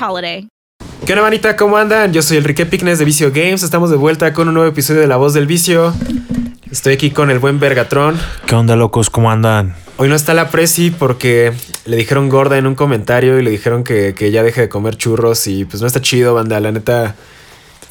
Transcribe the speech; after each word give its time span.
holiday. 0.00 0.48
¿Qué 1.06 1.12
onda, 1.12 1.22
manita? 1.22 1.56
¿Cómo 1.56 1.76
andan? 1.76 2.12
Yo 2.12 2.22
soy 2.22 2.38
Enrique 2.38 2.64
Picnes 2.66 2.98
de 2.98 3.04
Vicio 3.04 3.30
Games. 3.30 3.62
Estamos 3.62 3.90
de 3.90 3.96
vuelta 3.96 4.32
con 4.32 4.48
un 4.48 4.54
nuevo 4.54 4.68
episodio 4.68 5.00
de 5.00 5.06
La 5.06 5.16
Voz 5.16 5.34
del 5.34 5.46
Vicio. 5.46 5.92
Estoy 6.70 6.94
aquí 6.94 7.10
con 7.10 7.30
el 7.30 7.38
buen 7.38 7.60
Vergatron. 7.60 8.18
¿Qué 8.46 8.54
onda, 8.54 8.74
locos? 8.74 9.10
¿Cómo 9.10 9.30
andan? 9.30 9.74
Hoy 9.96 10.08
no 10.08 10.14
está 10.16 10.34
la 10.34 10.48
Prezi 10.50 10.90
porque 10.90 11.52
le 11.84 11.96
dijeron 11.96 12.28
gorda 12.28 12.58
en 12.58 12.66
un 12.66 12.74
comentario 12.74 13.38
y 13.38 13.42
le 13.44 13.50
dijeron 13.50 13.84
que, 13.84 14.14
que 14.14 14.30
ya 14.32 14.42
deje 14.42 14.62
de 14.62 14.68
comer 14.68 14.96
churros 14.96 15.46
y 15.46 15.64
pues 15.66 15.80
no 15.82 15.86
está 15.86 16.00
chido, 16.00 16.34
banda. 16.34 16.58
La 16.58 16.72
neta, 16.72 17.14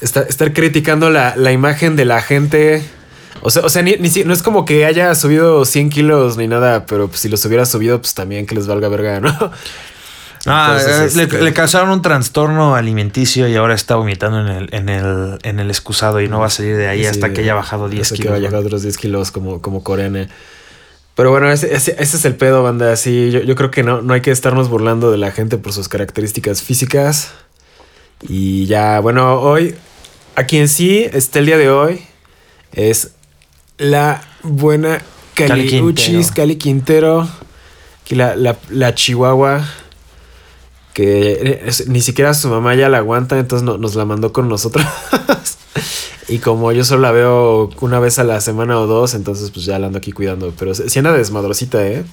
está- 0.00 0.22
estar 0.22 0.52
criticando 0.52 1.08
la, 1.08 1.34
la 1.36 1.52
imagen 1.52 1.96
de 1.96 2.04
la 2.04 2.20
gente. 2.20 2.82
O 3.42 3.50
sea, 3.50 3.62
o 3.64 3.68
sea 3.68 3.82
ni, 3.82 3.92
ni 3.96 4.10
si- 4.10 4.24
no 4.24 4.34
es 4.34 4.42
como 4.42 4.64
que 4.66 4.84
haya 4.84 5.14
subido 5.14 5.64
100 5.64 5.88
kilos 5.90 6.36
ni 6.36 6.46
nada, 6.48 6.84
pero 6.84 7.08
pues, 7.08 7.20
si 7.20 7.28
los 7.28 7.42
hubiera 7.46 7.64
subido, 7.64 8.00
pues 8.00 8.12
también 8.12 8.44
que 8.44 8.54
les 8.54 8.66
valga 8.66 8.88
verga, 8.88 9.20
¿no? 9.20 9.50
Ah, 10.46 10.76
Entonces, 10.78 11.16
eh, 11.16 11.22
este- 11.24 11.42
le, 11.42 11.52
causaron 11.54 11.90
un 11.90 12.02
trastorno 12.02 12.74
alimenticio 12.74 13.48
y 13.48 13.56
ahora 13.56 13.74
está 13.74 13.96
vomitando 13.96 14.40
en 14.40 14.48
el, 14.48 14.68
en 14.74 14.88
el, 14.88 15.38
en 15.42 15.58
el 15.60 15.70
excusado 15.70 16.20
y 16.20 16.28
no 16.28 16.40
va 16.40 16.46
a 16.46 16.50
salir 16.50 16.76
de 16.76 16.86
ahí 16.88 17.00
Sí, 17.00 17.06
hasta 17.06 17.32
que 17.32 17.40
haya 17.40 17.54
bajado 17.54 17.88
10 17.88 18.02
hasta 18.02 18.16
kilos. 18.16 18.38
que 18.40 18.46
haya 18.46 18.58
otros 18.58 18.82
10 18.82 18.96
kilos 18.98 19.30
como, 19.30 19.62
como 19.62 19.82
Corene. 19.82 20.28
Pero 21.14 21.30
bueno, 21.30 21.50
ese, 21.50 21.72
ese- 21.74 21.96
ese 21.98 22.16
es 22.16 22.24
el 22.24 22.34
pedo, 22.34 22.62
banda. 22.62 22.94
Sí, 22.96 23.30
yo, 23.30 23.40
yo 23.40 23.54
creo 23.54 23.70
que 23.70 23.82
no, 23.82 24.02
no 24.02 24.12
hay 24.14 24.20
que 24.20 24.32
estarnos 24.32 24.68
burlando 24.68 25.10
de 25.10 25.18
la 25.18 25.30
gente 25.30 25.56
por 25.58 25.72
sus 25.72 25.88
características 25.88 26.62
físicas. 26.62 27.30
Y 28.28 28.66
ya, 28.66 29.00
bueno, 29.00 29.40
hoy, 29.40 29.74
aquí 30.34 30.58
en 30.58 30.68
sí, 30.68 31.06
este 31.12 31.38
el 31.38 31.46
día 31.46 31.56
de 31.58 31.70
hoy, 31.70 32.02
es 32.72 33.12
la 33.78 34.22
buena 34.42 35.00
Cali 35.34 35.48
Caliuchis, 35.70 36.06
Quintero. 36.08 36.34
Cali 36.34 36.56
Quintero. 36.56 37.28
Aquí 38.02 38.14
la, 38.14 38.34
la, 38.36 38.56
la 38.70 38.94
Chihuahua. 38.94 39.64
Que 40.94 41.32
eh, 41.32 41.62
es- 41.66 41.88
ni 41.88 42.00
siquiera 42.00 42.32
su 42.32 42.48
mamá 42.48 42.74
ya 42.74 42.88
la 42.88 42.98
aguanta, 42.98 43.38
entonces 43.38 43.64
no- 43.64 43.76
nos 43.76 43.94
la 43.96 44.06
mandó 44.06 44.32
con 44.32 44.48
nosotros. 44.48 44.86
y 46.28 46.38
como 46.38 46.72
yo 46.72 46.84
solo 46.84 47.02
la 47.02 47.12
veo 47.12 47.68
una 47.80 47.98
vez 48.00 48.18
a 48.18 48.24
la 48.24 48.40
semana 48.40 48.78
o 48.80 48.86
dos, 48.86 49.12
entonces 49.14 49.50
pues 49.50 49.66
ya 49.66 49.78
la 49.78 49.88
ando 49.88 49.98
aquí 49.98 50.12
cuidando. 50.12 50.52
Pero 50.58 50.74
si 50.74 50.98
anda 50.98 51.12
desmadrosita, 51.12 51.86
¿eh? 51.86 52.04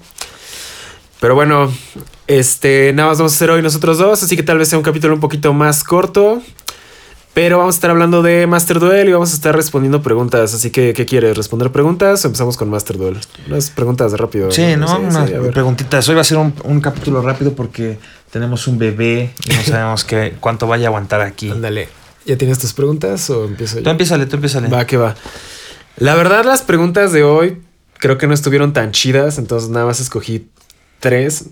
Pero 1.20 1.36
bueno, 1.36 1.72
este, 2.28 2.92
nada 2.94 3.10
más 3.10 3.20
vamos 3.20 3.34
a 3.34 3.36
hacer 3.36 3.52
hoy 3.52 3.62
nosotros 3.62 4.00
dos, 4.00 4.24
así 4.24 4.36
que 4.36 4.42
tal 4.44 4.58
vez 4.58 4.70
sea 4.70 4.80
un 4.80 4.84
capítulo 4.84 5.14
un 5.14 5.20
poquito 5.20 5.54
más 5.54 5.84
corto. 5.84 6.42
Pero 7.34 7.60
vamos 7.60 7.76
a 7.76 7.78
estar 7.78 7.92
hablando 7.92 8.22
de 8.22 8.46
Master 8.46 8.80
Duel 8.82 9.08
y 9.08 9.14
vamos 9.14 9.32
a 9.32 9.36
estar 9.36 9.56
respondiendo 9.56 10.02
preguntas. 10.02 10.54
Así 10.54 10.70
que, 10.70 10.94
¿qué 10.94 11.06
quieres? 11.06 11.38
¿Responder 11.38 11.72
preguntas 11.72 12.26
o 12.26 12.28
empezamos 12.28 12.58
con 12.58 12.70
Master 12.70 12.98
Duel? 12.98 13.18
Unas 13.48 13.70
preguntas 13.70 14.12
de 14.12 14.18
rápido. 14.18 14.52
Sí, 14.52 14.76
¿no? 14.76 14.88
Sí, 14.90 14.96
Unas 15.02 15.30
sí, 15.30 15.36
preguntitas. 15.54 16.10
Hoy 16.10 16.16
va 16.16 16.22
a 16.22 16.26
ser 16.26 16.40
un, 16.40 16.54
un 16.66 16.82
capítulo 16.82 17.22
rápido 17.22 17.54
porque 17.54 18.00
tenemos 18.32 18.68
un 18.68 18.78
bebé 18.78 19.34
y 19.46 19.54
no 19.54 19.62
sabemos 19.64 20.04
qué, 20.06 20.36
cuánto 20.40 20.66
vaya 20.66 20.86
a 20.86 20.90
aguantar 20.90 21.22
aquí. 21.22 21.52
Ándale. 21.52 21.90
¿Ya 22.26 22.38
tienes 22.38 22.60
tus 22.60 22.74
preguntas 22.74 23.30
o 23.30 23.46
empiezo 23.46 23.78
yo? 23.78 23.84
Tú 23.84 23.90
empiézale, 23.90 24.26
tú 24.26 24.36
empiézale. 24.36 24.70
Va, 24.70 24.86
que 24.86 24.98
va. 24.98 25.16
La 25.98 26.16
verdad, 26.16 26.46
las 26.46 26.62
preguntas 26.62 27.12
de 27.12 27.24
hoy 27.24 27.62
creo 27.98 28.18
que 28.18 28.28
no 28.28 28.34
estuvieron 28.34 28.74
tan 28.74 28.92
chidas, 28.92 29.38
entonces 29.38 29.70
nada 29.70 29.86
más 29.86 30.00
escogí 30.00 30.50
tres. 31.00 31.46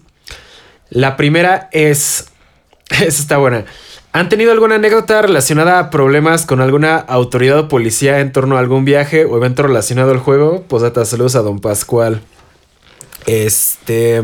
La 0.89 1.17
primera 1.17 1.69
es. 1.71 2.27
Esa 2.89 3.05
está 3.05 3.37
buena. 3.37 3.65
¿Han 4.11 4.29
tenido 4.29 4.51
alguna 4.51 4.75
anécdota 4.75 5.21
relacionada 5.21 5.77
a 5.77 5.89
problemas 5.91 6.45
con 6.47 6.61
alguna 6.61 6.97
autoridad 6.97 7.59
o 7.59 7.67
policía 7.67 8.21
en 8.21 8.31
torno 8.31 8.57
a 8.57 8.59
algún 8.59 8.83
viaje 8.83 9.25
o 9.25 9.37
evento 9.37 9.61
relacionado 9.63 10.11
al 10.11 10.17
juego? 10.17 10.63
Posdata, 10.63 11.05
saludos 11.05 11.35
a 11.35 11.41
don 11.41 11.59
Pascual. 11.59 12.21
Este. 13.27 14.23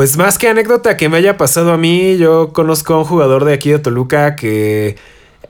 Pues 0.00 0.16
más 0.16 0.38
que 0.38 0.48
anécdota 0.48 0.96
que 0.96 1.10
me 1.10 1.18
haya 1.18 1.36
pasado 1.36 1.72
a 1.72 1.76
mí, 1.76 2.16
yo 2.16 2.54
conozco 2.54 2.94
a 2.94 2.98
un 3.00 3.04
jugador 3.04 3.44
de 3.44 3.52
aquí 3.52 3.68
de 3.70 3.78
Toluca 3.78 4.34
que 4.34 4.96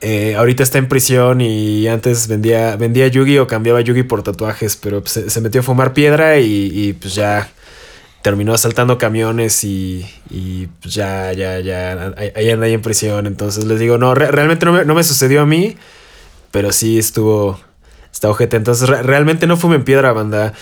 eh, 0.00 0.34
ahorita 0.36 0.64
está 0.64 0.78
en 0.78 0.88
prisión 0.88 1.40
y 1.40 1.86
antes 1.86 2.26
vendía, 2.26 2.74
vendía 2.74 3.06
Yugi 3.06 3.38
o 3.38 3.46
cambiaba 3.46 3.80
Yugi 3.80 4.02
por 4.02 4.24
tatuajes, 4.24 4.74
pero 4.74 5.02
pues, 5.02 5.22
se, 5.28 5.40
metió 5.40 5.60
a 5.60 5.62
fumar 5.62 5.92
piedra 5.92 6.40
y, 6.40 6.94
pues 7.00 7.14
ya 7.14 7.48
terminó 8.22 8.52
asaltando 8.52 8.98
camiones 8.98 9.62
y, 9.62 10.04
y, 10.30 10.66
pues 10.82 10.94
ya, 10.94 11.32
ya, 11.32 11.60
ya, 11.60 12.12
ahí- 12.16 12.50
anda 12.50 12.66
ahí 12.66 12.72
en 12.74 12.82
prisión. 12.82 13.28
Entonces 13.28 13.64
les 13.66 13.78
digo, 13.78 13.98
no, 13.98 14.16
re- 14.16 14.32
realmente 14.32 14.66
no 14.66 14.72
me, 14.72 14.84
no 14.84 14.96
me 14.96 15.04
sucedió 15.04 15.42
a 15.42 15.46
mí, 15.46 15.76
pero 16.50 16.72
sí 16.72 16.98
estuvo, 16.98 17.60
está 18.12 18.28
ojete. 18.28 18.56
Entonces 18.56 18.88
re- 18.88 19.04
realmente 19.04 19.46
no 19.46 19.56
fumen 19.56 19.84
piedra, 19.84 20.10
banda. 20.12 20.54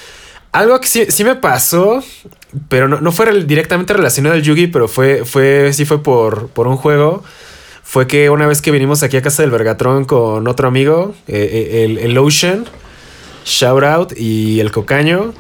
Algo 0.53 0.81
que 0.81 0.87
sí, 0.87 1.07
sí 1.11 1.25
me 1.25 1.35
pasó, 1.35 2.03
pero 2.69 2.89
no, 2.89 3.01
no 3.01 3.13
fue 3.13 3.45
directamente 3.45 3.93
relacionado 3.93 4.35
al 4.35 4.43
Yugi, 4.43 4.67
pero 4.69 4.89
fue, 4.89 5.25
fue, 5.25 5.73
sí 5.73 5.85
fue 5.85 6.03
por, 6.03 6.49
por 6.49 6.67
un 6.67 6.77
juego. 6.77 7.23
Fue 7.83 8.07
que 8.07 8.31
una 8.31 8.47
vez 8.47 8.61
que 8.61 8.71
vinimos 8.71 9.03
aquí 9.03 9.17
a 9.17 9.23
casa 9.23 9.43
del 9.43 9.51
Vergatrón 9.51 10.05
con 10.05 10.47
otro 10.49 10.69
amigo, 10.69 11.15
eh, 11.27 11.71
eh, 11.73 11.85
el, 11.85 11.99
el 11.99 12.19
Ocean, 12.19 12.67
Shout 13.45 13.83
Out 13.83 14.13
y 14.17 14.61
el 14.61 14.71
Cocaño, 14.73 15.33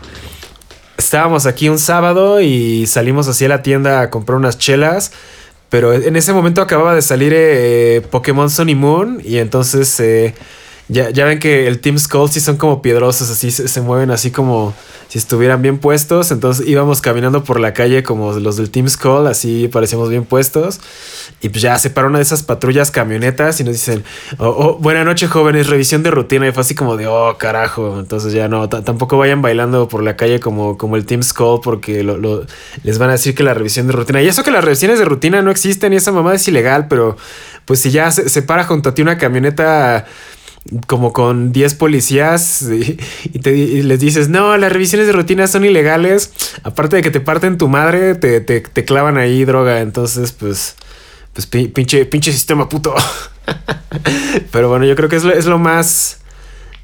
estábamos 0.97 1.47
aquí 1.47 1.68
un 1.68 1.78
sábado 1.78 2.41
y 2.41 2.86
salimos 2.86 3.28
hacia 3.28 3.48
la 3.48 3.62
tienda 3.62 4.00
a 4.00 4.10
comprar 4.10 4.36
unas 4.36 4.58
chelas. 4.58 5.12
Pero 5.70 5.92
en 5.92 6.16
ese 6.16 6.32
momento 6.32 6.62
acababa 6.62 6.94
de 6.94 7.02
salir 7.02 7.32
eh, 7.34 8.02
Pokémon 8.10 8.48
Sun 8.48 8.70
y 8.70 8.74
Moon. 8.74 9.20
Y 9.22 9.36
entonces 9.36 10.00
ya, 10.88 11.10
ya 11.10 11.25
ven 11.26 11.38
que 11.38 11.66
el 11.66 11.81
Team 11.81 11.99
Skull 11.99 12.31
sí 12.31 12.41
son 12.41 12.56
como 12.56 12.81
piedrosos, 12.82 13.28
así 13.31 13.50
se, 13.50 13.69
se 13.69 13.81
mueven 13.82 14.10
así 14.10 14.31
como 14.31 14.75
si 15.09 15.19
estuvieran 15.19 15.60
bien 15.62 15.78
puestos. 15.78 16.31
Entonces 16.31 16.66
íbamos 16.66 17.00
caminando 17.00 17.44
por 17.44 17.60
la 17.60 17.72
calle 17.75 18.03
como 18.03 18.32
los 18.32 18.56
del 18.56 18.71
Team 18.71 18.88
Skull, 18.88 19.27
así 19.27 19.69
parecíamos 19.69 20.09
bien 20.09 20.25
puestos. 20.25 20.81
Y 21.41 21.50
pues 21.50 21.62
ya 21.62 21.78
se 21.78 21.91
para 21.91 22.09
una 22.09 22.19
de 22.19 22.22
esas 22.22 22.43
patrullas 22.43 22.91
camionetas 22.91 23.60
y 23.60 23.65
nos 23.65 23.75
dicen, 23.75 24.03
oh, 24.38 24.48
oh, 24.48 24.78
buena 24.78 25.04
noche 25.04 25.28
jóvenes, 25.28 25.66
revisión 25.69 26.03
de 26.03 26.10
rutina. 26.10 26.48
Y 26.48 26.53
fue 26.53 26.62
así 26.62 26.75
como 26.75 26.97
de, 26.97 27.06
oh 27.06 27.37
carajo. 27.38 27.98
Entonces 28.00 28.32
ya 28.32 28.48
no, 28.48 28.69
tampoco 28.69 29.16
vayan 29.19 29.41
bailando 29.43 29.88
por 29.88 30.03
la 30.03 30.16
calle 30.16 30.41
como, 30.41 30.77
como 30.78 30.97
el 30.97 31.04
Team 31.06 31.22
Skull 31.22 31.60
porque 31.62 32.03
lo- 32.03 32.16
lo- 32.16 32.44
les 32.82 32.98
van 32.98 33.10
a 33.10 33.12
decir 33.12 33.34
que 33.34 33.43
la 33.43 33.54
revisión 33.54 33.87
de 33.87 33.93
rutina. 33.93 34.21
Y 34.22 34.28
eso 34.28 34.43
que 34.43 34.50
las 34.50 34.65
revisiones 34.65 34.98
de 34.98 35.04
rutina 35.04 35.43
no 35.43 35.50
existen 35.50 35.93
y 35.93 35.97
esa 35.97 36.12
mamá 36.12 36.34
es 36.34 36.48
ilegal, 36.48 36.86
pero 36.89 37.16
pues 37.66 37.80
si 37.80 37.91
ya 37.91 38.10
se, 38.10 38.28
se 38.30 38.42
para 38.42 38.65
junto 38.65 38.89
a 38.89 38.95
ti 38.95 39.03
una 39.03 39.18
camioneta 39.18 40.07
como 40.86 41.12
con 41.12 41.53
10 41.53 41.74
policías 41.74 42.62
y, 42.62 42.98
y 43.32 43.38
te, 43.38 43.56
y 43.56 43.82
les 43.82 44.00
dices, 44.00 44.28
no, 44.28 44.56
las 44.56 44.72
revisiones 44.72 45.06
de 45.06 45.12
rutina 45.12 45.47
son 45.47 45.65
ilegales. 45.65 46.32
Aparte 46.62 46.97
de 46.97 47.03
que 47.03 47.10
te 47.10 47.20
parten 47.20 47.56
tu 47.59 47.68
madre, 47.68 48.15
te, 48.15 48.41
te, 48.41 48.60
te 48.60 48.84
clavan 48.84 49.16
ahí 49.18 49.44
droga. 49.44 49.80
Entonces, 49.80 50.32
pues, 50.32 50.76
pues 51.32 51.47
pi- 51.47 51.68
pinche, 51.68 52.04
pinche 52.06 52.32
sistema 52.32 52.68
puto. 52.68 52.94
Pero 54.53 54.68
bueno, 54.68 54.84
yo 54.84 54.94
creo 54.97 55.09
que 55.09 55.16
es 55.16 55.24
lo, 55.24 55.32
es 55.32 55.47
lo 55.47 55.59
más, 55.59 56.18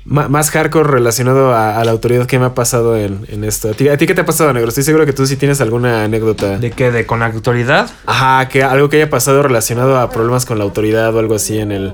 más 0.04 0.50
hardcore 0.50 0.90
relacionado 0.90 1.52
a, 1.54 1.78
a 1.78 1.84
la 1.84 1.90
autoridad 1.92 2.26
que 2.26 2.38
me 2.38 2.46
ha 2.46 2.54
pasado 2.54 2.96
en, 2.96 3.26
en 3.28 3.44
esto. 3.44 3.70
¿A 3.70 3.72
ti, 3.74 3.88
¿A 3.88 3.96
ti 3.96 4.06
qué 4.06 4.14
te 4.14 4.22
ha 4.22 4.26
pasado, 4.26 4.52
negro? 4.52 4.68
Estoy 4.68 4.84
seguro 4.84 5.04
que 5.06 5.12
tú 5.12 5.26
sí 5.26 5.36
tienes 5.36 5.60
alguna 5.60 6.04
anécdota. 6.04 6.58
¿De 6.58 6.70
qué? 6.70 6.90
¿De 6.90 7.06
con 7.06 7.20
la 7.20 7.26
autoridad? 7.26 7.90
Ajá, 8.06 8.48
que 8.48 8.62
algo 8.62 8.88
que 8.88 8.96
haya 8.96 9.10
pasado 9.10 9.42
relacionado 9.42 9.98
a 9.98 10.10
problemas 10.10 10.46
con 10.46 10.58
la 10.58 10.64
autoridad 10.64 11.14
o 11.14 11.18
algo 11.18 11.34
así 11.34 11.58
en 11.58 11.72
el, 11.72 11.92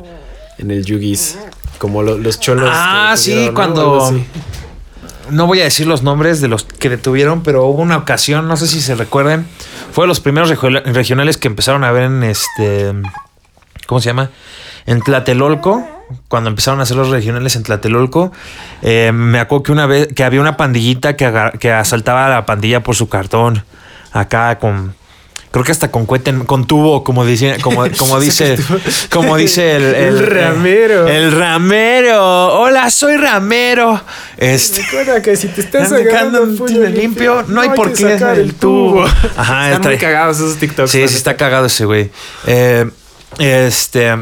en 0.59 0.71
el 0.71 0.85
Yugis. 0.85 1.37
Como 1.81 2.03
lo- 2.03 2.19
los 2.19 2.39
cholos. 2.39 2.69
Ah, 2.71 3.15
sí, 3.17 3.33
cuando- 3.55 4.13
no 5.31 5.47
voy 5.47 5.61
a 5.61 5.65
decir 5.65 5.87
los 5.87 6.03
nombres 6.03 6.41
de 6.43 6.49
los 6.49 6.65
que 6.65 6.91
detuvieron, 6.91 7.43
pero 7.43 7.65
hubo 7.65 7.81
una 7.81 7.97
ocasión, 7.97 8.47
no 8.49 8.57
sé 8.59 8.67
si 8.67 8.81
se 8.83 8.95
recuerden, 8.95 9.47
fue 9.93 10.05
de 10.05 10.09
los 10.09 10.21
primeros 10.21 10.51
regio- 10.51 10.83
regionales 10.85 11.39
que 11.39 11.49
empezaron 11.49 11.83
a 11.85 11.91
ver 11.91 12.03
en 12.05 12.23
este, 12.23 12.93
¿cómo 13.87 14.01
se 14.01 14.11
llama? 14.11 14.29
En 14.85 15.01
Tlatelolco, 15.01 15.89
cuando 16.29 16.51
empezaron 16.51 16.81
a 16.81 16.83
hacer 16.83 16.97
los 16.99 17.09
regionales 17.09 17.57
en 17.57 17.63
Tlatelolco, 17.63 18.31
eh, 18.83 19.11
me 19.15 19.39
acuerdo 19.41 19.63
que 19.63 19.73
una 19.73 19.87
vez, 19.87 20.09
que 20.15 20.23
había 20.25 20.41
una 20.43 20.57
pandillita 20.59 21.17
que, 21.17 21.51
que 21.61 21.73
asaltaba 21.73 22.27
a 22.27 22.29
la 22.29 22.45
pandilla 22.45 22.83
por 22.83 22.95
su 22.95 23.09
cartón, 23.09 23.65
acá 24.13 24.59
con... 24.59 24.95
Creo 25.53 25.65
que 25.65 25.73
hasta 25.73 25.91
con 25.91 26.07
cohete, 26.07 26.31
en- 26.31 26.45
con 26.45 26.65
tubo, 26.67 27.03
como 27.03 27.25
dice, 27.27 27.57
como, 27.61 27.85
como 27.99 28.21
dice, 28.21 28.57
como 29.11 29.37
dice 29.37 29.75
el, 29.75 29.83
El 29.97 30.27
ramero. 30.27 31.09
El 31.09 31.33
ramero. 31.33 32.61
Hola, 32.61 32.89
soy 32.91 33.17
ramero. 33.17 34.01
Este. 34.37 34.83
Recuerda 34.83 35.21
que 35.23 35.35
si 35.37 35.49
te 35.49 35.63
estás 35.63 35.89
sacando 35.89 36.43
un 36.45 36.57
puño 36.57 36.81
limpio, 36.89 37.45
no 37.49 37.61
hay 37.63 37.71
por 37.71 37.93
qué 37.93 38.13
sacar 38.13 38.39
el 38.39 38.55
tubo. 38.55 39.05
Ajá, 39.37 39.73
Están 39.73 39.91
muy 39.91 39.99
cagados 39.99 40.37
esos 40.37 40.57
TikToks. 40.57 40.91
Sí, 40.91 41.09
sí 41.09 41.17
está 41.17 41.37
cagado 41.37 41.67
ese 41.67 41.85
güey. 41.85 42.11
Eh, 42.47 42.89
este. 43.39 44.17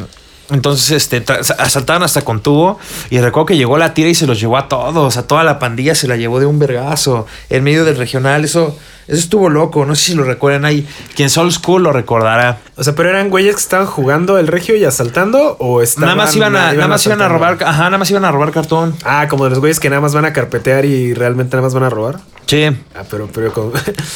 Entonces, 0.51 0.91
este, 0.91 1.23
asaltaron 1.59 2.03
hasta 2.03 2.23
con 2.23 2.41
tubo 2.41 2.79
y 3.11 3.19
recuerdo 3.19 3.47
que 3.47 3.57
llegó 3.57 3.77
la 3.77 3.93
tira 3.93 4.09
y 4.09 4.15
se 4.15 4.27
los 4.27 4.41
llevó 4.41 4.57
a 4.57 4.69
todos, 4.69 5.19
a 5.19 5.27
toda 5.27 5.45
la 5.45 5.59
pandilla 5.59 5.95
se 5.95 6.09
la 6.09 6.17
llevó 6.17 6.41
de 6.41 6.47
un 6.47 6.59
vergazo 6.59 7.27
en 7.51 7.65
medio 7.65 7.85
del 7.85 7.99
regional. 7.99 8.45
Eso, 8.45 8.75
eso 9.09 9.19
estuvo 9.19 9.51
loco. 9.51 9.85
No 9.85 9.95
sé 9.95 10.07
si 10.07 10.15
lo 10.15 10.25
recuerdan 10.25 10.65
ahí. 10.65 10.89
Quien 11.15 11.29
Soul 11.29 11.53
School 11.53 11.83
lo 11.83 11.93
recordará. 11.93 12.61
O 12.77 12.83
sea, 12.85 12.95
pero 12.95 13.11
eran 13.11 13.29
güeyes 13.29 13.57
que 13.57 13.61
estaban 13.61 13.87
jugando 13.87 14.39
el 14.39 14.47
regio 14.47 14.75
y 14.75 14.85
asaltando 14.85 15.57
o 15.59 15.83
estaban 15.83 16.17
nada 16.17 16.25
más 16.25 16.35
iban 16.35 16.57
a, 16.57 16.73
nada 16.73 16.89
más 16.89 17.05
iban 17.05 17.21
a 17.21 17.29
robar, 17.29 17.59
ajá, 17.63 17.85
nada 17.85 17.99
más 17.99 18.11
iban 18.11 18.25
a 18.25 18.33
robar 18.33 18.51
cartón. 18.51 18.97
Ah, 19.05 19.27
como 19.29 19.45
de 19.45 19.51
los 19.51 19.59
güeyes 19.59 19.81
que 19.81 19.91
nada 19.91 20.01
más 20.01 20.15
van 20.15 20.25
a 20.25 20.33
carpetear 20.33 20.87
y 20.87 21.13
realmente 21.13 21.57
nada 21.57 21.67
más 21.67 21.75
van 21.75 21.85
a 21.85 21.91
robar. 21.91 22.21
Sí. 22.47 22.65
Ah, 22.95 23.05
pero, 23.11 23.29
pero 23.33 23.53
como... 23.53 23.73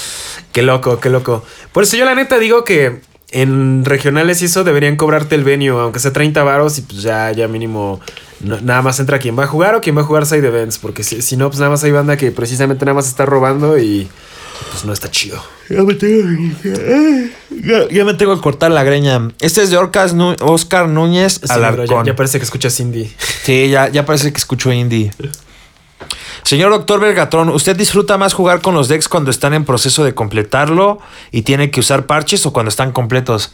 qué 0.53 0.63
loco, 0.63 0.99
qué 0.99 1.11
loco. 1.11 1.45
Por 1.73 1.83
eso 1.83 1.99
yo 1.99 2.07
la 2.07 2.15
neta 2.15 2.39
digo 2.39 2.65
que 2.65 3.03
en 3.33 3.85
regionales 3.85 4.43
y 4.43 4.45
eso 4.45 4.63
deberían 4.65 4.97
cobrarte 4.97 5.35
el 5.35 5.43
venue, 5.45 5.69
aunque 5.81 5.99
sea 5.99 6.13
30 6.13 6.43
varos 6.45 6.79
y 6.79 6.83
pues 6.83 7.03
ya, 7.03 7.33
ya 7.33 7.49
mínimo 7.49 8.01
no- 8.41 8.61
nada 8.61 8.83
más 8.83 9.01
entra 9.01 9.19
quien 9.19 9.39
va 9.39 9.45
a 9.45 9.47
jugar 9.47 9.75
o 9.75 9.81
quien 9.81 9.97
va 9.97 10.03
a 10.03 10.05
jugar 10.05 10.27
side 10.27 10.47
events, 10.47 10.79
porque 10.79 11.03
si, 11.03 11.23
si 11.23 11.37
no, 11.37 11.49
pues 11.49 11.59
nada 11.59 11.71
más 11.71 11.83
hay 11.85 11.93
banda 11.93 12.17
que 12.17 12.31
precisamente 12.31 12.85
nada 12.85 12.95
más 12.95 13.09
está 13.09 13.25
robando 13.27 13.79
y 13.79 14.09
pues 14.71 14.85
no 14.85 14.93
está 14.93 15.11
chido. 15.11 15.43
Ya 15.69 15.83
me 15.83 15.95
tengo, 15.95 16.29
ya, 17.51 17.89
ya 17.91 18.05
me 18.05 18.15
tengo 18.15 18.35
que 18.37 18.41
cortar 18.43 18.71
la 18.71 18.85
greña. 18.85 19.31
Este 19.41 19.63
es 19.63 19.71
de 19.71 19.77
Orcas 19.77 20.15
Oscar 20.41 20.89
Núñez 20.89 21.41
Sí, 21.87 21.91
ya 22.07 22.17
parece 22.17 22.39
que 22.39 22.45
escuchas 22.45 22.79
indie. 22.81 23.11
Sí, 23.45 23.69
ya, 23.71 23.89
ya 23.89 24.05
parece 24.05 24.31
que 24.33 24.39
escucho 24.39 24.73
indie. 24.73 25.11
Señor 26.45 26.71
doctor 26.71 27.01
Vergatrón, 27.01 27.49
¿usted 27.51 27.77
disfruta 27.77 28.19
más 28.19 28.35
jugar 28.35 28.61
con 28.61 28.75
los 28.75 28.89
decks 28.89 29.09
cuando 29.09 29.31
están 29.31 29.55
en 29.55 29.65
proceso 29.65 30.05
de 30.05 30.15
completarlo 30.15 30.99
y 31.31 31.43
tiene 31.43 31.71
que 31.71 31.81
usar 31.81 32.07
parches 32.07 32.45
o 32.47 32.53
cuando 32.53 32.69
están 32.69 32.93
completos? 32.93 33.53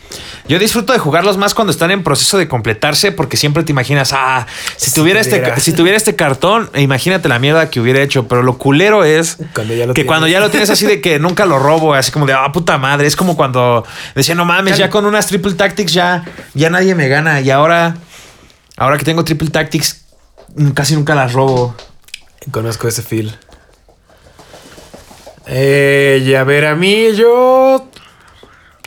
Yo 0.48 0.58
disfruto 0.58 0.92
de 0.92 0.98
jugarlos 0.98 1.36
más 1.36 1.54
cuando 1.54 1.70
están 1.70 1.90
en 1.90 2.02
proceso 2.02 2.38
de 2.38 2.48
completarse 2.48 3.12
porque 3.12 3.36
siempre 3.36 3.62
te 3.62 3.72
imaginas, 3.72 4.12
ah, 4.14 4.46
si 4.76 4.90
tuviera, 4.92 5.20
este, 5.20 5.60
si 5.60 5.72
tuviera 5.72 5.96
este 5.96 6.16
cartón, 6.16 6.70
imagínate 6.74 7.28
la 7.28 7.38
mierda 7.38 7.68
que 7.70 7.80
hubiera 7.80 8.00
hecho. 8.00 8.26
Pero 8.26 8.42
lo 8.42 8.56
culero 8.56 9.04
es 9.04 9.38
Cuando 9.54 9.74
ya 9.74 9.86
lo 9.86 9.94
que 9.94 10.06
cuando 10.06 10.26
ya 10.26 10.40
lo 10.40 10.50
tienes 10.50 10.70
así 10.70 10.86
de 10.86 11.00
que 11.00 11.18
nunca 11.18 11.44
lo 11.44 11.58
robo, 11.58 11.94
así 11.94 12.10
como 12.10 12.26
de, 12.26 12.32
ah, 12.32 12.50
puta 12.52 12.78
madre. 12.78 13.06
Es 13.06 13.16
como 13.16 13.36
cuando 13.36 13.84
decía, 14.14 14.34
no 14.34 14.44
mames, 14.44 14.78
ya 14.78 14.88
con 14.88 15.04
unas 15.04 15.26
Triple 15.26 15.54
Tactics 15.54 15.92
ya, 15.92 16.24
ya 16.54 16.70
nadie 16.70 16.94
me 16.94 17.08
gana. 17.08 17.40
Y 17.40 17.50
ahora, 17.50 17.96
ahora 18.76 18.96
que 18.96 19.04
tengo 19.04 19.24
Triple 19.24 19.50
Tactics, 19.50 20.04
casi 20.74 20.94
nunca 20.94 21.14
las 21.14 21.32
robo. 21.34 21.74
Conozco 22.50 22.88
ese 22.88 23.02
feel. 23.02 23.36
Eh, 25.46 26.22
y 26.24 26.34
a 26.34 26.44
ver, 26.44 26.66
a 26.66 26.74
mí 26.74 27.14
yo... 27.14 27.88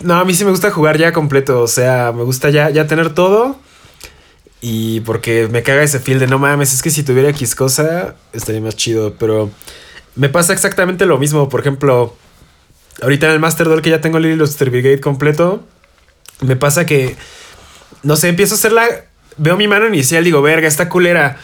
No, 0.01 0.15
a 0.15 0.25
mí 0.25 0.33
sí 0.33 0.45
me 0.45 0.51
gusta 0.51 0.71
jugar 0.71 0.97
ya 0.97 1.11
completo. 1.11 1.61
O 1.61 1.67
sea, 1.67 2.11
me 2.11 2.23
gusta 2.23 2.49
ya, 2.49 2.69
ya 2.69 2.87
tener 2.87 3.13
todo. 3.13 3.57
Y 4.61 4.99
porque 5.01 5.47
me 5.47 5.63
caga 5.63 5.81
ese 5.81 5.99
feel 5.99 6.19
de 6.19 6.27
no 6.27 6.37
mames, 6.37 6.71
es 6.73 6.83
que 6.83 6.91
si 6.91 7.01
tuviera 7.03 7.29
X 7.29 7.55
cosa, 7.55 8.15
estaría 8.31 8.61
más 8.61 8.75
chido. 8.75 9.15
Pero 9.15 9.49
me 10.15 10.29
pasa 10.29 10.53
exactamente 10.53 11.05
lo 11.05 11.17
mismo. 11.17 11.49
Por 11.49 11.61
ejemplo, 11.61 12.15
ahorita 13.01 13.27
en 13.27 13.33
el 13.33 13.39
Master 13.39 13.67
Duel 13.67 13.81
que 13.81 13.89
ya 13.89 14.01
tengo 14.01 14.17
el 14.17 14.25
Illustrator 14.27 14.71
Brigade 14.71 15.01
completo, 15.01 15.63
me 16.41 16.55
pasa 16.55 16.85
que, 16.85 17.15
no 18.03 18.15
sé, 18.15 18.29
empiezo 18.29 18.55
a 18.55 18.57
hacer 18.57 18.71
la... 18.71 18.87
Veo 19.37 19.57
mi 19.57 19.67
mano 19.67 19.87
inicial, 19.87 20.23
digo, 20.23 20.41
verga, 20.41 20.67
esta 20.67 20.89
culera. 20.89 21.37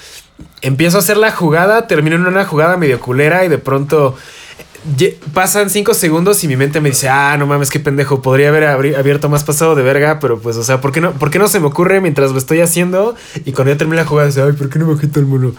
Empiezo 0.62 0.98
a 0.98 1.00
hacer 1.00 1.18
la 1.18 1.32
jugada, 1.32 1.88
termino 1.88 2.16
en 2.16 2.26
una 2.26 2.46
jugada 2.46 2.78
medio 2.78 3.00
culera 3.00 3.46
y 3.46 3.48
de 3.48 3.58
pronto 3.58 4.16
ye- 4.98 5.18
pasan 5.34 5.70
cinco 5.70 5.94
segundos 5.94 6.44
y 6.44 6.48
mi 6.48 6.56
mente 6.56 6.80
me 6.82 6.90
dice, 6.90 7.10
ah, 7.10 7.36
no 7.38 7.46
mames, 7.48 7.70
qué 7.70 7.80
pendejo, 7.80 8.22
podría 8.22 8.50
haber 8.50 8.66
abierto 8.96 9.30
más 9.30 9.44
pasado 9.44 9.76
de 9.76 9.84
verga, 9.84 10.20
pero 10.20 10.40
pues, 10.40 10.58
o 10.58 10.64
sea, 10.64 10.82
¿por 10.82 10.92
qué, 10.92 11.02
no, 11.02 11.12
¿por 11.14 11.30
qué 11.32 11.40
no 11.40 11.48
se 11.48 11.60
me 11.60 11.68
ocurre 11.68 12.02
mientras 12.02 12.32
lo 12.32 12.38
estoy 12.38 12.62
haciendo? 12.62 13.16
Y 13.46 13.52
cuando 13.52 13.74
ya 13.74 13.78
termine 13.78 14.02
la 14.02 14.08
jugada, 14.08 14.28
dice, 14.28 14.42
ay, 14.42 14.54
¿por 14.54 14.70
qué 14.70 14.80
no 14.80 14.88
me 14.88 15.00
quito 15.00 15.20
el 15.20 15.26
mono? 15.26 15.54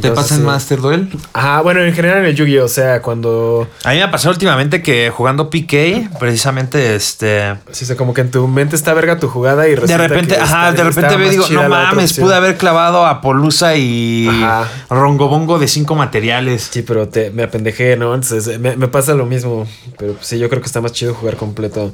¿Te 0.00 0.10
pasa 0.10 0.34
en. 0.34 0.44
Master 0.44 0.80
Duel? 0.80 1.08
Ajá, 1.32 1.60
bueno, 1.62 1.80
en 1.82 1.94
general 1.94 2.18
en 2.18 2.24
el 2.26 2.34
Yu-Gi-Oh! 2.34 2.64
O 2.64 2.68
sea, 2.68 3.00
cuando. 3.00 3.68
A 3.84 3.90
mí 3.90 3.96
me 3.96 4.02
ha 4.02 4.10
pasado 4.10 4.32
últimamente 4.32 4.82
que 4.82 5.10
jugando 5.10 5.50
PK, 5.50 6.10
precisamente, 6.18 6.96
este... 6.96 7.54
Sí, 7.70 7.84
o 7.84 7.86
sea, 7.86 7.96
como 7.96 8.12
que 8.12 8.22
en 8.22 8.30
tu 8.30 8.46
mente 8.48 8.74
está 8.76 8.92
verga 8.94 9.18
tu 9.18 9.28
jugada 9.28 9.66
y 9.68 9.70
De 9.70 9.76
resulta 9.76 10.08
repente, 10.08 10.34
que 10.34 10.40
ajá, 10.40 10.70
está- 10.70 10.82
de 10.82 10.88
repente 10.90 11.00
está 11.06 11.16
veo 11.16 11.32
y 11.32 11.36
más 11.38 11.48
digo, 11.48 11.62
no 11.62 11.68
mames, 11.68 12.10
opción". 12.10 12.26
pude 12.26 12.34
haber 12.36 12.56
clavado 12.56 13.06
a 13.06 13.20
Polusa 13.20 13.76
y 13.76 14.26
Ajá. 14.28 14.68
Rongobongo 14.90 15.58
de 15.58 15.68
cinco 15.68 15.94
materiales. 15.94 16.68
Sí, 16.72 16.82
pero 16.82 17.08
te, 17.08 17.30
me 17.30 17.44
apendejé, 17.44 17.96
¿no? 17.96 18.14
Entonces 18.14 18.58
me, 18.58 18.76
me 18.76 18.88
pasa 18.88 19.14
lo 19.14 19.26
mismo. 19.26 19.66
Pero 19.96 20.14
pues, 20.14 20.26
sí, 20.26 20.38
yo 20.38 20.48
creo 20.48 20.60
que 20.60 20.66
está 20.66 20.80
más 20.80 20.92
chido 20.92 21.14
jugar 21.14 21.36
completo. 21.36 21.92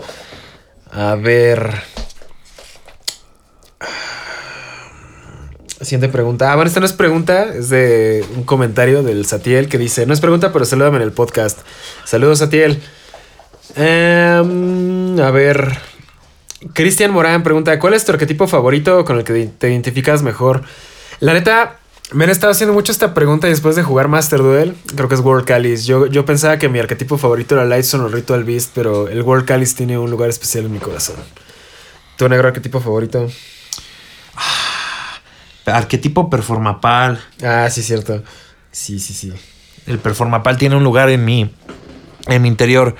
A 0.92 1.14
ver. 1.16 1.70
Siguiente 5.80 6.08
pregunta. 6.08 6.52
Ah, 6.52 6.56
bueno, 6.56 6.68
esta 6.68 6.80
no 6.80 6.86
es 6.86 6.92
pregunta, 6.92 7.54
es 7.54 7.70
de 7.70 8.22
un 8.36 8.44
comentario 8.44 9.02
del 9.02 9.24
Satiel 9.24 9.68
que 9.68 9.78
dice: 9.78 10.04
No 10.04 10.12
es 10.12 10.20
pregunta, 10.20 10.52
pero 10.52 10.66
salúdame 10.66 10.96
en 10.96 11.02
el 11.02 11.12
podcast. 11.12 11.60
Saludos, 12.04 12.40
Satiel. 12.40 12.82
Em, 13.76 15.18
a 15.18 15.30
ver. 15.30 15.78
Cristian 16.74 17.12
Morán 17.12 17.42
pregunta: 17.42 17.78
¿Cuál 17.78 17.94
es 17.94 18.04
tu 18.04 18.12
arquetipo 18.12 18.46
favorito 18.46 19.06
con 19.06 19.16
el 19.16 19.24
que 19.24 19.46
te 19.46 19.70
identificas 19.70 20.22
mejor? 20.22 20.62
La 21.20 21.32
neta, 21.32 21.78
me 22.12 22.24
han 22.24 22.30
estado 22.30 22.50
haciendo 22.50 22.74
mucho 22.74 22.92
esta 22.92 23.14
pregunta 23.14 23.46
después 23.46 23.74
de 23.74 23.82
jugar 23.82 24.08
Master 24.08 24.40
Duel. 24.40 24.76
Creo 24.94 25.08
que 25.08 25.14
es 25.14 25.20
World 25.20 25.46
Callis. 25.46 25.86
Yo, 25.86 26.06
yo 26.06 26.26
pensaba 26.26 26.58
que 26.58 26.68
mi 26.68 26.78
arquetipo 26.78 27.16
favorito 27.16 27.54
era 27.54 27.64
Lightstone 27.64 28.04
o 28.04 28.08
Ritual 28.08 28.44
Beast, 28.44 28.72
pero 28.74 29.08
el 29.08 29.22
World 29.22 29.46
Callis 29.46 29.74
tiene 29.74 29.96
un 29.96 30.10
lugar 30.10 30.28
especial 30.28 30.66
en 30.66 30.72
mi 30.72 30.78
corazón. 30.78 31.16
¿Tu 32.16 32.28
negro 32.28 32.48
arquetipo 32.48 32.80
favorito? 32.80 33.30
Arquetipo 35.70 36.28
performapal. 36.30 37.20
Ah, 37.42 37.68
sí, 37.70 37.82
cierto. 37.82 38.22
Sí, 38.72 38.98
sí, 39.00 39.14
sí. 39.14 39.32
El 39.86 39.98
performapal 39.98 40.56
tiene 40.56 40.76
un 40.76 40.84
lugar 40.84 41.08
en 41.10 41.24
mí, 41.24 41.50
en 42.26 42.42
mi 42.42 42.48
interior. 42.48 42.94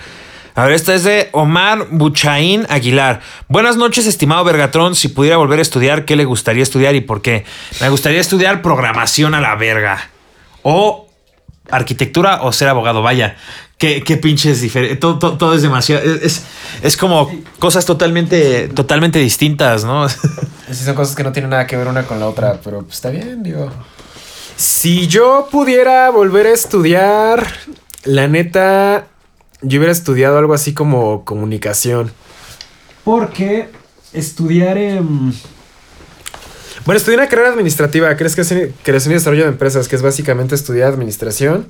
A 0.57 0.65
ver, 0.65 0.73
esta 0.73 0.95
es 0.95 1.05
de 1.05 1.29
Omar 1.33 1.87
Buchaín 1.91 2.67
Aguilar. 2.69 3.21
Buenas 3.49 3.77
noches, 3.77 4.07
estimado 4.07 4.43
Vergatrón. 4.45 4.95
Si 4.97 5.09
pudiera 5.09 5.37
volver 5.37 5.59
a 5.61 5.63
estudiar, 5.63 6.05
¿qué 6.05 6.17
le 6.17 6.25
gustaría 6.25 6.63
estudiar 6.63 6.95
y 6.97 7.01
por 7.01 7.23
qué? 7.23 7.45
Me 7.81 7.89
gustaría 7.89 8.21
estudiar 8.21 8.61
programación 8.61 9.35
a 9.35 9.41
la 9.41 9.55
verga. 9.55 10.11
O 10.63 11.09
arquitectura 11.71 12.41
o 12.43 12.53
ser 12.53 12.69
abogado. 12.69 13.01
Vaya, 13.01 13.37
qué, 13.79 14.03
qué 14.03 14.17
pinches 14.17 14.61
diferentes. 14.61 14.99
Todo, 14.99 15.19
todo- 15.21 15.39
todo 15.39 15.55
es 15.55 15.63
demasiado. 15.63 16.03
Es, 16.03 16.23
es, 16.23 16.47
es 16.83 16.97
como 16.97 17.31
cosas 17.61 17.87
totalmente, 17.87 18.69
totalmente 18.69 19.19
distintas, 19.21 19.85
¿no? 19.85 20.07
Sí, 20.71 20.85
son 20.85 20.95
cosas 20.95 21.17
que 21.17 21.25
no 21.25 21.33
tienen 21.33 21.51
nada 21.51 21.67
que 21.67 21.77
ver 21.77 21.89
una 21.89 22.05
con 22.07 22.21
la 22.21 22.29
otra, 22.29 22.61
pero 22.63 22.83
pues 22.83 22.95
está 22.95 23.11
bien, 23.11 23.43
digo. 23.43 23.71
Si 24.57 25.09
yo 25.09 25.49
pudiera 25.51 26.11
volver 26.11 26.47
a 26.47 26.51
estudiar, 26.51 27.47
la 28.05 28.29
neta, 28.29 29.07
yo 29.63 29.79
hubiera 29.79 29.93
estudiado 29.93 30.39
algo 30.39 30.55
así 30.55 30.73
como 30.73 31.25
comunicación. 31.25 32.13
Porque 33.05 33.69
estudiar 34.13 34.79
en... 34.79 35.33
Bueno, 36.85 36.99
estudié 36.99 37.19
una 37.19 37.29
carrera 37.29 37.51
administrativa, 37.51 38.15
crees 38.17 38.35
que 38.35 38.43
es 38.43 38.55
creación 38.83 39.13
y 39.13 39.15
desarrollo 39.15 39.43
de 39.45 39.51
empresas, 39.51 39.89
que 39.89 39.97
es 39.97 40.03
básicamente 40.03 40.55
estudiar 40.55 40.93
administración. 40.93 41.69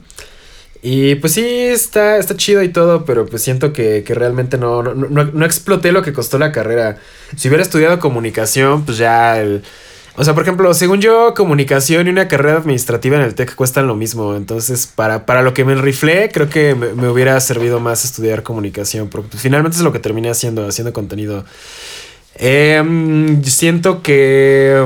Y 0.83 1.17
pues 1.17 1.35
sí, 1.35 1.45
está, 1.45 2.17
está 2.17 2.37
chido 2.37 2.63
y 2.63 2.71
todo, 2.71 3.05
pero 3.05 3.27
pues 3.27 3.43
siento 3.43 3.73
que, 3.73 4.03
que 4.03 4.15
realmente 4.15 4.57
no, 4.57 4.83
no, 4.83 4.95
no, 4.95 5.25
no 5.25 5.45
exploté 5.45 5.93
lo 5.93 6.03
que 6.03 6.13
costó 6.13 6.39
la 6.39 6.53
carrera. 6.53 6.97
Si 7.37 7.49
hubiera 7.49 7.63
estudiado 7.63 7.99
comunicación, 7.99 8.85
pues 8.85 8.99
ya 8.99 9.41
el... 9.41 9.63
O 10.17 10.25
sea, 10.25 10.35
por 10.35 10.43
ejemplo, 10.43 10.73
según 10.75 11.01
yo, 11.01 11.35
comunicación 11.35 12.07
y 12.07 12.11
una 12.11 12.29
carrera 12.29 12.59
administrativa 12.59 13.17
en 13.17 13.23
el 13.23 13.35
TEC 13.35 13.55
cuestan 13.55 13.87
lo 13.87 13.95
mismo. 13.95 14.35
Entonces, 14.35 14.87
para, 14.87 15.25
para 15.25 15.43
lo 15.43 15.55
que 15.55 15.65
me 15.65 15.75
riflé, 15.75 16.31
creo 16.33 16.49
que 16.49 16.75
me, 16.75 16.95
me 16.95 17.09
hubiera 17.09 17.39
servido 17.41 17.79
más 17.79 18.05
estudiar 18.05 18.43
comunicación, 18.43 19.09
porque 19.09 19.29
pues, 19.31 19.43
finalmente 19.43 19.77
es 19.77 19.83
lo 19.83 19.93
que 19.93 19.99
terminé 19.99 20.31
haciendo, 20.31 20.67
haciendo 20.67 20.93
contenido. 20.93 21.45
Em, 22.37 23.43
siento 23.45 24.03
que... 24.03 24.85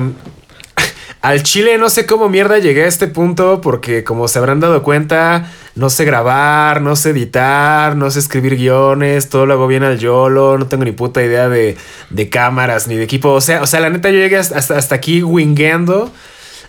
Al 1.21 1.43
chile 1.43 1.79
no 1.79 1.89
sé 1.89 2.05
cómo 2.05 2.29
mierda 2.29 2.59
llegué 2.59 2.85
a 2.85 2.87
este 2.87 3.07
punto 3.07 3.63
porque 3.63 4.05
como 4.05 4.29
se 4.29 4.39
habrán 4.39 4.61
dado 4.61 4.83
cuenta, 4.83 5.51
no 5.77 5.91
sé 5.91 6.05
grabar, 6.05 6.81
no 6.83 6.95
sé 6.97 7.11
editar, 7.11 7.97
no 7.97 8.11
sé 8.11 8.21
escribir 8.21 8.57
guiones, 8.57 9.29
todo 9.29 9.45
lo 9.47 9.55
hago 9.55 9.67
bien 9.67 9.83
al 9.83 9.99
YOLO, 9.99 10.57
no 10.59 10.67
tengo 10.67 10.85
ni 10.85 10.93
puta 10.93 11.23
idea 11.23 11.49
de, 11.49 11.77
de 12.11 12.29
cámaras 12.29 12.87
ni 12.89 12.95
de 12.97 13.03
equipo. 13.05 13.31
O 13.33 13.41
sea, 13.41 13.63
o 13.63 13.67
sea, 13.67 13.81
la 13.81 13.91
neta 13.91 14.11
yo 14.11 14.19
llegué 14.19 14.37
hasta, 14.37 14.77
hasta 14.79 14.95
aquí 14.95 15.23
wingueando. 15.23 16.11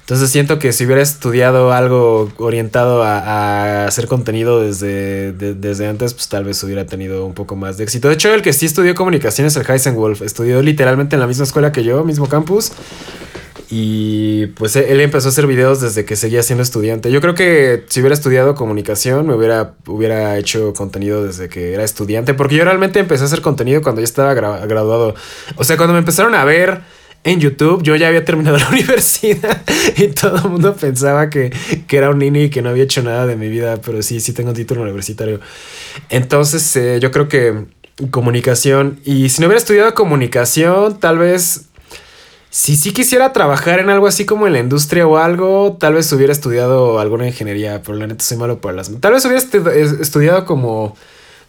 Entonces 0.02 0.30
siento 0.30 0.60
que 0.60 0.72
si 0.72 0.86
hubiera 0.86 1.02
estudiado 1.02 1.74
algo 1.74 2.32
orientado 2.38 3.02
a, 3.02 3.18
a 3.18 3.88
hacer 3.88 4.06
contenido 4.08 4.62
desde, 4.62 5.32
de- 5.34 5.56
desde 5.56 5.88
antes, 5.88 6.14
pues 6.14 6.30
tal 6.30 6.44
vez 6.44 6.64
hubiera 6.64 6.86
tenido 6.86 7.26
un 7.26 7.34
poco 7.34 7.56
más 7.56 7.78
de 7.78 7.86
éxito. 7.86 8.08
De 8.10 8.14
hecho, 8.14 8.32
el 8.32 8.44
que 8.44 8.54
sí 8.54 8.68
estudió 8.68 8.94
comunicación 8.94 9.48
es 9.48 9.56
el 9.56 9.66
Heisenwolf. 9.68 10.22
Estudió 10.22 10.62
literalmente 10.62 11.16
en 11.16 11.22
la 11.22 11.28
misma 11.28 11.46
escuela 11.46 11.72
que 11.72 11.84
yo, 11.84 12.04
mismo 12.04 12.30
campus. 12.30 12.72
Y 13.70 14.48
pues 14.48 14.76
él 14.76 15.00
empezó 15.02 15.28
a 15.28 15.32
hacer 15.32 15.48
videos 15.48 15.82
desde 15.82 16.06
que 16.06 16.16
seguía 16.16 16.44
siendo 16.44 16.62
estudiante. 16.62 17.12
Yo 17.12 17.20
creo 17.22 17.34
que 17.34 17.84
si 17.88 18.00
hubiera 18.00 18.14
estudiado 18.14 18.54
comunicación, 18.56 19.26
me 19.28 19.34
hubiera, 19.34 19.74
hubiera 19.88 20.38
hecho 20.38 20.74
contenido 20.74 21.24
desde 21.26 21.50
que 21.50 21.74
era 21.74 21.84
estudiante. 21.84 22.34
Porque 22.34 22.56
yo 22.56 22.64
realmente 22.64 23.00
empecé 23.00 23.24
a 23.24 23.26
hacer 23.28 23.42
contenido 23.42 23.82
cuando 23.82 24.02
ya 24.02 24.06
estaba 24.06 24.34
gra- 24.36 24.68
graduado. 24.68 25.16
O 25.56 25.64
sea, 25.64 25.78
cuando 25.78 25.94
me 25.94 26.00
empezaron 26.00 26.36
a 26.36 26.46
ver 26.46 26.82
en 27.24 27.40
YouTube, 27.40 27.82
yo 27.82 27.96
ya 27.96 28.08
había 28.10 28.24
terminado 28.24 28.58
la 28.60 28.70
universidad. 28.70 29.64
Y 29.98 30.10
todo 30.10 30.38
el 30.46 30.50
mundo 30.52 30.76
pensaba 30.76 31.32
que, 31.32 31.52
que 31.88 31.98
era 31.98 32.12
un 32.12 32.20
niño 32.20 32.42
y 32.42 32.50
que 32.52 32.62
no 32.62 32.70
había 32.70 32.84
hecho 32.84 33.02
nada 33.02 33.26
de 33.26 33.36
mi 33.36 33.50
vida. 33.50 33.78
Pero 33.84 34.04
sí, 34.04 34.20
sí 34.20 34.32
tengo 34.34 34.50
un 34.50 34.56
título 34.56 34.84
universitario. 34.84 35.40
Entonces, 36.10 36.76
eh, 36.76 37.00
yo 37.02 37.10
creo 37.12 37.28
que 37.28 37.66
comunicación. 38.12 39.00
Y 39.06 39.30
si 39.30 39.42
no 39.42 39.48
hubiera 39.48 39.58
estudiado 39.58 39.94
comunicación, 39.96 41.00
tal 41.00 41.18
vez 41.18 41.70
si 42.58 42.78
sí 42.78 42.94
quisiera 42.94 43.34
trabajar 43.34 43.80
en 43.82 43.90
algo 43.90 44.08
así 44.08 44.26
como 44.26 44.48
en 44.48 44.54
la 44.54 44.60
industria 44.60 45.06
o 45.06 45.18
algo, 45.18 45.76
tal 45.78 45.96
vez 45.96 46.10
hubiera 46.14 46.32
estudiado 46.32 47.00
alguna 47.00 47.28
ingeniería, 47.28 47.82
pero 47.86 47.98
la 47.98 48.08
neta 48.08 48.24
soy 48.24 48.38
malo 48.38 48.62
para 48.62 48.76
las... 48.78 48.90
Tal 49.02 49.12
vez 49.12 49.26
hubiera 49.26 49.42
estu- 49.44 49.70
es- 49.74 50.00
estudiado 50.00 50.46
como 50.46 50.96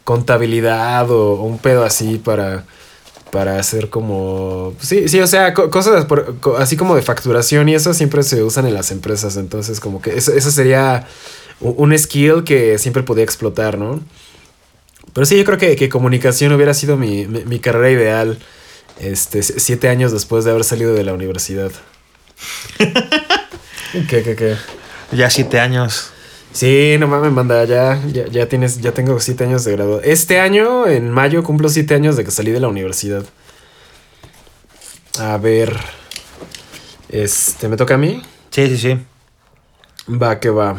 contabilidad 0.03 1.09
o, 1.11 1.35
un 1.43 1.59
pedo 1.59 1.85
así 1.85 2.19
para, 2.19 2.65
para 3.31 3.57
hacer 3.61 3.89
como... 3.89 4.75
Sí, 4.81 5.09
sí, 5.09 5.21
o 5.21 5.29
sea, 5.29 5.55
co- 5.55 5.71
cosas 5.71 6.07
así 6.59 6.77
como 6.77 6.97
de 6.97 7.03
facturación 7.03 7.69
y 7.69 7.77
eso 7.77 7.95
siempre 7.95 8.25
se 8.25 8.43
usan 8.43 8.67
en 8.67 8.75
las 8.75 8.91
empresas, 8.91 9.37
entonces 9.37 9.79
como 9.79 10.03
que 10.03 10.17
eso, 10.19 10.33
eso 10.33 10.51
sería 10.51 11.07
un 11.61 11.97
skill 11.97 12.43
que 12.43 12.79
siempre 12.79 13.05
podía 13.05 13.23
explotar, 13.23 13.79
¿no? 13.79 14.01
Pero 15.13 15.25
sí, 15.25 15.37
yo 15.39 15.45
creo 15.45 15.59
que, 15.59 15.77
que 15.77 15.89
comunicación 15.89 16.53
hubiera 16.53 16.75
sido 16.75 16.97
mi- 16.97 17.27
mi 17.27 17.61
carrera 17.61 17.91
ideal. 17.91 18.39
Este, 18.99 19.43
siete 19.43 19.89
años 19.89 20.13
después 20.13 20.45
de 20.45 20.51
haber 20.51 20.65
salido 20.65 20.95
de 20.95 21.05
la 21.05 21.13
universidad. 21.13 21.71
¿Qué, 22.79 24.23
qué, 24.23 24.37
qué? 24.37 24.57
Ya 25.13 25.31
siete 25.31 25.61
años. 25.61 26.11
Sí, 26.53 26.97
no 26.99 27.07
mames, 27.07 27.33
manda, 27.33 27.65
ya, 27.65 28.03
ya, 28.11 28.27
ya 28.29 28.49
tienes, 28.49 28.81
ya 28.81 28.93
tengo 28.93 29.21
siete 29.21 29.45
años 29.45 29.65
de 29.65 29.73
grado. 29.73 30.01
Este 30.03 30.41
año, 30.41 30.87
en 30.87 31.11
mayo, 31.11 31.43
cumplo 31.43 31.69
siete 31.69 31.95
años 31.95 32.17
de 32.17 32.25
que 32.25 32.31
salí 32.31 32.51
de 32.51 32.61
la 32.61 32.69
universidad. 32.69 33.25
A 35.19 35.37
ver. 35.37 35.77
Este, 37.09 37.69
¿me 37.69 37.77
toca 37.77 37.95
a 37.95 37.99
mí? 37.99 38.23
Sí, 38.51 38.69
sí, 38.69 38.79
sí. 38.79 38.99
Va, 40.09 40.41
que 40.41 40.51
va. 40.51 40.79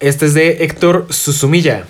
Este 0.00 0.26
es 0.26 0.34
de 0.34 0.64
Héctor 0.64 1.06
Susumilla. 1.10 1.86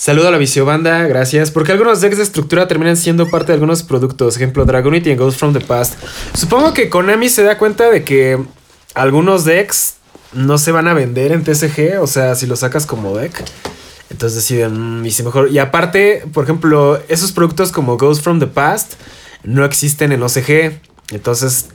Saludo 0.00 0.28
a 0.28 0.30
la 0.30 0.38
visiobanda, 0.38 1.06
gracias. 1.08 1.50
Porque 1.50 1.72
algunos 1.72 2.00
decks 2.00 2.16
de 2.16 2.22
estructura 2.22 2.66
terminan 2.66 2.96
siendo 2.96 3.28
parte 3.28 3.48
de 3.48 3.52
algunos 3.52 3.82
productos. 3.82 4.34
Ejemplo, 4.34 4.64
Dragonity 4.64 5.10
y 5.10 5.14
Ghost 5.14 5.38
from 5.38 5.52
the 5.52 5.60
Past. 5.60 5.92
Supongo 6.32 6.72
que 6.72 6.88
Konami 6.88 7.28
se 7.28 7.42
da 7.42 7.58
cuenta 7.58 7.90
de 7.90 8.02
que 8.02 8.42
algunos 8.94 9.44
decks 9.44 9.96
no 10.32 10.56
se 10.56 10.72
van 10.72 10.88
a 10.88 10.94
vender 10.94 11.32
en 11.32 11.44
TCG. 11.44 12.00
O 12.00 12.06
sea, 12.06 12.34
si 12.34 12.46
lo 12.46 12.56
sacas 12.56 12.86
como 12.86 13.14
deck. 13.14 13.44
Entonces 14.08 14.36
deciden, 14.36 15.02
"Mm, 15.02 15.04
y 15.04 15.10
si 15.10 15.22
mejor. 15.22 15.50
Y 15.52 15.58
aparte, 15.58 16.24
por 16.32 16.44
ejemplo, 16.44 16.98
esos 17.08 17.32
productos 17.32 17.70
como 17.70 17.98
Ghost 17.98 18.24
from 18.24 18.40
the 18.40 18.46
Past 18.46 18.94
no 19.44 19.66
existen 19.66 20.12
en 20.12 20.22
OCG. 20.22 20.80
Entonces, 21.10 21.66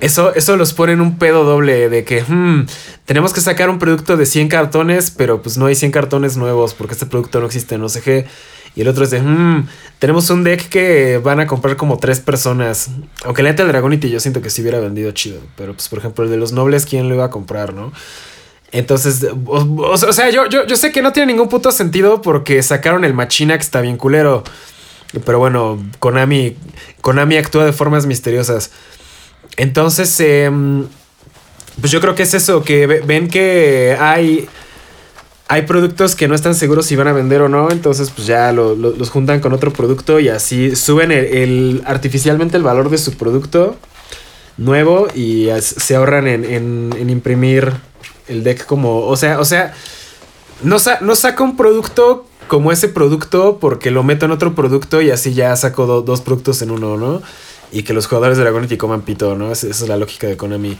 eso, 0.00 0.34
eso 0.34 0.56
los 0.56 0.72
pone 0.72 0.92
en 0.92 1.00
un 1.00 1.18
pedo 1.18 1.44
doble 1.44 1.88
de 1.88 2.04
que 2.04 2.22
"Hmm, 2.22 2.66
tenemos 3.04 3.32
que 3.32 3.40
sacar 3.40 3.70
un 3.70 3.78
producto 3.78 4.16
de 4.16 4.26
100 4.26 4.48
cartones, 4.48 5.10
pero 5.10 5.42
pues 5.42 5.56
no 5.58 5.66
hay 5.66 5.74
100 5.74 5.92
cartones 5.92 6.36
nuevos 6.36 6.74
porque 6.74 6.94
este 6.94 7.06
producto 7.06 7.40
no 7.40 7.46
existe 7.46 7.74
en 7.74 7.82
OCG. 7.82 8.26
Y 8.76 8.82
el 8.82 8.88
otro 8.88 9.02
es 9.04 9.10
de, 9.10 9.20
"Hmm, 9.20 9.66
tenemos 9.98 10.30
un 10.30 10.44
deck 10.44 10.68
que 10.68 11.18
van 11.18 11.40
a 11.40 11.46
comprar 11.46 11.76
como 11.76 11.98
tres 11.98 12.20
personas. 12.20 12.90
Aunque 13.24 13.42
la 13.42 13.50
neta 13.50 13.64
Dragonity 13.64 14.08
yo 14.10 14.20
siento 14.20 14.40
que 14.42 14.50
si 14.50 14.62
hubiera 14.62 14.78
vendido 14.80 15.10
chido. 15.12 15.40
Pero 15.56 15.72
pues 15.74 15.88
por 15.88 15.98
ejemplo 15.98 16.24
el 16.24 16.30
de 16.30 16.36
los 16.36 16.52
nobles, 16.52 16.86
¿quién 16.86 17.08
lo 17.08 17.14
iba 17.16 17.24
a 17.24 17.30
comprar, 17.30 17.74
no? 17.74 17.92
Entonces, 18.72 19.26
o 19.46 20.12
sea, 20.12 20.30
yo, 20.30 20.46
yo, 20.48 20.64
yo 20.64 20.76
sé 20.76 20.92
que 20.92 21.02
no 21.02 21.12
tiene 21.12 21.32
ningún 21.32 21.48
puto 21.48 21.72
sentido 21.72 22.22
porque 22.22 22.62
sacaron 22.62 23.04
el 23.04 23.14
Machina 23.14 23.56
que 23.58 23.64
está 23.64 23.80
bien 23.80 23.96
culero. 23.96 24.44
Pero 25.24 25.40
bueno, 25.40 25.82
Konami, 25.98 26.56
Konami 27.00 27.36
actúa 27.36 27.64
de 27.64 27.72
formas 27.72 28.06
misteriosas. 28.06 28.70
Entonces, 29.60 30.18
em, 30.20 30.86
pues 31.80 31.92
yo 31.92 32.00
creo 32.00 32.14
que 32.14 32.22
es 32.22 32.32
eso, 32.34 32.62
que 32.62 32.86
ve- 32.86 33.00
ven 33.06 33.28
que 33.28 33.94
hay, 34.00 34.48
hay 35.48 35.62
productos 35.62 36.14
que 36.14 36.28
no 36.28 36.34
están 36.34 36.54
seguros 36.54 36.86
si 36.86 36.96
van 36.96 37.08
a 37.08 37.12
vender 37.12 37.42
o 37.42 37.48
no, 37.50 37.70
entonces 37.70 38.10
pues 38.10 38.26
ya 38.26 38.52
lo- 38.52 38.74
lo- 38.74 38.92
los 38.92 39.10
juntan 39.10 39.40
con 39.40 39.52
otro 39.52 39.70
producto 39.72 40.18
y 40.18 40.28
así 40.30 40.74
suben 40.76 41.12
el, 41.12 41.82
artificialmente 41.84 42.56
el 42.56 42.62
valor 42.62 42.88
de 42.88 42.96
su 42.98 43.12
producto 43.18 43.76
nuevo 44.56 45.08
y 45.14 45.48
se 45.60 45.94
ahorran 45.96 46.26
en, 46.26 46.44
en- 46.46 47.10
imprimir 47.10 47.70
el 48.28 48.42
deck 48.42 48.64
como, 48.64 49.00
o 49.06 49.16
sea, 49.16 49.40
o 49.40 49.44
sea, 49.44 49.74
no, 50.62 50.78
sa- 50.78 50.98
no 51.02 51.14
saca 51.16 51.42
un 51.44 51.56
producto 51.56 52.26
como 52.48 52.72
ese 52.72 52.88
producto 52.88 53.58
porque 53.60 53.90
lo 53.90 54.02
meto 54.04 54.24
en 54.24 54.32
otro 54.32 54.54
producto 54.54 55.02
y 55.02 55.10
así 55.10 55.34
ya 55.34 55.54
saco 55.56 55.86
do- 55.86 56.00
dos 56.02 56.22
productos 56.22 56.62
en 56.62 56.70
uno, 56.70 56.96
¿no? 56.96 57.20
Y 57.72 57.82
que 57.84 57.92
los 57.92 58.06
jugadores 58.06 58.36
de 58.36 58.44
Dragonity 58.44 58.76
coman 58.76 59.02
pito, 59.02 59.36
¿no? 59.36 59.52
Esa, 59.52 59.68
esa 59.68 59.84
es 59.84 59.88
la 59.88 59.96
lógica 59.96 60.26
de 60.26 60.36
Konami. 60.36 60.76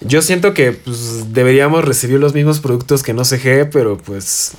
Yo 0.00 0.20
siento 0.20 0.52
que 0.52 0.72
pues, 0.72 1.32
deberíamos 1.32 1.84
recibir 1.84 2.18
los 2.20 2.34
mismos 2.34 2.60
productos 2.60 3.02
que 3.02 3.14
no 3.14 3.24
CG, 3.24 3.70
pero 3.72 3.96
pues, 3.96 4.52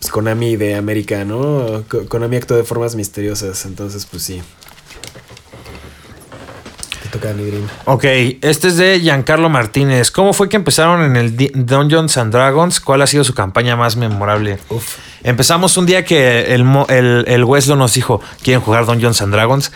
pues 0.00 0.10
Konami 0.10 0.56
de 0.56 0.74
América, 0.74 1.24
¿no? 1.24 1.84
Ko- 1.90 2.06
Konami 2.08 2.36
actúa 2.36 2.56
de 2.56 2.64
formas 2.64 2.94
misteriosas, 2.94 3.66
entonces 3.66 4.06
pues 4.06 4.22
sí. 4.22 4.40
Te 7.02 7.08
toca 7.10 7.32
Nidrin. 7.34 7.66
Ok, 7.84 8.04
este 8.40 8.68
es 8.68 8.76
de 8.76 9.00
Giancarlo 9.00 9.48
Martínez. 9.50 10.10
¿Cómo 10.10 10.32
fue 10.32 10.48
que 10.48 10.56
empezaron 10.56 11.02
en 11.02 11.16
el 11.16 11.36
Dungeons 11.66 12.16
and 12.16 12.32
Dragons? 12.32 12.80
¿Cuál 12.80 13.02
ha 13.02 13.06
sido 13.06 13.24
su 13.24 13.34
campaña 13.34 13.76
más 13.76 13.96
memorable? 13.96 14.58
Uf. 14.70 14.96
Empezamos 15.24 15.76
un 15.76 15.86
día 15.86 16.04
que 16.04 16.54
el, 16.54 16.66
el, 16.88 17.24
el 17.28 17.44
Weslo 17.44 17.76
nos 17.76 17.94
dijo, 17.94 18.20
¿quieren 18.42 18.60
jugar 18.60 18.86
Dungeons 18.86 19.22
and 19.22 19.32
Dragons? 19.32 19.70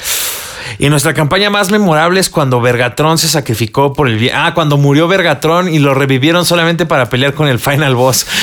Y 0.78 0.88
nuestra 0.88 1.14
campaña 1.14 1.50
más 1.50 1.70
memorable 1.70 2.20
es 2.20 2.28
cuando 2.28 2.60
Vergatron 2.60 3.18
se 3.18 3.28
sacrificó 3.28 3.92
por 3.92 4.08
el. 4.08 4.30
Ah, 4.34 4.52
cuando 4.54 4.76
murió 4.76 5.08
Vergatron 5.08 5.72
y 5.72 5.78
lo 5.78 5.94
revivieron 5.94 6.44
solamente 6.44 6.84
para 6.84 7.08
pelear 7.08 7.34
con 7.34 7.48
el 7.48 7.58
final 7.58 7.94
boss. 7.94 8.26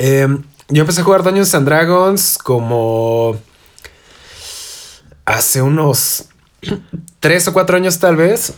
Eh, 0.00 0.28
yo 0.68 0.82
empecé 0.82 1.00
a 1.00 1.04
jugar 1.04 1.24
Dungeons 1.24 1.52
and 1.56 1.66
Dragons 1.66 2.38
como 2.38 3.36
hace 5.24 5.60
unos 5.60 6.26
tres 7.18 7.48
o 7.48 7.52
cuatro 7.52 7.76
años 7.76 7.98
tal 7.98 8.14
vez 8.14 8.54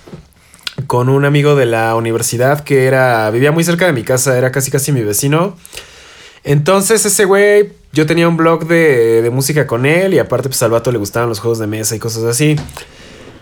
con 0.90 1.08
un 1.08 1.24
amigo 1.24 1.54
de 1.54 1.66
la 1.66 1.94
universidad 1.94 2.64
que 2.64 2.86
era 2.86 3.30
vivía 3.30 3.52
muy 3.52 3.62
cerca 3.62 3.86
de 3.86 3.92
mi 3.92 4.02
casa, 4.02 4.36
era 4.36 4.50
casi 4.50 4.72
casi 4.72 4.90
mi 4.90 5.04
vecino. 5.04 5.56
Entonces 6.42 7.06
ese 7.06 7.26
güey, 7.26 7.70
yo 7.92 8.06
tenía 8.06 8.26
un 8.26 8.36
blog 8.36 8.66
de, 8.66 9.22
de 9.22 9.30
música 9.30 9.68
con 9.68 9.86
él 9.86 10.14
y 10.14 10.18
aparte 10.18 10.48
pues 10.48 10.60
al 10.64 10.72
vato 10.72 10.90
le 10.90 10.98
gustaban 10.98 11.28
los 11.28 11.38
juegos 11.38 11.60
de 11.60 11.68
mesa 11.68 11.94
y 11.94 12.00
cosas 12.00 12.24
así. 12.24 12.56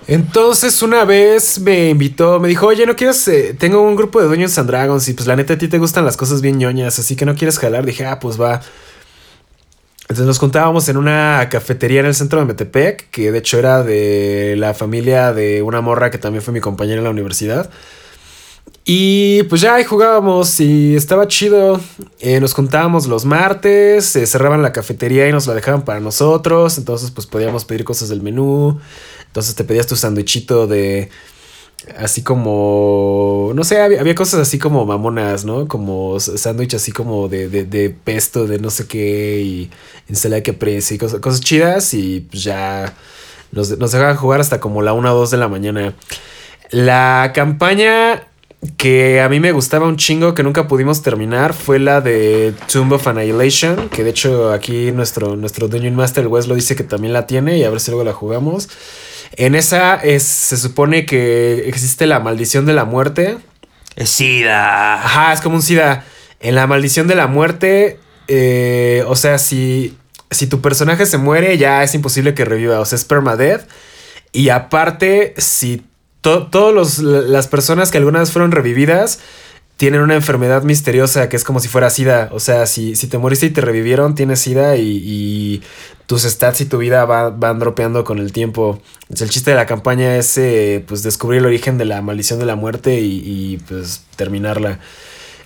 Entonces 0.06 0.82
una 0.82 1.06
vez 1.06 1.58
me 1.60 1.88
invitó, 1.88 2.38
me 2.38 2.48
dijo, 2.48 2.66
oye, 2.66 2.84
¿no 2.84 2.94
quieres? 2.94 3.26
eh, 3.28 3.56
tengo 3.58 3.80
un 3.80 3.96
grupo 3.96 4.20
de 4.20 4.26
Dungeons 4.26 4.58
and 4.58 4.68
Dragons 4.68 5.08
y 5.08 5.14
pues 5.14 5.26
la 5.26 5.34
neta 5.34 5.54
a 5.54 5.56
ti 5.56 5.68
te 5.68 5.78
gustan 5.78 6.04
las 6.04 6.18
cosas 6.18 6.42
bien 6.42 6.58
ñoñas, 6.58 6.98
así 6.98 7.16
que 7.16 7.24
no 7.24 7.34
quieres 7.34 7.58
jalar. 7.58 7.86
Dije, 7.86 8.04
ah, 8.04 8.20
pues 8.20 8.38
va. 8.38 8.60
Entonces 10.08 10.26
nos 10.26 10.38
juntábamos 10.38 10.88
en 10.88 10.96
una 10.96 11.48
cafetería 11.50 12.00
en 12.00 12.06
el 12.06 12.14
centro 12.14 12.38
de 12.38 12.46
Metepec, 12.46 13.10
que 13.10 13.30
de 13.30 13.38
hecho 13.38 13.58
era 13.58 13.82
de 13.82 14.54
la 14.56 14.72
familia 14.72 15.34
de 15.34 15.60
una 15.60 15.82
morra 15.82 16.10
que 16.10 16.16
también 16.16 16.42
fue 16.42 16.54
mi 16.54 16.60
compañera 16.60 16.96
en 16.96 17.04
la 17.04 17.10
universidad. 17.10 17.68
Y 18.86 19.42
pues 19.44 19.60
ya 19.60 19.74
ahí 19.74 19.84
jugábamos 19.84 20.60
y 20.60 20.96
estaba 20.96 21.28
chido. 21.28 21.78
Eh, 22.20 22.40
nos 22.40 22.54
juntábamos 22.54 23.06
los 23.06 23.26
martes, 23.26 24.06
se 24.06 24.26
cerraban 24.26 24.62
la 24.62 24.72
cafetería 24.72 25.28
y 25.28 25.32
nos 25.32 25.46
la 25.46 25.52
dejaban 25.52 25.84
para 25.84 26.00
nosotros. 26.00 26.78
Entonces 26.78 27.10
pues 27.10 27.26
podíamos 27.26 27.66
pedir 27.66 27.84
cosas 27.84 28.08
del 28.08 28.22
menú. 28.22 28.80
Entonces 29.26 29.54
te 29.56 29.64
pedías 29.64 29.86
tu 29.86 29.94
sandwichito 29.94 30.66
de, 30.66 31.10
así 31.96 32.22
como, 32.22 33.52
no 33.54 33.64
sé, 33.64 33.80
había, 33.80 34.00
había 34.00 34.14
cosas 34.14 34.40
así 34.40 34.58
como 34.58 34.84
mamonas, 34.84 35.44
¿no? 35.44 35.68
Como 35.68 36.18
sándwich 36.20 36.74
así 36.74 36.92
como 36.92 37.28
de, 37.28 37.48
de, 37.48 37.64
de 37.64 37.90
pesto, 37.90 38.46
de 38.46 38.58
no 38.58 38.70
sé 38.70 38.86
qué, 38.86 39.40
y 39.40 39.70
ensalada 40.08 40.42
que 40.42 40.52
presa 40.52 40.94
y 40.94 40.98
cosas, 40.98 41.20
cosas 41.20 41.40
chidas, 41.40 41.94
y 41.94 42.20
pues 42.20 42.44
ya 42.44 42.94
nos, 43.52 43.76
nos 43.78 43.92
dejaban 43.92 44.16
jugar 44.16 44.40
hasta 44.40 44.60
como 44.60 44.82
la 44.82 44.92
1 44.92 45.12
o 45.12 45.18
2 45.18 45.30
de 45.30 45.36
la 45.36 45.48
mañana. 45.48 45.94
La 46.70 47.32
campaña 47.34 48.28
que 48.76 49.20
a 49.20 49.28
mí 49.28 49.38
me 49.40 49.52
gustaba 49.52 49.86
un 49.86 49.96
chingo 49.96 50.34
que 50.34 50.42
nunca 50.42 50.66
pudimos 50.66 51.02
terminar 51.02 51.54
fue 51.54 51.78
la 51.78 52.00
de 52.00 52.52
Tomb 52.72 52.92
of 52.92 53.06
Annihilation, 53.06 53.88
que 53.88 54.02
de 54.02 54.10
hecho 54.10 54.52
aquí 54.52 54.90
nuestro, 54.92 55.36
nuestro 55.36 55.68
Dungeon 55.68 55.94
Master, 55.94 56.24
el 56.24 56.28
Wes, 56.28 56.48
lo 56.48 56.54
dice 56.54 56.74
que 56.74 56.84
también 56.84 57.12
la 57.12 57.26
tiene 57.26 57.56
y 57.58 57.64
a 57.64 57.70
ver 57.70 57.80
si 57.80 57.90
luego 57.90 58.04
la 58.04 58.12
jugamos. 58.12 58.68
En 59.32 59.54
esa 59.54 59.94
es, 59.96 60.22
se 60.22 60.56
supone 60.56 61.06
que 61.06 61.68
existe 61.68 62.06
la 62.06 62.20
maldición 62.20 62.66
de 62.66 62.72
la 62.72 62.84
muerte. 62.84 63.38
Es 63.96 64.10
SIDA. 64.10 64.94
Ajá, 64.94 65.32
es 65.32 65.40
como 65.40 65.56
un 65.56 65.62
SIDA. 65.62 66.04
En 66.40 66.54
la 66.54 66.66
maldición 66.66 67.08
de 67.08 67.14
la 67.14 67.26
muerte, 67.26 67.98
eh, 68.28 69.04
o 69.06 69.16
sea, 69.16 69.38
si, 69.38 69.96
si 70.30 70.46
tu 70.46 70.60
personaje 70.60 71.06
se 71.06 71.18
muere, 71.18 71.58
ya 71.58 71.82
es 71.82 71.94
imposible 71.94 72.34
que 72.34 72.44
reviva. 72.44 72.80
O 72.80 72.84
sea, 72.84 72.96
es 72.96 73.04
permadeath. 73.04 73.68
Y 74.32 74.50
aparte, 74.50 75.34
si 75.36 75.84
todas 76.20 76.98
las 76.98 77.46
personas 77.46 77.90
que 77.90 77.98
alguna 77.98 78.20
vez 78.20 78.32
fueron 78.32 78.50
revividas 78.52 79.20
tienen 79.78 80.02
una 80.02 80.14
enfermedad 80.16 80.64
misteriosa 80.64 81.30
que 81.30 81.36
es 81.36 81.44
como 81.44 81.60
si 81.60 81.68
fuera 81.68 81.88
SIDA. 81.88 82.28
O 82.32 82.40
sea, 82.40 82.66
si, 82.66 82.96
si 82.96 83.06
te 83.06 83.16
moriste 83.16 83.46
y 83.46 83.50
te 83.50 83.62
revivieron, 83.62 84.14
tienes 84.14 84.40
SIDA 84.40 84.76
y, 84.76 84.82
y 85.04 85.62
tus 86.06 86.22
stats 86.24 86.60
y 86.60 86.66
tu 86.66 86.78
vida 86.78 87.04
va- 87.06 87.30
van 87.30 87.58
dropeando 87.60 88.04
con 88.04 88.18
el 88.18 88.32
tiempo. 88.32 88.80
Entonces, 89.04 89.22
el 89.22 89.30
chiste 89.30 89.52
de 89.52 89.56
la 89.56 89.66
campaña 89.66 90.16
es 90.16 90.36
eh, 90.36 90.84
pues 90.86 91.02
descubrir 91.02 91.38
el 91.40 91.46
origen 91.46 91.78
de 91.78 91.86
la 91.86 92.02
maldición 92.02 92.38
de 92.40 92.46
la 92.46 92.56
muerte 92.56 93.00
y, 93.00 93.22
y, 93.24 93.56
pues 93.68 94.02
terminarla. 94.16 94.80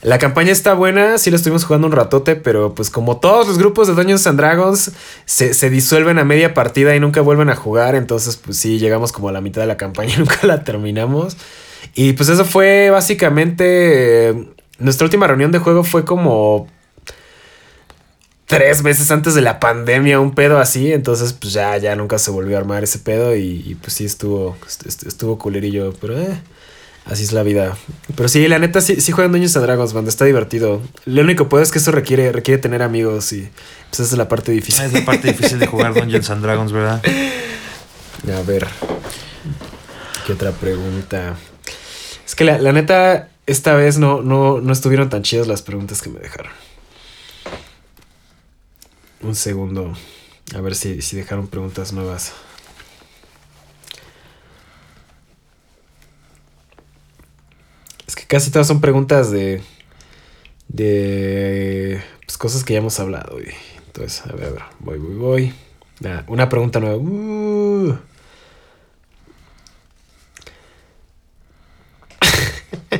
La 0.02 0.18
campaña 0.18 0.50
está 0.50 0.74
buena, 0.74 1.18
sí 1.18 1.30
la 1.30 1.36
estuvimos 1.36 1.64
jugando 1.64 1.86
un 1.86 1.92
ratote, 1.92 2.34
pero 2.34 2.74
pues 2.74 2.90
como 2.90 3.18
todos 3.18 3.46
los 3.46 3.58
grupos 3.58 3.86
de 3.86 3.94
Dungeons 3.94 4.26
and 4.26 4.38
Dragons 4.38 4.90
se, 5.26 5.54
se 5.54 5.70
disuelven 5.70 6.18
a 6.18 6.24
media 6.24 6.54
partida 6.54 6.96
y 6.96 7.00
nunca 7.00 7.20
vuelven 7.20 7.50
a 7.50 7.54
jugar, 7.54 7.94
entonces 7.94 8.36
pues 8.36 8.56
sí, 8.56 8.80
llegamos 8.80 9.12
como 9.12 9.28
a 9.28 9.32
la 9.32 9.40
mitad 9.40 9.60
de 9.60 9.68
la 9.68 9.76
campaña 9.76 10.14
y 10.16 10.18
nunca 10.20 10.38
la 10.46 10.64
terminamos. 10.64 11.36
Y 11.94 12.12
pues 12.14 12.28
eso 12.28 12.44
fue 12.44 12.90
básicamente... 12.90 14.28
eh, 14.30 14.48
nuestra 14.78 15.04
última 15.04 15.26
reunión 15.26 15.52
de 15.52 15.58
juego 15.58 15.84
fue 15.84 16.04
como 16.04 16.66
tres 18.46 18.82
meses 18.82 19.10
antes 19.10 19.34
de 19.34 19.40
la 19.40 19.60
pandemia, 19.60 20.20
un 20.20 20.34
pedo 20.34 20.58
así. 20.58 20.92
Entonces, 20.92 21.32
pues 21.32 21.52
ya, 21.52 21.76
ya 21.78 21.94
nunca 21.96 22.18
se 22.18 22.30
volvió 22.30 22.56
a 22.56 22.60
armar 22.60 22.82
ese 22.84 22.98
pedo. 22.98 23.36
Y, 23.36 23.62
y, 23.66 23.74
pues 23.76 23.92
sí 23.94 24.04
estuvo, 24.04 24.56
est- 24.66 25.04
estuvo 25.06 25.38
culerillo. 25.38 25.92
Pero 26.00 26.18
eh, 26.18 26.38
así 27.06 27.22
es 27.24 27.32
la 27.32 27.42
vida. 27.42 27.76
Pero 28.16 28.28
sí, 28.28 28.46
la 28.48 28.58
neta, 28.58 28.80
sí, 28.80 29.00
sí 29.00 29.12
juegan 29.12 29.32
Dungeons 29.32 29.56
and 29.56 29.66
Dragons, 29.66 29.92
banda. 29.92 30.08
Está 30.10 30.24
divertido. 30.24 30.82
Lo 31.04 31.22
único 31.22 31.44
que 31.44 31.50
puedo 31.50 31.62
es 31.62 31.70
que 31.70 31.78
eso 31.78 31.92
requiere, 31.92 32.32
requiere 32.32 32.60
tener 32.60 32.82
amigos. 32.82 33.32
Y 33.32 33.48
pues 33.90 34.00
esa 34.00 34.12
es 34.14 34.18
la 34.18 34.28
parte 34.28 34.52
difícil. 34.52 34.84
Es 34.84 34.92
la 34.92 35.04
parte 35.04 35.28
difícil 35.28 35.58
de 35.58 35.66
jugar 35.66 35.94
Dungeons 35.94 36.28
and 36.30 36.42
Dragons, 36.42 36.72
¿verdad? 36.72 37.02
A 38.36 38.42
ver. 38.42 38.66
¿Qué 40.26 40.32
otra 40.32 40.50
pregunta? 40.52 41.36
Que 42.42 42.46
la, 42.46 42.58
la 42.58 42.72
neta, 42.72 43.28
esta 43.46 43.76
vez 43.76 43.98
no, 43.98 44.20
no, 44.20 44.60
no 44.60 44.72
estuvieron 44.72 45.08
tan 45.08 45.22
chidas 45.22 45.46
las 45.46 45.62
preguntas 45.62 46.02
que 46.02 46.10
me 46.10 46.18
dejaron. 46.18 46.50
Un 49.20 49.36
segundo. 49.36 49.92
A 50.52 50.60
ver 50.60 50.74
si, 50.74 51.02
si 51.02 51.14
dejaron 51.14 51.46
preguntas 51.46 51.92
nuevas. 51.92 52.32
Es 58.08 58.16
que 58.16 58.26
casi 58.26 58.50
todas 58.50 58.66
son 58.66 58.80
preguntas 58.80 59.30
de. 59.30 59.62
de. 60.66 62.02
Pues 62.26 62.36
cosas 62.38 62.64
que 62.64 62.72
ya 62.72 62.80
hemos 62.80 62.98
hablado. 62.98 63.38
Entonces, 63.86 64.20
a 64.26 64.32
ver, 64.32 64.46
a 64.46 64.50
ver. 64.50 64.62
Voy, 64.80 64.98
voy, 64.98 65.14
voy. 65.14 65.54
Ah, 66.04 66.24
una 66.26 66.48
pregunta 66.48 66.80
nueva. 66.80 66.96
Uh. 66.96 68.11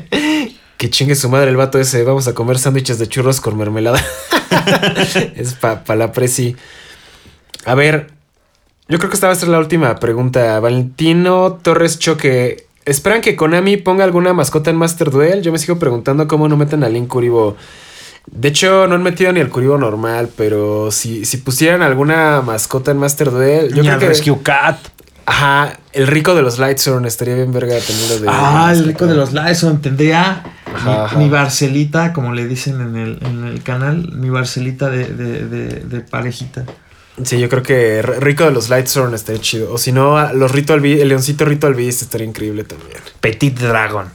que 0.77 0.91
chingue 0.91 1.15
su 1.15 1.29
madre 1.29 1.51
el 1.51 1.57
vato 1.57 1.79
ese. 1.79 2.03
Vamos 2.05 2.29
a 2.29 2.35
comer 2.35 2.59
sándwiches 2.59 2.99
de 2.99 3.09
churros 3.09 3.41
con 3.41 3.57
mermelada. 3.57 4.05
es 5.37 5.55
para 5.55 5.85
pa 5.85 5.97
la 5.97 6.13
presi. 6.13 6.57
A 7.65 7.75
ver, 7.75 8.09
yo 8.89 8.99
creo 8.99 9.11
que 9.11 9.15
esta 9.15 9.29
va 9.29 9.33
a 9.33 9.37
ser 9.37 9.49
la 9.49 9.59
última 9.59 9.97
pregunta. 9.97 10.59
Valentino 10.61 11.59
Torres 11.63 11.99
Choque. 11.99 12.67
¿Esperan 12.85 13.21
que 13.21 13.37
Konami 13.37 13.77
ponga 13.77 14.05
alguna 14.05 14.33
mascota 14.33 14.71
en 14.71 14.77
Master 14.77 15.11
Duel? 15.11 15.43
Yo 15.43 15.53
me 15.53 15.59
sigo 15.59 15.79
preguntando 15.79 16.27
cómo 16.27 16.49
no 16.49 16.57
meten 16.57 16.83
al 16.83 16.93
Link 16.93 17.09
Kuribo. 17.09 17.57
De 18.27 18.49
hecho, 18.49 18.87
no 18.87 18.95
han 18.95 19.03
metido 19.03 19.33
ni 19.33 19.41
el 19.41 19.49
Kuribo 19.49 19.79
normal, 19.79 20.31
pero 20.37 20.91
si, 20.91 21.25
si 21.25 21.39
pusieran 21.39 21.83
alguna 21.83 22.41
mascota 22.43 22.91
en 22.91 22.99
Master 22.99 23.31
Duel, 23.31 23.71
yo 23.71 23.77
Ni 23.77 23.83
creo 23.83 23.95
al 23.95 24.01
que. 24.01 24.09
Rescue 24.09 24.43
Cat. 24.43 24.79
Ajá, 25.27 25.79
el 25.93 26.07
rico 26.07 26.35
de 26.35 26.43
los 26.43 26.59
Lightstone 26.59 27.07
estaría 27.07 27.35
bien 27.35 27.53
verga 27.53 27.79
tenerlo 27.79 28.19
de. 28.19 28.29
Ah, 28.29 28.73
el 28.75 28.85
rico 28.85 29.07
de 29.07 29.15
los 29.15 29.33
Lyson 29.33 29.81
tendría 29.81 30.43
Ajá, 30.75 30.91
mi, 30.91 30.97
ajá. 30.97 31.19
mi 31.19 31.29
Barcelita, 31.29 32.13
como 32.13 32.33
le 32.33 32.47
dicen 32.47 32.81
en 32.81 32.97
el, 32.97 33.19
en 33.23 33.45
el 33.45 33.63
canal, 33.63 34.11
mi 34.13 34.31
Barcelita 34.31 34.91
de, 34.91 35.07
de, 35.07 35.47
de, 35.47 35.67
de 35.81 36.01
parejita. 36.01 36.65
Sí, 37.23 37.39
yo 37.39 37.49
creo 37.49 37.63
que 37.63 38.01
Rico 38.03 38.45
de 38.45 38.53
los 38.53 38.71
Lightstone 38.71 39.15
estaría 39.15 39.41
chido. 39.41 39.73
O 39.73 39.79
si 39.79 39.93
no, 39.93 40.33
los 40.33 40.51
Ritual 40.51 40.85
el 40.85 41.09
leoncito 41.09 41.45
Ritual 41.45 41.75
Beast 41.75 42.03
estaría 42.03 42.27
increíble 42.27 42.65
también. 42.65 42.99
Petit 43.21 43.59
Dragon. 43.59 44.07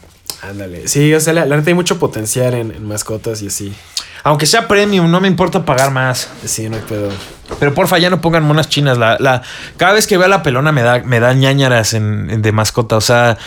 Ándale. 0.42 0.88
Sí, 0.88 1.14
o 1.14 1.20
sea, 1.20 1.34
la, 1.34 1.46
la 1.46 1.58
neta 1.58 1.70
hay 1.70 1.74
mucho 1.76 2.00
potencial 2.00 2.54
en, 2.54 2.72
en 2.72 2.86
mascotas 2.86 3.42
y 3.42 3.48
así. 3.48 3.74
Aunque 4.28 4.46
sea 4.46 4.68
premium, 4.68 5.10
no 5.10 5.22
me 5.22 5.28
importa 5.28 5.64
pagar 5.64 5.92
más. 5.92 6.30
Sí, 6.44 6.68
no 6.70 6.76
hay 6.76 6.82
pedo. 6.82 7.10
Pero 7.60 7.74
porfa, 7.74 7.98
ya 7.98 8.10
no 8.10 8.20
pongan 8.20 8.44
monas 8.44 8.68
chinas. 8.68 8.98
La, 8.98 9.16
la, 9.20 9.42
cada 9.78 9.94
vez 9.94 10.06
que 10.06 10.18
veo 10.18 10.26
a 10.26 10.30
la 10.30 10.44
pelona 10.44 10.72
me 10.74 10.82
da, 10.82 11.00
me 11.04 11.20
da 11.22 11.34
ñañaras 11.34 11.94
en, 11.94 12.30
en- 12.30 12.42
de 12.42 12.52
mascota. 12.52 12.98
O 12.98 13.02
sea, 13.02 13.38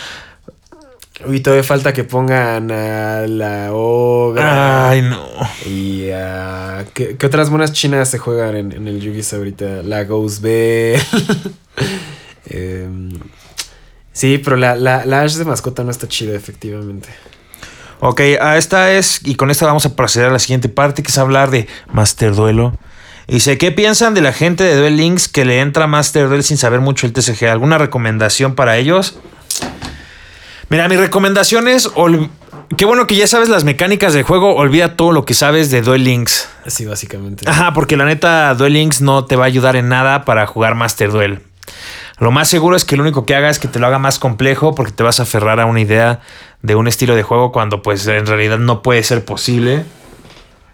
Uy, 1.27 1.41
todavía 1.41 1.65
falta 1.65 1.93
que 1.93 2.05
pongan 2.05 2.71
a 2.71 3.27
la 3.27 3.73
ogra. 3.75 4.89
ay 4.89 5.03
no. 5.03 5.23
Y 5.67 6.09
a. 6.13 6.87
¿qué, 6.95 7.17
qué 7.19 7.27
otras 7.27 7.51
monas 7.51 7.73
chinas 7.75 8.09
se 8.09 8.17
juegan 8.19 8.57
en, 8.57 8.73
en 8.73 8.89
el 8.89 9.01
Yugi 9.01 9.21
ahorita? 9.37 9.83
La 9.85 10.05
Ghost 10.05 10.41
Bell. 10.41 10.99
Em, 12.47 13.11
sí, 14.13 14.39
pero 14.39 14.57
la, 14.57 14.75
la, 14.77 15.05
la 15.05 15.21
Ash 15.23 15.35
de 15.37 15.45
mascota 15.45 15.85
no 15.85 15.91
está 15.91 16.09
chida, 16.09 16.35
efectivamente. 16.35 17.09
Ok, 18.01 18.21
a 18.41 18.57
esta 18.57 18.93
es, 18.93 19.21
y 19.25 19.35
con 19.35 19.51
esta 19.51 19.67
vamos 19.67 19.85
a 19.85 19.95
proceder 19.95 20.31
a 20.31 20.33
la 20.33 20.39
siguiente 20.39 20.71
parte, 20.71 21.03
que 21.03 21.11
es 21.11 21.19
hablar 21.19 21.51
de 21.51 21.69
Master 21.93 22.35
Duelo. 22.35 22.75
Dice, 23.29 23.59
¿qué 23.59 23.71
piensan 23.71 24.15
de 24.15 24.23
la 24.23 24.33
gente 24.33 24.65
de 24.65 24.75
Duel 24.75 24.97
Links 24.97 25.29
que 25.29 25.45
le 25.45 25.61
entra 25.61 25.87
Master 25.87 26.29
Duel 26.29 26.43
sin 26.43 26.57
saber 26.57 26.81
mucho 26.81 27.07
el 27.07 27.13
TCG? 27.13 27.45
¿Alguna 27.45 27.79
recomendación 27.79 28.55
para 28.55 28.79
ellos? 28.79 29.19
Mira, 30.71 30.89
mi 30.89 30.97
recomendación 30.97 31.69
es, 31.69 31.91
qué 32.77 32.85
bueno 32.87 33.07
que 33.07 33.17
ya 33.17 33.27
sabes 33.27 33.49
las 33.49 33.65
mecánicas 33.65 34.15
del 34.15 34.23
juego, 34.23 34.57
olvida 34.57 34.97
todo 34.97 35.13
lo 35.13 35.25
que 35.25 35.35
sabes 35.35 35.71
de 35.71 35.83
Duel 35.83 36.03
Links. 36.03 36.49
Así, 36.65 36.87
básicamente. 36.87 37.49
Ajá, 37.49 37.75
porque 37.75 37.97
la 37.97 38.07
neta, 38.07 38.55
Duel 38.55 38.73
Links 38.73 39.01
no 39.01 39.27
te 39.27 39.37
va 39.37 39.45
a 39.45 39.47
ayudar 39.47 39.77
en 39.77 39.89
nada 39.89 40.25
para 40.25 40.47
jugar 40.47 40.75
Master 40.75 41.13
Duel. 41.13 41.41
Lo 42.21 42.31
más 42.31 42.49
seguro 42.49 42.77
es 42.77 42.85
que 42.85 42.97
lo 42.97 43.03
único 43.03 43.25
que 43.27 43.35
haga 43.35 43.49
es 43.51 43.59
que 43.59 43.67
te 43.69 43.79
lo 43.79 43.87
haga 43.87 43.99
más 43.99 44.19
complejo 44.19 44.75
porque 44.75 44.93
te 44.93 45.03
vas 45.03 45.21
a 45.21 45.25
aferrar 45.25 45.59
a 45.59 45.67
una 45.67 45.81
idea 45.81 46.21
de 46.63 46.75
un 46.75 46.87
estilo 46.87 47.17
de 47.17 47.23
juego 47.23 47.51
cuando 47.51 47.81
pues 47.83 48.07
en 48.07 48.27
realidad 48.27 48.59
no 48.59 48.83
puede 48.83 49.03
ser 49.03 49.25
posible. 49.25 49.85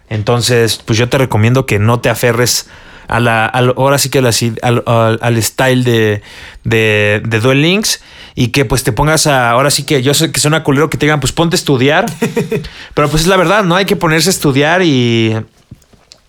Entonces, 0.09 0.77
pues 0.83 0.97
yo 0.99 1.09
te 1.09 1.17
recomiendo 1.17 1.65
que 1.65 1.79
no 1.79 1.99
te 1.99 2.09
aferres 2.09 2.69
a 3.07 3.19
la, 3.19 3.45
al- 3.45 3.73
ahora 3.77 3.97
sí 3.97 4.09
que 4.09 4.21
la- 4.21 4.31
al, 4.61 4.83
al- 4.85 5.19
al 5.21 5.43
style 5.43 5.83
de, 5.83 6.21
de, 6.63 7.21
de 7.25 7.39
Duel 7.39 7.61
Links 7.61 8.01
y 8.35 8.49
que 8.49 8.65
pues 8.65 8.83
te 8.83 8.91
pongas 8.91 9.27
a, 9.27 9.49
ahora 9.51 9.69
sí 9.71 9.83
que 9.83 10.01
yo 10.03 10.13
sé 10.13 10.31
que 10.31 10.39
suena 10.39 10.63
culero 10.63 10.89
que 10.89 10.97
te 10.97 11.05
digan, 11.05 11.19
pues 11.21 11.31
ponte 11.33 11.55
a 11.55 11.59
estudiar, 11.59 12.05
pero 12.93 13.09
pues 13.09 13.23
es 13.23 13.27
la 13.27 13.37
verdad, 13.37 13.63
¿no? 13.63 13.75
Hay 13.75 13.85
que 13.85 13.95
ponerse 13.95 14.29
a 14.29 14.31
estudiar 14.31 14.81
y, 14.81 15.35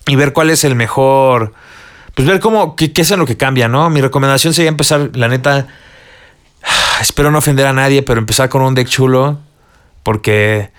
y 0.07 0.17
ver 0.17 0.33
cuál 0.33 0.51
es 0.51 0.65
el 0.65 0.75
mejor, 0.77 1.53
pues 2.19 2.27
ver 2.27 2.41
cómo, 2.41 2.75
qué, 2.75 2.93
qué 2.93 3.03
es 3.03 3.11
en 3.13 3.21
lo 3.21 3.27
que 3.27 3.37
cambia, 3.37 3.69
¿no? 3.69 3.89
Mi 3.91 4.01
recomendación 4.01 4.53
sería 4.53 4.71
empezar, 4.71 5.11
la 5.15 5.29
neta, 5.29 5.69
espero 7.01 7.31
no 7.31 7.39
ofender 7.39 7.65
a 7.65 7.73
nadie, 7.73 8.03
pero 8.03 8.19
empezar 8.19 8.49
con 8.49 8.61
un 8.61 8.75
deck 8.75 8.89
chulo, 8.89 9.39
porque 10.03 10.73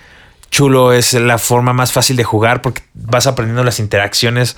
chulo 0.51 0.91
es 0.91 1.13
la 1.13 1.37
forma 1.37 1.71
más 1.71 1.93
fácil 1.93 2.17
de 2.17 2.25
jugar, 2.25 2.61
porque 2.61 2.81
vas 2.93 3.25
aprendiendo 3.25 3.63
las 3.63 3.79
interacciones 3.79 4.57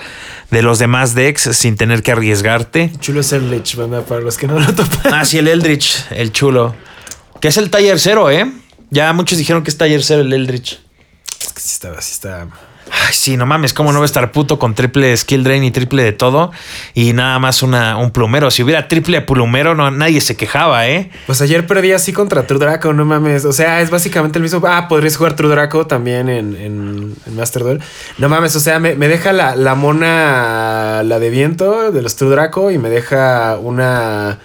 de 0.49 0.63
los 0.63 0.79
demás 0.79 1.13
decks 1.13 1.55
sin 1.55 1.77
tener 1.77 2.01
que 2.01 2.13
arriesgarte. 2.13 2.91
Chulo 2.99 3.19
es 3.19 3.31
el 3.31 3.51
Lich, 3.51 3.75
banda, 3.75 4.01
para 4.03 4.21
los 4.21 4.39
que 4.39 4.47
no 4.47 4.59
lo 4.59 4.65
topan. 4.73 5.13
Ah, 5.13 5.23
sí, 5.23 5.37
el 5.37 5.47
Eldritch, 5.47 6.07
el 6.09 6.31
chulo. 6.31 6.73
Que 7.39 7.49
es 7.49 7.57
el 7.57 7.69
taller 7.69 7.99
cero, 7.99 8.31
¿eh? 8.31 8.51
Ya 8.89 9.13
muchos 9.13 9.37
dijeron 9.37 9.61
que 9.61 9.69
es 9.69 9.77
taller 9.77 10.03
cero 10.03 10.21
el 10.21 10.33
Eldritch. 10.33 10.81
Es 11.41 11.53
que 11.53 11.61
sí 11.61 11.73
está, 11.73 12.01
sí 12.01 12.13
está. 12.13 12.47
Ay, 12.89 13.13
sí, 13.13 13.37
no 13.37 13.45
mames, 13.45 13.73
cómo 13.73 13.93
no 13.93 13.99
va 13.99 14.05
a 14.05 14.07
estar 14.07 14.31
puto 14.31 14.59
con 14.59 14.75
triple 14.75 15.15
skill 15.15 15.43
drain 15.43 15.63
y 15.63 15.71
triple 15.71 16.03
de 16.03 16.11
todo 16.11 16.51
y 16.93 17.13
nada 17.13 17.39
más 17.39 17.63
una, 17.63 17.97
un 17.97 18.11
plumero. 18.11 18.51
Si 18.51 18.63
hubiera 18.63 18.87
triple 18.87 19.21
plumero, 19.21 19.75
no, 19.75 19.91
nadie 19.91 20.19
se 20.19 20.35
quejaba, 20.35 20.87
¿eh? 20.89 21.09
Pues 21.25 21.41
ayer 21.41 21.65
perdí 21.67 21.93
así 21.93 22.11
contra 22.11 22.47
True 22.47 22.59
Draco, 22.59 22.91
no 22.93 23.05
mames. 23.05 23.45
O 23.45 23.53
sea, 23.53 23.81
es 23.81 23.89
básicamente 23.89 24.39
el 24.39 24.43
mismo. 24.43 24.61
Ah, 24.67 24.87
podrías 24.87 25.15
jugar 25.15 25.35
True 25.35 25.49
Draco 25.49 25.87
también 25.87 26.27
en, 26.27 26.55
en, 26.55 27.35
Master 27.35 27.63
Duel. 27.63 27.81
No 28.17 28.29
mames, 28.29 28.55
o 28.55 28.59
sea, 28.59 28.79
me, 28.79 28.95
me 28.95 29.07
deja 29.07 29.31
la, 29.31 29.55
la 29.55 29.75
mona, 29.75 31.03
la 31.03 31.19
de 31.19 31.29
viento 31.29 31.91
de 31.91 32.01
los 32.01 32.15
True 32.15 32.31
Draco 32.31 32.71
y 32.71 32.77
me 32.77 32.89
deja 32.89 33.57
una. 33.61 34.39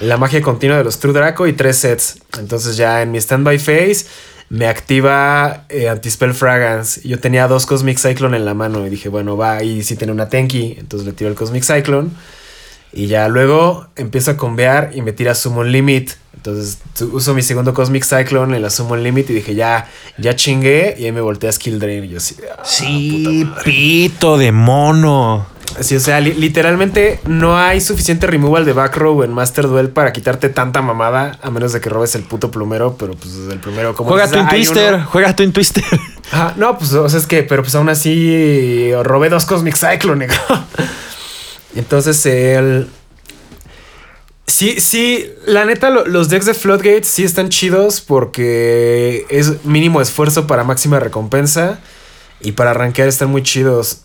La 0.00 0.16
magia 0.16 0.40
continua 0.42 0.78
de 0.78 0.84
los 0.84 0.98
True 0.98 1.12
Draco 1.12 1.46
y 1.46 1.52
tres 1.52 1.76
sets. 1.76 2.18
Entonces 2.38 2.76
ya 2.76 3.02
en 3.02 3.12
mi 3.12 3.20
standby 3.20 3.58
phase 3.58 4.06
me 4.52 4.66
activa 4.66 5.64
eh, 5.70 5.88
Antispell 5.88 6.34
Fragrance. 6.34 7.00
Yo 7.08 7.18
tenía 7.18 7.48
dos 7.48 7.64
Cosmic 7.64 7.98
Cyclone 7.98 8.36
en 8.36 8.44
la 8.44 8.52
mano 8.52 8.86
y 8.86 8.90
dije, 8.90 9.08
bueno, 9.08 9.34
va, 9.34 9.62
y 9.62 9.82
si 9.82 9.96
tiene 9.96 10.12
una 10.12 10.28
Tenki, 10.28 10.76
entonces 10.78 11.06
le 11.06 11.14
tiro 11.14 11.30
el 11.30 11.36
Cosmic 11.36 11.64
Cyclone. 11.64 12.10
Y 12.92 13.06
ya 13.06 13.28
luego 13.28 13.86
empiezo 13.96 14.32
a 14.32 14.36
convear 14.36 14.90
y 14.94 15.00
me 15.00 15.14
tira 15.14 15.34
Summon 15.34 15.72
Limit. 15.72 16.10
Entonces 16.36 16.80
uso 17.00 17.32
mi 17.32 17.40
segundo 17.40 17.72
Cosmic 17.72 18.04
Cyclone 18.04 18.54
en 18.54 18.60
la 18.60 18.68
Summon 18.68 19.02
Limit 19.02 19.30
y 19.30 19.32
dije, 19.32 19.54
ya, 19.54 19.88
ya 20.18 20.36
chingué. 20.36 20.96
Y 20.98 21.06
ahí 21.06 21.12
me 21.12 21.22
volteé 21.22 21.48
a 21.48 21.52
Skill 21.52 21.78
Drain. 21.78 22.04
Y 22.04 22.08
yo 22.08 22.18
así, 22.18 22.36
ah, 22.54 22.60
Sí, 22.62 23.48
pito 23.64 24.36
de 24.36 24.52
mono. 24.52 25.46
Sí, 25.80 25.96
o 25.96 26.00
sea, 26.00 26.20
li- 26.20 26.34
literalmente 26.34 27.20
no 27.26 27.56
hay 27.56 27.80
suficiente 27.80 28.26
removal 28.26 28.64
de 28.64 28.72
back 28.72 28.96
row 28.96 29.22
en 29.22 29.32
Master 29.32 29.66
Duel 29.66 29.88
para 29.88 30.12
quitarte 30.12 30.48
tanta 30.48 30.82
mamada, 30.82 31.38
a 31.42 31.50
menos 31.50 31.72
de 31.72 31.80
que 31.80 31.88
robes 31.88 32.14
el 32.14 32.22
puto 32.22 32.50
plumero, 32.50 32.96
pero 32.98 33.14
pues 33.14 33.32
el 33.50 33.58
plumero 33.58 33.94
como 33.94 34.10
Juega 34.10 34.28
Twin 34.28 34.48
Twister, 34.48 34.94
uno. 34.94 35.06
juega 35.10 35.34
Twin 35.36 35.52
Twister. 35.52 35.84
Ajá, 36.32 36.54
no, 36.56 36.78
pues 36.78 36.92
o 36.92 37.08
sea, 37.08 37.18
es 37.18 37.26
que, 37.26 37.42
pero 37.42 37.62
pues 37.62 37.74
aún 37.74 37.88
así 37.88 38.90
robé 39.02 39.28
dos 39.28 39.44
Cosmic 39.46 39.76
Cyclone, 39.76 40.26
negro. 40.26 40.36
Entonces, 41.74 42.24
el. 42.26 42.88
Sí, 44.46 44.80
sí, 44.80 45.30
la 45.46 45.64
neta, 45.64 45.88
lo- 45.88 46.06
los 46.06 46.28
decks 46.28 46.46
de 46.46 46.54
Floodgate 46.54 47.04
sí 47.04 47.24
están 47.24 47.48
chidos 47.48 48.00
porque 48.00 49.24
es 49.30 49.64
mínimo 49.64 50.00
esfuerzo 50.02 50.46
para 50.46 50.64
máxima 50.64 51.00
recompensa 51.00 51.78
y 52.40 52.52
para 52.52 52.72
arranquear 52.72 53.08
están 53.08 53.30
muy 53.30 53.42
chidos. 53.42 54.02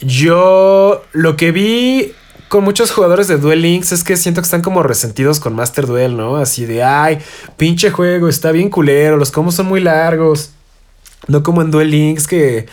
Yo 0.00 1.04
lo 1.12 1.36
que 1.36 1.52
vi 1.52 2.12
con 2.48 2.64
muchos 2.64 2.90
jugadores 2.90 3.28
de 3.28 3.36
Duel 3.36 3.62
Links 3.62 3.92
es 3.92 4.04
que 4.04 4.16
siento 4.16 4.40
que 4.40 4.46
están 4.46 4.62
como 4.62 4.82
resentidos 4.82 5.38
con 5.40 5.54
Master 5.54 5.86
Duel, 5.86 6.16
¿no? 6.16 6.36
Así 6.36 6.64
de, 6.64 6.82
ay, 6.82 7.18
pinche 7.56 7.90
juego, 7.90 8.28
está 8.28 8.52
bien 8.52 8.70
culero, 8.70 9.16
los 9.16 9.30
combos 9.30 9.54
son 9.54 9.66
muy 9.66 9.80
largos. 9.80 10.52
No 11.26 11.42
como 11.42 11.60
en 11.60 11.70
Duel 11.70 11.90
Links 11.90 12.26
que, 12.26 12.66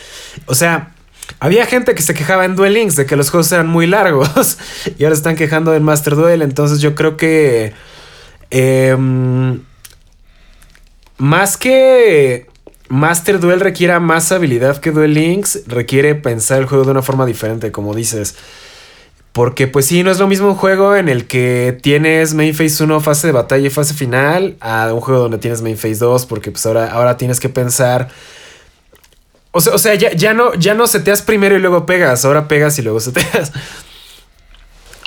o 0.45 0.55
sea, 0.55 0.93
había 1.39 1.65
gente 1.65 1.95
que 1.95 2.01
se 2.01 2.13
quejaba 2.13 2.45
en 2.45 2.55
Duel 2.55 2.73
Links 2.73 2.95
de 2.95 3.05
que 3.05 3.15
los 3.15 3.29
juegos 3.29 3.51
eran 3.51 3.67
muy 3.67 3.87
largos 3.87 4.57
y 4.97 5.03
ahora 5.03 5.15
están 5.15 5.35
quejando 5.35 5.73
en 5.73 5.83
Master 5.83 6.15
Duel, 6.15 6.41
entonces 6.41 6.79
yo 6.79 6.95
creo 6.95 7.17
que 7.17 7.73
em, 8.51 9.61
más 11.17 11.57
que 11.57 12.47
Master 12.87 13.39
Duel 13.39 13.59
requiera 13.59 13.99
más 13.99 14.31
habilidad 14.31 14.77
que 14.77 14.91
Duel 14.91 15.13
Links, 15.13 15.63
requiere 15.67 16.15
pensar 16.15 16.59
el 16.59 16.65
juego 16.65 16.83
de 16.83 16.91
una 16.91 17.01
forma 17.01 17.25
diferente, 17.25 17.71
como 17.71 17.95
dices. 17.95 18.35
Porque 19.31 19.67
pues 19.67 19.87
sí, 19.87 20.03
no 20.03 20.11
es 20.11 20.19
lo 20.19 20.27
mismo 20.27 20.47
un 20.47 20.55
juego 20.55 20.95
en 20.95 21.09
el 21.09 21.27
que 21.27 21.77
tienes 21.81 22.33
main 22.33 22.55
phase 22.55 22.83
1, 22.83 23.01
fase 23.01 23.27
de 23.27 23.33
batalla 23.33 23.67
y 23.67 23.69
fase 23.69 23.93
final, 23.93 24.55
a 24.61 24.93
un 24.93 25.01
juego 25.01 25.19
donde 25.21 25.39
tienes 25.39 25.61
main 25.61 25.77
phase 25.77 25.97
2, 25.97 26.25
porque 26.25 26.51
pues 26.51 26.65
ahora, 26.65 26.91
ahora 26.91 27.17
tienes 27.17 27.39
que 27.39 27.49
pensar... 27.49 28.09
O 29.51 29.61
sea, 29.61 29.73
o 29.73 29.77
sea 29.77 29.95
ya, 29.95 30.11
ya, 30.13 30.33
no, 30.33 30.53
ya 30.53 30.73
no 30.73 30.85
seteas 30.85 31.21
primero 31.21 31.55
y 31.55 31.59
luego 31.59 31.85
pegas, 31.85 32.23
ahora 32.23 32.47
pegas 32.47 32.77
y 32.77 32.81
luego 32.81 32.99
seteas. 33.01 33.51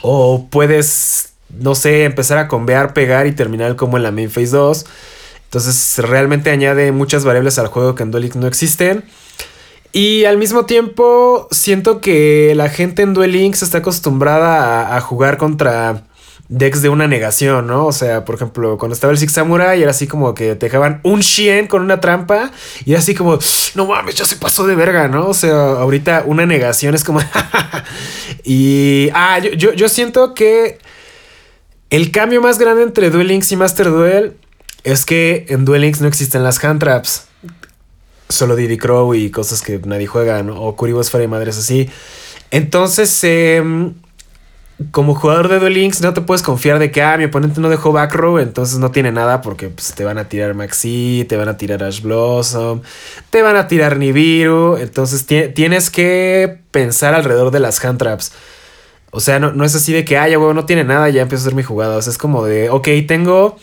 O 0.02 0.48
puedes, 0.50 1.32
no 1.58 1.74
sé, 1.74 2.04
empezar 2.04 2.38
a 2.38 2.48
convear, 2.48 2.92
pegar 2.92 3.26
y 3.26 3.32
terminar 3.32 3.76
como 3.76 3.96
en 3.96 4.02
la 4.02 4.10
main 4.10 4.30
phase 4.30 4.48
2. 4.48 4.84
Entonces 5.48 5.98
realmente 5.98 6.50
añade 6.50 6.92
muchas 6.92 7.24
variables 7.24 7.58
al 7.58 7.68
juego 7.68 7.94
que 7.94 8.02
en 8.02 8.10
Duel 8.10 8.30
no 8.34 8.46
existen. 8.46 9.04
Y 9.92 10.26
al 10.26 10.36
mismo 10.36 10.66
tiempo 10.66 11.48
siento 11.50 12.02
que 12.02 12.52
la 12.54 12.68
gente 12.68 13.00
en 13.00 13.14
Duel 13.14 13.32
Links 13.32 13.62
está 13.62 13.78
acostumbrada 13.78 14.92
a, 14.92 14.96
a 14.98 15.00
jugar 15.00 15.38
contra 15.38 16.04
decks 16.48 16.82
de 16.82 16.90
una 16.90 17.06
negación, 17.06 17.66
¿no? 17.66 17.86
O 17.86 17.92
sea, 17.92 18.24
por 18.24 18.34
ejemplo, 18.34 18.78
cuando 18.78 18.94
estaba 18.94 19.12
el 19.12 19.18
Six 19.18 19.32
Samurai 19.32 19.80
era 19.80 19.90
así 19.90 20.06
como 20.06 20.34
que 20.34 20.54
te 20.54 20.66
dejaban 20.66 21.00
un 21.04 21.20
Shien 21.20 21.66
con 21.66 21.82
una 21.82 22.00
trampa 22.00 22.50
y 22.84 22.92
era 22.92 23.00
así 23.00 23.14
como, 23.14 23.38
no 23.74 23.86
mames, 23.86 24.14
ya 24.16 24.24
se 24.24 24.36
pasó 24.36 24.66
de 24.66 24.74
verga, 24.74 25.08
¿no? 25.08 25.28
O 25.28 25.34
sea, 25.34 25.72
ahorita 25.72 26.24
una 26.26 26.46
negación 26.46 26.94
es 26.94 27.04
como... 27.04 27.20
y... 28.44 29.08
Ah, 29.14 29.38
yo, 29.38 29.50
yo, 29.52 29.72
yo 29.72 29.88
siento 29.88 30.34
que 30.34 30.78
el 31.90 32.10
cambio 32.10 32.40
más 32.40 32.58
grande 32.58 32.82
entre 32.82 33.10
Duel 33.10 33.28
Links 33.28 33.52
y 33.52 33.56
Master 33.56 33.86
Duel 33.90 34.36
es 34.84 35.04
que 35.04 35.46
en 35.48 35.64
Duel 35.64 35.82
Links 35.82 36.00
no 36.00 36.08
existen 36.08 36.42
las 36.44 36.62
hand 36.64 36.80
traps. 36.80 37.26
Solo 38.28 38.56
Diddy 38.56 38.76
Crow 38.76 39.14
y 39.14 39.30
cosas 39.30 39.62
que 39.62 39.80
nadie 39.84 40.06
juega, 40.06 40.42
¿no? 40.42 40.60
O 40.60 40.76
Curibosfera 40.76 41.24
y 41.24 41.28
madres 41.28 41.56
así. 41.58 41.88
Entonces, 42.50 43.18
em, 43.24 43.94
como 44.90 45.14
jugador 45.14 45.48
de 45.48 45.58
Duel 45.58 45.74
Links, 45.74 46.00
no 46.02 46.12
te 46.14 46.20
puedes 46.20 46.42
confiar 46.42 46.78
de 46.78 46.90
que, 46.90 47.02
ah, 47.02 47.16
mi 47.16 47.24
oponente 47.24 47.60
no 47.60 47.68
dejó 47.68 47.90
back 47.90 48.14
row, 48.14 48.38
entonces 48.38 48.78
no 48.78 48.90
tiene 48.90 49.10
nada 49.12 49.40
porque 49.40 49.68
pues, 49.70 49.92
te 49.94 50.04
van 50.04 50.18
a 50.18 50.28
tirar 50.28 50.54
Maxi, 50.54 51.26
te 51.28 51.36
van 51.36 51.48
a 51.48 51.56
tirar 51.56 51.82
Ash 51.82 52.00
Blossom, 52.02 52.82
te 53.30 53.42
van 53.42 53.56
a 53.56 53.66
tirar 53.66 53.96
Nibiru. 53.96 54.76
Entonces, 54.76 55.26
ti- 55.26 55.48
tienes 55.54 55.90
que 55.90 56.58
pensar 56.70 57.14
alrededor 57.14 57.50
de 57.50 57.60
las 57.60 57.82
hand 57.84 57.98
traps. 57.98 58.32
O 59.10 59.20
sea, 59.20 59.38
no, 59.40 59.52
no 59.52 59.64
es 59.64 59.74
así 59.74 59.92
de 59.92 60.04
que, 60.04 60.18
ah, 60.18 60.28
ya, 60.28 60.38
huevo, 60.38 60.52
no 60.54 60.66
tiene 60.66 60.84
nada, 60.84 61.08
ya 61.08 61.22
empiezo 61.22 61.44
a 61.44 61.46
hacer 61.46 61.56
mi 61.56 61.62
jugada. 61.62 61.96
O 61.96 62.02
sea, 62.02 62.10
es 62.12 62.18
como 62.18 62.44
de, 62.44 62.68
ok, 62.70 62.88
tengo 63.08 63.56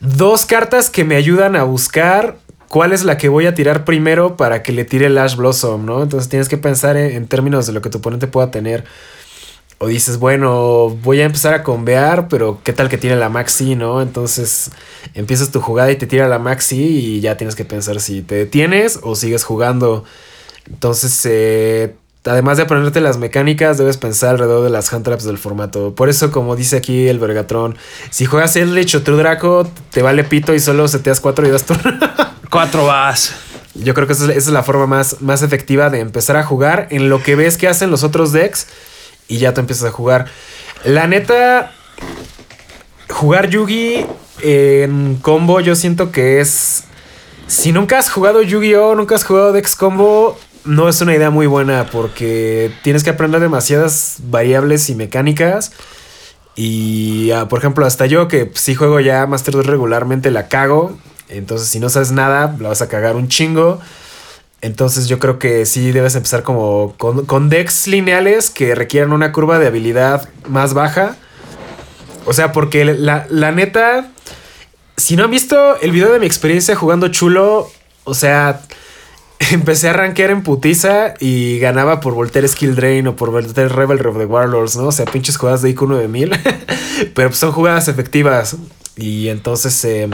dos 0.00 0.46
cartas 0.46 0.90
que 0.90 1.04
me 1.04 1.16
ayudan 1.16 1.56
a 1.56 1.64
buscar 1.64 2.38
cuál 2.68 2.92
es 2.92 3.04
la 3.04 3.16
que 3.16 3.28
voy 3.28 3.46
a 3.46 3.54
tirar 3.54 3.84
primero 3.84 4.36
para 4.36 4.62
que 4.62 4.72
le 4.72 4.84
tire 4.84 5.06
el 5.06 5.18
Ash 5.18 5.36
Blossom, 5.36 5.86
¿no? 5.86 6.02
Entonces 6.02 6.28
tienes 6.28 6.48
que 6.48 6.58
pensar 6.58 6.96
en, 6.96 7.12
en 7.12 7.26
términos 7.26 7.66
de 7.66 7.72
lo 7.72 7.82
que 7.82 7.90
tu 7.90 7.98
oponente 7.98 8.26
pueda 8.26 8.50
tener. 8.50 8.84
O 9.78 9.88
dices, 9.88 10.18
bueno, 10.18 10.88
voy 11.02 11.20
a 11.20 11.24
empezar 11.24 11.52
a 11.52 11.62
convear, 11.62 12.28
pero 12.28 12.60
¿qué 12.64 12.72
tal 12.72 12.88
que 12.88 12.96
tiene 12.96 13.16
la 13.16 13.28
Maxi, 13.28 13.74
no? 13.74 14.00
Entonces 14.00 14.70
empiezas 15.12 15.50
tu 15.50 15.60
jugada 15.60 15.90
y 15.92 15.96
te 15.96 16.06
tira 16.06 16.28
la 16.28 16.38
Maxi 16.38 16.82
y 16.82 17.20
ya 17.20 17.36
tienes 17.36 17.54
que 17.54 17.66
pensar 17.66 18.00
si 18.00 18.22
te 18.22 18.36
detienes 18.36 18.98
o 19.02 19.14
sigues 19.14 19.44
jugando. 19.44 20.04
Entonces, 20.66 21.20
eh, 21.26 21.94
además 22.26 22.56
de 22.58 22.66
ponerte 22.66 23.00
las 23.00 23.18
mecánicas, 23.18 23.78
debes 23.78 23.96
pensar 23.96 24.30
alrededor 24.30 24.64
de 24.64 24.70
las 24.70 24.92
hand 24.92 25.04
traps 25.04 25.24
del 25.24 25.38
formato. 25.38 25.94
Por 25.94 26.08
eso, 26.08 26.30
como 26.30 26.56
dice 26.56 26.76
aquí 26.76 27.08
el 27.08 27.18
Vergatron, 27.18 27.76
si 28.10 28.26
juegas 28.26 28.56
Eldritch 28.56 28.96
o 28.96 29.02
True 29.02 29.18
Draco, 29.18 29.68
te 29.90 30.02
vale 30.02 30.24
pito 30.24 30.54
y 30.54 30.60
solo 30.60 30.88
seteas 30.88 31.20
cuatro 31.20 31.46
y 31.46 31.50
das 31.50 31.64
turno. 31.64 31.98
Cuatro 32.48 32.86
vas. 32.86 33.34
Yo 33.74 33.92
creo 33.92 34.06
que 34.06 34.12
esa 34.12 34.32
es, 34.32 34.46
la 34.46 34.62
forma 34.62 34.86
más, 34.86 35.20
más 35.20 35.42
efectiva 35.42 35.90
de 35.90 35.98
empezar 35.98 36.36
a 36.36 36.44
jugar 36.44 36.86
en 36.90 37.08
lo 37.08 37.22
que 37.22 37.34
ves 37.34 37.58
que 37.58 37.66
hacen 37.66 37.90
los 37.90 38.04
otros 38.04 38.32
decks 38.32 38.68
y 39.28 39.38
ya 39.38 39.52
tú 39.52 39.60
empiezas 39.60 39.88
a 39.88 39.90
jugar. 39.90 40.26
La 40.84 41.08
neta, 41.08 41.72
jugar 43.10 43.50
Yugi 43.50 44.06
en 44.42 45.16
combo 45.16 45.60
yo 45.60 45.74
siento 45.74 46.12
que 46.12 46.40
es... 46.40 46.84
Si 47.48 47.70
nunca 47.70 47.98
has 47.98 48.10
jugado 48.10 48.42
Yu-Gi-Oh, 48.42 48.96
nunca 48.96 49.14
has 49.14 49.22
jugado 49.22 49.52
Dex 49.52 49.76
Combo, 49.76 50.36
no 50.66 50.88
es 50.88 51.00
una 51.00 51.14
idea 51.14 51.30
muy 51.30 51.46
buena 51.46 51.86
porque 51.90 52.72
tienes 52.82 53.04
que 53.04 53.10
aprender 53.10 53.40
demasiadas 53.40 54.16
variables 54.24 54.90
y 54.90 54.94
mecánicas. 54.94 55.72
Y, 56.56 57.30
ah, 57.32 57.48
por 57.48 57.58
ejemplo, 57.58 57.86
hasta 57.86 58.06
yo 58.06 58.28
que 58.28 58.50
si 58.54 58.74
juego 58.74 59.00
ya 59.00 59.26
Master 59.26 59.54
2 59.54 59.66
regularmente 59.66 60.30
la 60.30 60.48
cago. 60.48 60.98
Entonces, 61.28 61.68
si 61.68 61.80
no 61.80 61.88
sabes 61.88 62.12
nada, 62.12 62.56
la 62.58 62.70
vas 62.70 62.82
a 62.82 62.88
cagar 62.88 63.16
un 63.16 63.28
chingo. 63.28 63.80
Entonces, 64.62 65.06
yo 65.06 65.18
creo 65.18 65.38
que 65.38 65.66
sí 65.66 65.92
debes 65.92 66.14
empezar 66.14 66.42
como 66.42 66.94
con, 66.96 67.26
con 67.26 67.50
decks 67.50 67.86
lineales 67.86 68.50
que 68.50 68.74
requieran 68.74 69.12
una 69.12 69.32
curva 69.32 69.58
de 69.58 69.66
habilidad 69.66 70.28
más 70.48 70.72
baja. 70.72 71.16
O 72.24 72.32
sea, 72.32 72.52
porque 72.52 72.84
la, 72.84 73.26
la 73.28 73.52
neta, 73.52 74.08
si 74.96 75.14
no 75.16 75.24
han 75.24 75.30
visto 75.30 75.78
el 75.80 75.92
video 75.92 76.12
de 76.12 76.18
mi 76.18 76.26
experiencia 76.26 76.74
jugando 76.74 77.08
chulo, 77.08 77.70
o 78.04 78.14
sea, 78.14 78.62
empecé 79.52 79.88
a 79.88 79.92
rankear 79.92 80.30
en 80.30 80.42
putiza 80.42 81.14
y 81.20 81.58
ganaba 81.58 82.00
por 82.00 82.14
voltear 82.14 82.46
Skill 82.48 82.74
Drain 82.74 83.06
o 83.08 83.16
por 83.16 83.30
voltear 83.30 83.74
Rebel 83.74 84.04
of 84.06 84.18
the 84.18 84.26
Warlords, 84.26 84.76
¿no? 84.76 84.88
O 84.88 84.92
sea, 84.92 85.04
pinches 85.06 85.36
jugadas 85.36 85.62
de 85.62 85.70
IQ 85.70 85.82
9000. 85.82 86.30
Pero 87.14 87.28
pues 87.28 87.38
son 87.38 87.52
jugadas 87.52 87.88
efectivas. 87.88 88.56
Y 88.96 89.28
entonces, 89.28 89.84
eh, 89.84 90.08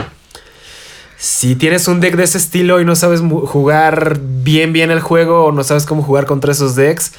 si 1.17 1.55
tienes 1.55 1.87
un 1.87 2.01
deck 2.01 2.15
de 2.15 2.23
ese 2.23 2.37
estilo 2.37 2.81
y 2.81 2.85
no 2.85 2.95
sabes 2.95 3.21
jugar 3.21 4.19
bien, 4.19 4.73
bien 4.73 4.91
el 4.91 4.99
juego 4.99 5.45
o 5.45 5.51
no 5.51 5.63
sabes 5.63 5.85
cómo 5.85 6.03
jugar 6.03 6.25
contra 6.25 6.51
esos 6.51 6.75
decks, 6.75 7.13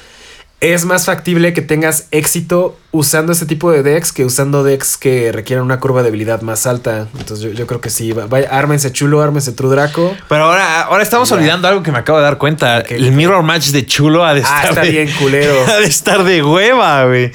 es 0.61 0.85
más 0.85 1.05
factible 1.05 1.53
que 1.53 1.61
tengas 1.61 2.07
éxito 2.11 2.77
usando 2.91 3.33
este 3.33 3.45
tipo 3.45 3.71
de 3.71 3.83
decks 3.83 4.11
que 4.13 4.23
usando 4.25 4.63
decks 4.63 4.97
que 4.97 5.31
requieran 5.31 5.65
una 5.65 5.79
curva 5.79 6.01
de 6.01 6.07
habilidad 6.09 6.41
más 6.41 6.65
alta. 6.65 7.07
Entonces 7.19 7.41
yo, 7.41 7.51
yo 7.51 7.67
creo 7.67 7.81
que 7.81 7.89
sí. 7.89 8.13
Vaya, 8.13 8.47
ármense 8.49 8.91
chulo, 8.91 9.21
ármense 9.21 9.51
True 9.51 9.69
Draco. 9.69 10.15
Pero 10.29 10.45
ahora, 10.45 10.83
ahora 10.83 11.03
estamos 11.03 11.31
olvidando 11.31 11.67
algo 11.67 11.83
que 11.83 11.91
me 11.91 11.99
acabo 11.99 12.17
de 12.19 12.23
dar 12.23 12.37
cuenta. 12.37 12.79
El 12.79 13.11
mirror 13.11 13.43
match 13.43 13.67
de 13.67 13.85
chulo 13.85 14.23
ha 14.25 14.33
de 14.33 14.41
Ah, 14.45 14.61
estar 14.63 14.69
está 14.69 14.81
de, 14.81 14.89
bien 14.91 15.11
culero. 15.19 15.53
ha 15.67 15.75
de 15.79 15.85
estar 15.87 16.23
de 16.23 16.41
hueva, 16.41 17.05
güey. 17.05 17.31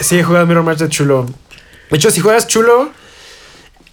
Sí, 0.00 0.22
juegas 0.22 0.46
Mirror 0.46 0.64
Match 0.64 0.78
de 0.80 0.88
chulo. 0.88 1.26
De 1.90 1.96
hecho, 1.96 2.10
si 2.10 2.20
juegas 2.20 2.48
chulo, 2.48 2.90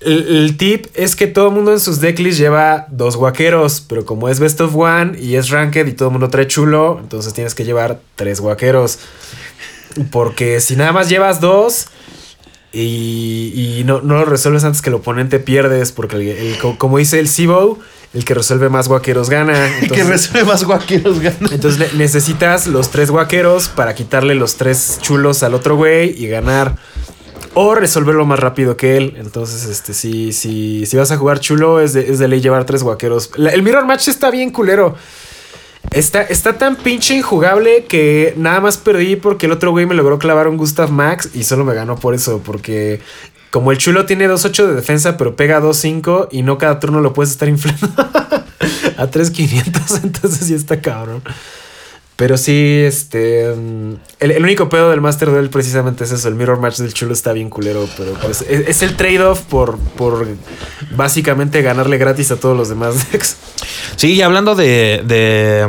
el, 0.01 0.27
el 0.45 0.57
tip 0.57 0.87
es 0.95 1.15
que 1.15 1.27
todo 1.27 1.47
el 1.49 1.53
mundo 1.53 1.71
en 1.73 1.79
sus 1.79 1.99
decklists 2.01 2.39
lleva 2.39 2.87
dos 2.89 3.15
guaqueros, 3.15 3.83
pero 3.87 4.05
como 4.05 4.29
es 4.29 4.39
Best 4.39 4.59
of 4.61 4.75
One 4.75 5.17
y 5.19 5.35
es 5.35 5.49
Ranked 5.49 5.87
y 5.87 5.93
todo 5.93 6.09
el 6.09 6.13
mundo 6.13 6.29
trae 6.29 6.47
chulo, 6.47 6.97
entonces 7.01 7.33
tienes 7.33 7.53
que 7.55 7.63
llevar 7.65 7.99
tres 8.15 8.39
guaqueros. 8.41 8.99
Porque 10.11 10.61
si 10.61 10.75
nada 10.75 10.91
más 10.93 11.09
llevas 11.09 11.41
dos 11.41 11.87
y, 12.73 13.79
y 13.79 13.83
no, 13.83 14.01
no 14.01 14.15
lo 14.19 14.25
resuelves 14.25 14.63
antes 14.63 14.81
que 14.81 14.89
el 14.89 14.95
oponente 14.95 15.39
pierdes, 15.39 15.91
porque 15.91 16.15
el, 16.15 16.21
el- 16.29 16.57
co- 16.59 16.77
como 16.77 16.97
dice 16.97 17.19
el 17.19 17.27
Sibo, 17.27 17.77
el 18.13 18.23
que 18.23 18.33
resuelve 18.33 18.69
más 18.69 18.87
guaqueros 18.87 19.29
gana. 19.29 19.53
que 19.79 19.85
Entonces- 19.85 20.07
resuelve 20.07 20.47
más 20.47 20.63
guaqueros 20.63 21.19
ganas. 21.19 21.51
entonces 21.51 21.79
ne- 21.79 21.97
necesitas 21.99 22.67
los 22.67 22.89
tres 22.89 23.11
guaqueros 23.11 23.67
para 23.67 23.93
quitarle 23.93 24.35
los 24.35 24.55
tres 24.55 24.99
chulos 25.01 25.43
al 25.43 25.53
otro 25.53 25.75
güey 25.75 26.15
y 26.17 26.27
ganar. 26.27 26.77
O 27.53 27.75
resolverlo 27.75 28.25
más 28.25 28.39
rápido 28.39 28.77
que 28.77 28.97
él. 28.97 29.15
Entonces, 29.17 29.65
este, 29.65 29.93
si, 29.93 30.31
si, 30.31 30.85
si 30.85 30.97
vas 30.97 31.11
a 31.11 31.17
jugar 31.17 31.39
chulo, 31.39 31.81
es 31.81 31.93
de, 31.93 32.09
es 32.09 32.19
de 32.19 32.27
ley 32.27 32.39
llevar 32.39 32.65
tres 32.65 32.83
guaqueros. 32.83 33.31
El 33.37 33.61
Mirror 33.63 33.85
Match 33.85 34.07
está 34.07 34.31
bien 34.31 34.51
culero. 34.51 34.95
Está, 35.91 36.21
está 36.21 36.53
tan 36.53 36.77
pinche 36.77 37.15
injugable 37.15 37.85
que 37.85 38.33
nada 38.37 38.61
más 38.61 38.77
perdí 38.77 39.17
porque 39.17 39.47
el 39.47 39.51
otro 39.51 39.71
güey 39.71 39.85
me 39.85 39.95
logró 39.95 40.19
clavar 40.19 40.47
un 40.47 40.55
Gustav 40.55 40.91
Max 40.91 41.29
y 41.33 41.43
solo 41.43 41.65
me 41.65 41.73
ganó 41.73 41.97
por 41.97 42.13
eso. 42.13 42.41
Porque 42.45 43.01
como 43.49 43.73
el 43.73 43.77
chulo 43.77 44.05
tiene 44.05 44.29
2.8 44.29 44.67
de 44.67 44.75
defensa, 44.75 45.17
pero 45.17 45.35
pega 45.35 45.59
2.5 45.59 46.29
y 46.31 46.43
no 46.43 46.57
cada 46.57 46.79
turno 46.79 47.01
lo 47.01 47.11
puedes 47.11 47.31
estar 47.31 47.49
inflando 47.49 47.87
a 48.97 49.11
3.500, 49.11 49.99
entonces 50.03 50.47
sí 50.47 50.53
está 50.53 50.79
cabrón. 50.79 51.21
Pero 52.21 52.37
sí, 52.37 52.83
este. 52.85 53.51
mm, 53.51 53.93
El, 54.19 54.29
el 54.29 54.43
único 54.43 54.69
pedo 54.69 54.91
del 54.91 55.01
Master 55.01 55.31
Duel 55.31 55.49
precisamente 55.49 56.03
es 56.03 56.11
eso. 56.11 56.27
El 56.27 56.35
Mirror 56.35 56.59
Match 56.59 56.77
del 56.77 56.93
chulo 56.93 57.13
está 57.13 57.33
bien 57.33 57.49
culero. 57.49 57.89
Pero 57.97 58.13
pues 58.13 58.41
es, 58.47 58.67
es 58.67 58.83
el 58.83 58.95
trade-off 58.95 59.41
por, 59.41 59.79
por 59.79 60.27
básicamente 60.91 61.63
ganarle 61.63 61.97
gratis 61.97 62.29
a 62.29 62.35
todos 62.35 62.55
los 62.55 62.69
demás 62.69 63.11
decks. 63.11 63.37
Sí, 63.95 64.13
y 64.13 64.21
hablando 64.21 64.53
de, 64.53 65.01
de, 65.03 65.67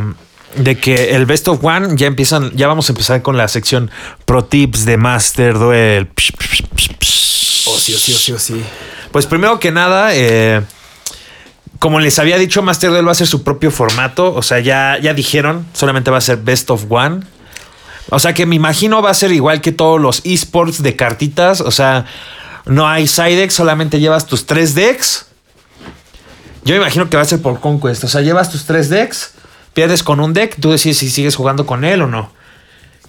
de 0.62 0.76
que 0.78 1.14
el 1.16 1.24
Best 1.24 1.48
of 1.48 1.64
One 1.64 1.96
ya 1.96 2.06
empiezan, 2.06 2.50
ya 2.54 2.66
vamos 2.68 2.86
a 2.90 2.92
empezar 2.92 3.22
con 3.22 3.38
la 3.38 3.48
sección 3.48 3.90
Pro 4.26 4.44
Tips 4.44 4.84
de 4.84 4.98
Master 4.98 5.58
Duel. 5.58 6.10
Oh, 7.64 7.78
sí, 7.78 7.94
oh, 7.94 7.98
sí, 7.98 8.12
oh, 8.12 8.18
sí, 8.18 8.32
oh, 8.32 8.38
sí. 8.38 8.62
Pues 9.10 9.24
primero 9.24 9.58
que 9.58 9.72
nada, 9.72 10.14
eh, 10.14 10.60
como 11.82 11.98
les 11.98 12.20
había 12.20 12.38
dicho, 12.38 12.62
Master 12.62 12.90
Duel 12.90 13.08
va 13.08 13.10
a 13.10 13.16
ser 13.16 13.26
su 13.26 13.42
propio 13.42 13.72
formato. 13.72 14.32
O 14.34 14.42
sea, 14.42 14.60
ya, 14.60 14.98
ya 15.02 15.14
dijeron, 15.14 15.66
solamente 15.72 16.12
va 16.12 16.18
a 16.18 16.20
ser 16.20 16.36
Best 16.36 16.70
of 16.70 16.84
One. 16.88 17.22
O 18.08 18.20
sea 18.20 18.34
que 18.34 18.46
me 18.46 18.54
imagino 18.54 19.02
va 19.02 19.10
a 19.10 19.14
ser 19.14 19.32
igual 19.32 19.60
que 19.60 19.72
todos 19.72 20.00
los 20.00 20.20
esports 20.22 20.84
de 20.84 20.94
cartitas. 20.94 21.60
O 21.60 21.72
sea, 21.72 22.04
no 22.66 22.86
hay 22.86 23.08
side 23.08 23.34
decks, 23.34 23.54
solamente 23.54 23.98
llevas 23.98 24.26
tus 24.26 24.46
tres 24.46 24.76
decks. 24.76 25.26
Yo 26.64 26.76
me 26.76 26.82
imagino 26.82 27.10
que 27.10 27.16
va 27.16 27.24
a 27.24 27.26
ser 27.26 27.42
por 27.42 27.58
conquest. 27.58 28.04
O 28.04 28.08
sea, 28.08 28.20
llevas 28.20 28.52
tus 28.52 28.64
tres 28.64 28.88
decks, 28.88 29.34
pierdes 29.74 30.04
con 30.04 30.20
un 30.20 30.32
deck, 30.32 30.60
tú 30.60 30.70
decides 30.70 30.98
si 30.98 31.10
sigues 31.10 31.34
jugando 31.34 31.66
con 31.66 31.84
él 31.84 32.02
o 32.02 32.06
no. 32.06 32.30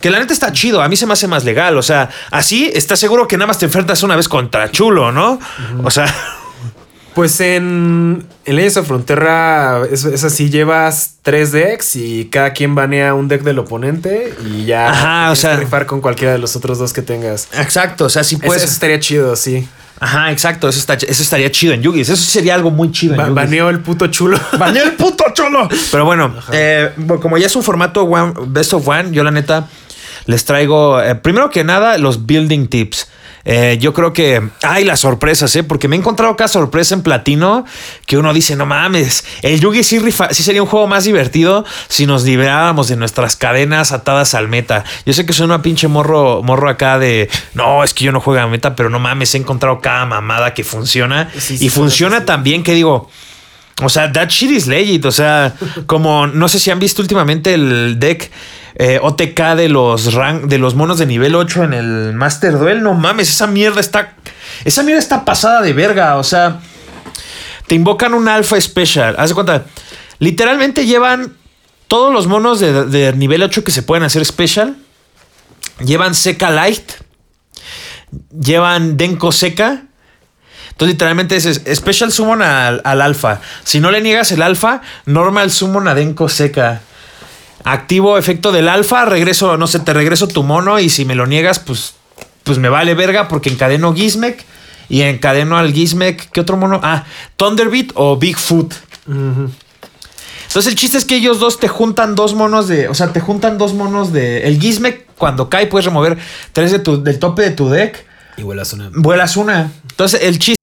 Que 0.02 0.10
la 0.10 0.18
neta 0.18 0.34
está 0.34 0.52
chido, 0.52 0.82
a 0.82 0.90
mí 0.90 0.96
se 0.96 1.06
me 1.06 1.14
hace 1.14 1.28
más 1.28 1.44
legal. 1.44 1.78
O 1.78 1.84
sea, 1.84 2.10
así 2.32 2.72
estás 2.74 3.00
seguro 3.00 3.28
que 3.28 3.38
nada 3.38 3.46
más 3.46 3.60
te 3.60 3.66
enfrentas 3.66 4.02
una 4.02 4.16
vez 4.16 4.28
contra 4.28 4.72
Chulo, 4.72 5.12
¿no? 5.12 5.40
O 5.84 5.92
sea, 5.92 6.08
Pues 7.16 7.40
en, 7.42 8.26
en 8.46 8.56
Leyes 8.56 8.76
of 8.78 8.88
Frontera 8.88 9.82
es, 9.92 10.04
es 10.06 10.24
así, 10.24 10.50
llevas 10.50 11.16
tres 11.22 11.52
decks 11.52 11.96
y 11.96 12.26
cada 12.32 12.54
quien 12.54 12.74
banea 12.74 13.14
un 13.14 13.28
deck 13.28 13.44
del 13.44 13.60
oponente 13.60 14.34
y 14.46 14.66
ya 14.66 14.90
Ajá, 14.90 15.32
o 15.32 15.36
sea- 15.36 15.56
rifar 15.58 15.86
con 15.86 16.02
cualquiera 16.02 16.34
de 16.34 16.40
los 16.40 16.56
otros 16.56 16.80
dos 16.80 16.92
que 16.94 17.02
tengas. 17.04 17.50
exacto. 17.58 18.06
O 18.06 18.10
sea, 18.10 18.24
si 18.24 18.38
puedes. 18.38 18.64
eso 18.64 18.72
estaría 18.74 19.00
chido, 19.00 19.36
sí. 19.36 19.68
Ajá, 20.00 20.32
exacto. 20.32 20.68
Eso, 20.68 20.80
está, 20.80 20.96
eso 20.96 21.22
estaría 21.24 21.50
chido 21.52 21.74
en 21.74 21.82
Yugis. 21.84 22.10
Eso 22.10 22.22
sería 22.24 22.56
algo 22.56 22.72
muy 22.72 22.92
chido 22.92 23.14
en 23.14 23.18
Ba- 23.20 23.24
Yugis. 23.28 23.36
baneo 23.36 23.70
el 23.70 23.80
puto 23.82 24.08
chulo. 24.08 24.40
Baneó 24.58 24.84
el 24.84 24.94
puto 24.94 25.24
cholo. 25.34 25.70
Pero 25.92 26.06
bueno, 26.06 26.34
eh, 26.52 26.92
como 27.22 27.38
ya 27.38 27.46
es 27.46 27.56
un 27.56 27.64
formato 27.64 28.04
one- 28.04 28.34
Best 28.48 28.74
of 28.74 28.88
One, 28.88 29.12
yo 29.12 29.24
la 29.24 29.32
neta 29.32 29.68
les 30.26 30.44
traigo, 30.46 31.02
eh, 31.02 31.16
primero 31.16 31.50
que 31.50 31.64
nada, 31.64 31.98
los 32.00 32.26
building 32.26 32.68
tips. 32.68 33.08
Eh, 33.46 33.78
yo 33.82 33.94
creo 33.94 34.14
que 34.14 34.42
hay 34.62 34.86
las 34.86 35.02
sorpresas, 35.02 35.54
¿eh? 35.58 35.64
Porque 35.64 35.90
me 35.90 35.98
he 35.98 36.00
encontrado 36.00 36.36
cada 36.38 36.48
sorpresa 36.48 36.96
en 36.96 37.02
platino 37.04 37.66
que 38.06 38.18
uno 38.18 38.34
dice, 38.34 38.56
no 38.56 38.66
mames, 38.66 39.26
el 39.42 39.60
Yugi 39.60 39.84
sí, 39.84 40.00
rifa- 40.00 40.32
sí 40.32 40.44
sería 40.44 40.64
un 40.64 40.70
juego 40.70 40.88
más 40.88 41.04
divertido 41.04 41.66
si 41.90 42.06
nos 42.06 42.24
liberáramos 42.24 42.88
de 42.88 42.96
nuestras 42.96 43.36
cadenas 43.36 43.92
atadas 43.92 44.34
al 44.34 44.48
meta. 44.48 44.86
Yo 45.06 45.12
sé 45.12 45.26
que 45.26 45.34
soy 45.34 45.44
una 45.46 45.62
pinche 45.62 45.90
morro, 45.90 46.42
morro 46.42 46.70
acá 46.70 46.98
de, 47.00 47.30
no, 47.54 47.84
es 47.84 47.94
que 47.94 48.06
yo 48.06 48.14
no 48.14 48.22
juego 48.22 48.40
a 48.40 48.48
meta, 48.48 48.78
pero 48.78 48.90
no 48.90 49.00
mames, 49.00 49.36
he 49.36 49.40
encontrado 49.40 49.82
cada 49.82 50.06
mamada 50.06 50.54
que 50.54 50.64
funciona 50.64 51.30
Sí, 51.38 51.58
sí, 51.58 51.66
y 51.66 51.70
funciona 51.70 52.20
sí. 52.20 52.26
también 52.26 52.64
que 52.64 52.74
digo, 52.74 53.10
o 53.82 53.90
sea, 53.90 54.10
that 54.14 54.30
shit 54.30 54.52
is 54.52 54.68
legit. 54.68 55.04
O 55.04 55.12
sea, 55.12 55.54
como 55.86 56.28
no 56.28 56.48
sé 56.48 56.60
si 56.60 56.72
han 56.72 56.80
visto 56.80 57.02
últimamente 57.02 57.56
el 57.56 58.00
deck 58.00 58.32
eh, 58.76 59.00
OTK 59.02 59.56
de 59.56 59.70
los 59.70 60.06
de 60.44 60.58
los 60.58 60.76
monos 60.76 60.98
de 60.98 61.06
nivel 61.06 61.36
8 61.36 61.64
en 61.66 61.74
el 61.74 62.14
Master 62.14 62.58
Duel. 62.58 62.82
No 62.82 62.94
mames, 62.94 63.30
esa 63.30 63.48
mierda 63.48 63.80
está. 63.80 64.16
Esa 64.66 64.84
mierda 64.84 65.00
está 65.00 65.26
pasada 65.26 65.62
de 65.62 65.74
verga. 65.74 66.18
O 66.18 66.24
sea, 66.24 66.60
te 67.68 67.76
invocan 67.76 68.14
un 68.14 68.28
Alpha 68.28 68.60
Special. 68.60 69.16
Haz 69.18 69.30
de 69.30 69.36
cuenta. 69.36 69.66
Literalmente 70.20 70.86
llevan 70.86 71.36
todos 71.88 72.14
los 72.14 72.28
monos 72.28 72.60
de, 72.60 72.86
de 72.86 73.14
nivel 73.14 73.44
8 73.44 73.64
que 73.64 73.72
se 73.72 73.84
pueden 73.84 74.04
hacer 74.04 74.26
Special. 74.26 74.76
Llevan 75.84 76.16
Seca 76.16 76.50
Light. 76.50 76.92
Llevan 78.32 78.98
Denko 78.98 79.32
Seca. 79.32 79.84
Entonces, 80.74 80.96
literalmente 80.96 81.36
es, 81.36 81.62
Special 81.76 82.12
Summon 82.12 82.42
al, 82.42 82.82
al 82.84 83.02
alfa. 83.02 83.42
Si 83.64 83.80
no 83.80 83.92
le 83.92 84.02
niegas 84.02 84.32
el 84.32 84.42
alfa, 84.42 84.82
Normal 85.06 85.52
Summon 85.52 85.88
a 85.88 85.94
Denko 85.94 86.30
Seca. 86.30 86.82
Activo 87.64 88.18
efecto 88.18 88.52
del 88.52 88.68
alfa, 88.68 89.06
regreso, 89.06 89.58
no 89.58 89.68
sé, 89.68 89.80
te 89.80 89.94
regreso 89.94 90.28
tu 90.28 90.44
mono 90.44 90.80
y 90.80 90.90
si 90.90 91.06
me 91.06 91.16
lo 91.16 91.26
niegas, 91.26 91.60
pues, 91.60 91.94
pues 92.44 92.58
me 92.58 92.70
vale 92.70 92.94
verga 92.94 93.28
porque 93.28 93.50
encadeno 93.50 93.94
Gizmek 93.94 94.44
y 94.90 95.02
encadeno 95.02 95.58
al 95.58 95.72
Gizmek. 95.74 96.30
¿Qué 96.32 96.42
otro 96.42 96.58
mono? 96.58 96.80
Ah, 96.84 97.06
Thunderbeat 97.38 97.92
o 97.96 98.18
Bigfoot. 98.18 98.74
Entonces 100.54 100.72
el 100.72 100.78
chiste 100.78 100.98
es 100.98 101.06
que 101.06 101.16
ellos 101.16 101.40
dos 101.40 101.60
te 101.60 101.68
juntan 101.68 102.16
dos 102.16 102.36
monos 102.36 102.68
de. 102.68 102.88
O 102.88 102.94
sea, 102.94 103.12
te 103.12 103.20
juntan 103.20 103.58
dos 103.58 103.74
monos 103.74 104.14
de. 104.14 104.44
El 104.44 104.60
Gizmek, 104.60 105.08
cuando 105.18 105.50
cae, 105.50 105.68
puedes 105.68 105.86
remover 105.86 106.18
tres 106.52 106.72
de 106.72 106.80
tu, 106.80 107.02
del 107.02 107.18
tope 107.18 107.42
de 107.42 107.52
tu 107.52 107.70
deck. 107.70 108.06
Y 108.38 108.44
vuelas 108.44 108.74
una. 108.74 108.92
Vuelas 108.94 109.38
una. 109.38 109.72
Entonces 109.90 110.22
el 110.22 110.38
chiste. 110.38 110.63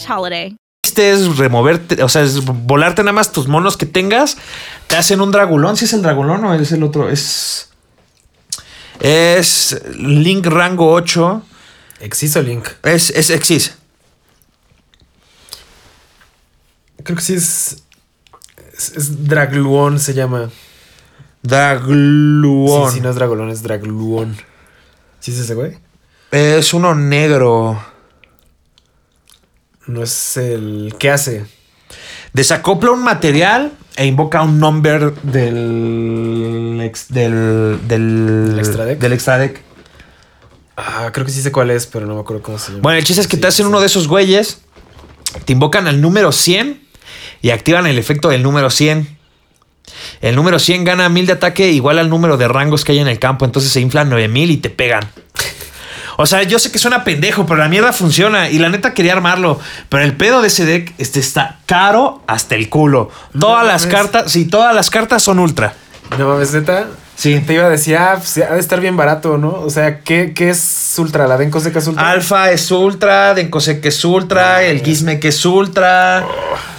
slash 0.00 0.18
holiday. 0.18 0.56
chiste 0.84 1.12
es 1.12 1.36
removerte, 1.36 2.02
o 2.02 2.08
sea, 2.08 2.22
es 2.22 2.44
volarte 2.44 3.02
nada 3.02 3.12
más 3.12 3.32
tus 3.32 3.48
monos 3.48 3.76
que 3.76 3.86
tengas, 3.86 4.36
te 4.86 4.96
hacen 4.96 5.20
un 5.20 5.30
dragulón, 5.30 5.76
si 5.76 5.84
es 5.84 5.92
el 5.92 6.02
dragulón 6.02 6.44
o 6.44 6.54
es 6.54 6.72
el 6.72 6.82
otro, 6.82 7.08
es 7.08 7.70
Es 9.00 9.80
Link 9.94 10.46
rango 10.46 10.92
8. 10.92 11.42
Exiso 12.00 12.42
Link. 12.42 12.68
Es, 12.82 13.10
es 13.10 13.30
Exis. 13.30 13.74
Creo 17.02 17.16
que 17.16 17.22
sí 17.22 17.34
es. 17.34 17.82
Es, 18.74 18.96
es 18.96 19.26
Dragluon 19.26 19.98
se 19.98 20.12
llama. 20.12 20.50
Dragluon. 21.42 22.90
Sí, 22.90 22.96
sí, 22.96 23.00
no 23.00 23.10
es 23.10 23.16
Dragolón, 23.16 23.50
es 23.50 23.62
Dragluon. 23.62 24.36
¿Sí 25.20 25.32
es 25.32 25.38
ese 25.38 25.54
güey? 25.54 25.78
Es 26.30 26.74
uno 26.74 26.94
negro. 26.94 27.82
No 29.90 30.02
es 30.02 30.36
el. 30.36 30.94
¿Qué 30.98 31.10
hace? 31.10 31.44
Desacopla 32.32 32.92
un 32.92 33.02
material 33.02 33.72
e 33.96 34.06
invoca 34.06 34.42
un 34.42 34.58
number 34.60 35.14
del. 35.22 36.80
ex- 36.82 37.08
del. 37.08 37.78
del. 37.88 38.50
¿Del 38.50 38.58
extra 38.58 38.84
deck? 38.84 38.98
del 39.00 39.12
extra 39.12 39.38
deck. 39.38 39.60
Ah, 40.76 41.10
creo 41.12 41.26
que 41.26 41.32
sí 41.32 41.42
sé 41.42 41.52
cuál 41.52 41.70
es, 41.70 41.86
pero 41.86 42.06
no 42.06 42.14
me 42.14 42.20
acuerdo 42.20 42.42
cómo 42.42 42.58
se 42.58 42.68
llama. 42.70 42.82
Bueno, 42.82 42.98
el 42.98 43.04
chiste 43.04 43.20
es 43.20 43.28
que 43.28 43.36
Sí, 43.36 43.42
te 43.42 43.48
hacen 43.48 43.64
sí. 43.66 43.68
uno 43.68 43.80
de 43.80 43.86
esos 43.86 44.08
güeyes, 44.08 44.60
te 45.44 45.52
invocan 45.52 45.86
al 45.88 46.00
número 46.00 46.32
100 46.32 46.80
y 47.42 47.50
activan 47.50 47.86
el 47.86 47.98
efecto 47.98 48.28
del 48.30 48.42
número 48.42 48.70
100. 48.70 49.18
El 50.22 50.36
número 50.36 50.58
100 50.58 50.84
gana 50.84 51.08
1000 51.08 51.26
de 51.26 51.32
ataque 51.32 51.70
igual 51.72 51.98
al 51.98 52.08
número 52.08 52.36
de 52.36 52.46
rangos 52.48 52.84
que 52.84 52.92
hay 52.92 53.00
en 53.00 53.08
el 53.08 53.18
campo, 53.18 53.44
entonces 53.44 53.72
se 53.72 53.80
inflan 53.80 54.08
9000 54.08 54.50
y 54.52 54.56
te 54.58 54.70
pegan. 54.70 55.02
O 56.22 56.26
sea, 56.26 56.42
yo 56.42 56.58
sé 56.58 56.70
que 56.70 56.78
suena 56.78 57.02
pendejo, 57.02 57.46
pero 57.46 57.60
la 57.60 57.68
mierda 57.68 57.94
funciona 57.94 58.50
y 58.50 58.58
la 58.58 58.68
neta 58.68 58.92
quería 58.92 59.14
armarlo. 59.14 59.58
Pero 59.88 60.04
el 60.04 60.14
pedo 60.14 60.42
de 60.42 60.48
ese 60.48 60.66
deck 60.66 60.92
este 60.98 61.18
está 61.18 61.60
caro 61.64 62.22
hasta 62.26 62.56
el 62.56 62.68
culo. 62.68 63.10
Todas 63.38 63.66
las 63.66 63.86
cartas, 63.86 64.30
sí, 64.30 64.44
todas 64.44 64.74
las 64.74 64.90
cartas 64.90 65.22
son 65.22 65.38
ultra. 65.38 65.72
No 66.18 66.28
mames, 66.28 66.52
neta. 66.52 66.88
Sí. 67.16 67.40
Te 67.46 67.54
iba 67.54 67.64
a 67.64 67.70
decir, 67.70 67.96
ah, 67.96 68.16
pues, 68.18 68.36
ha 68.36 68.52
de 68.52 68.60
estar 68.60 68.80
bien 68.80 68.98
barato, 68.98 69.38
¿no? 69.38 69.48
O 69.48 69.70
sea, 69.70 70.00
¿qué, 70.00 70.34
qué 70.34 70.50
es 70.50 70.94
Ultra? 70.98 71.26
¿La 71.26 71.38
Denko 71.38 71.58
Seca 71.58 71.78
es 71.78 71.86
Ultra? 71.86 72.10
Alfa 72.10 72.50
es 72.50 72.70
ultra, 72.70 73.32
Denkosek 73.32 73.84
es 73.86 74.04
ultra, 74.04 74.62
el 74.62 74.82
Gizmek 74.82 75.24
es 75.24 75.46
ultra, 75.46 76.26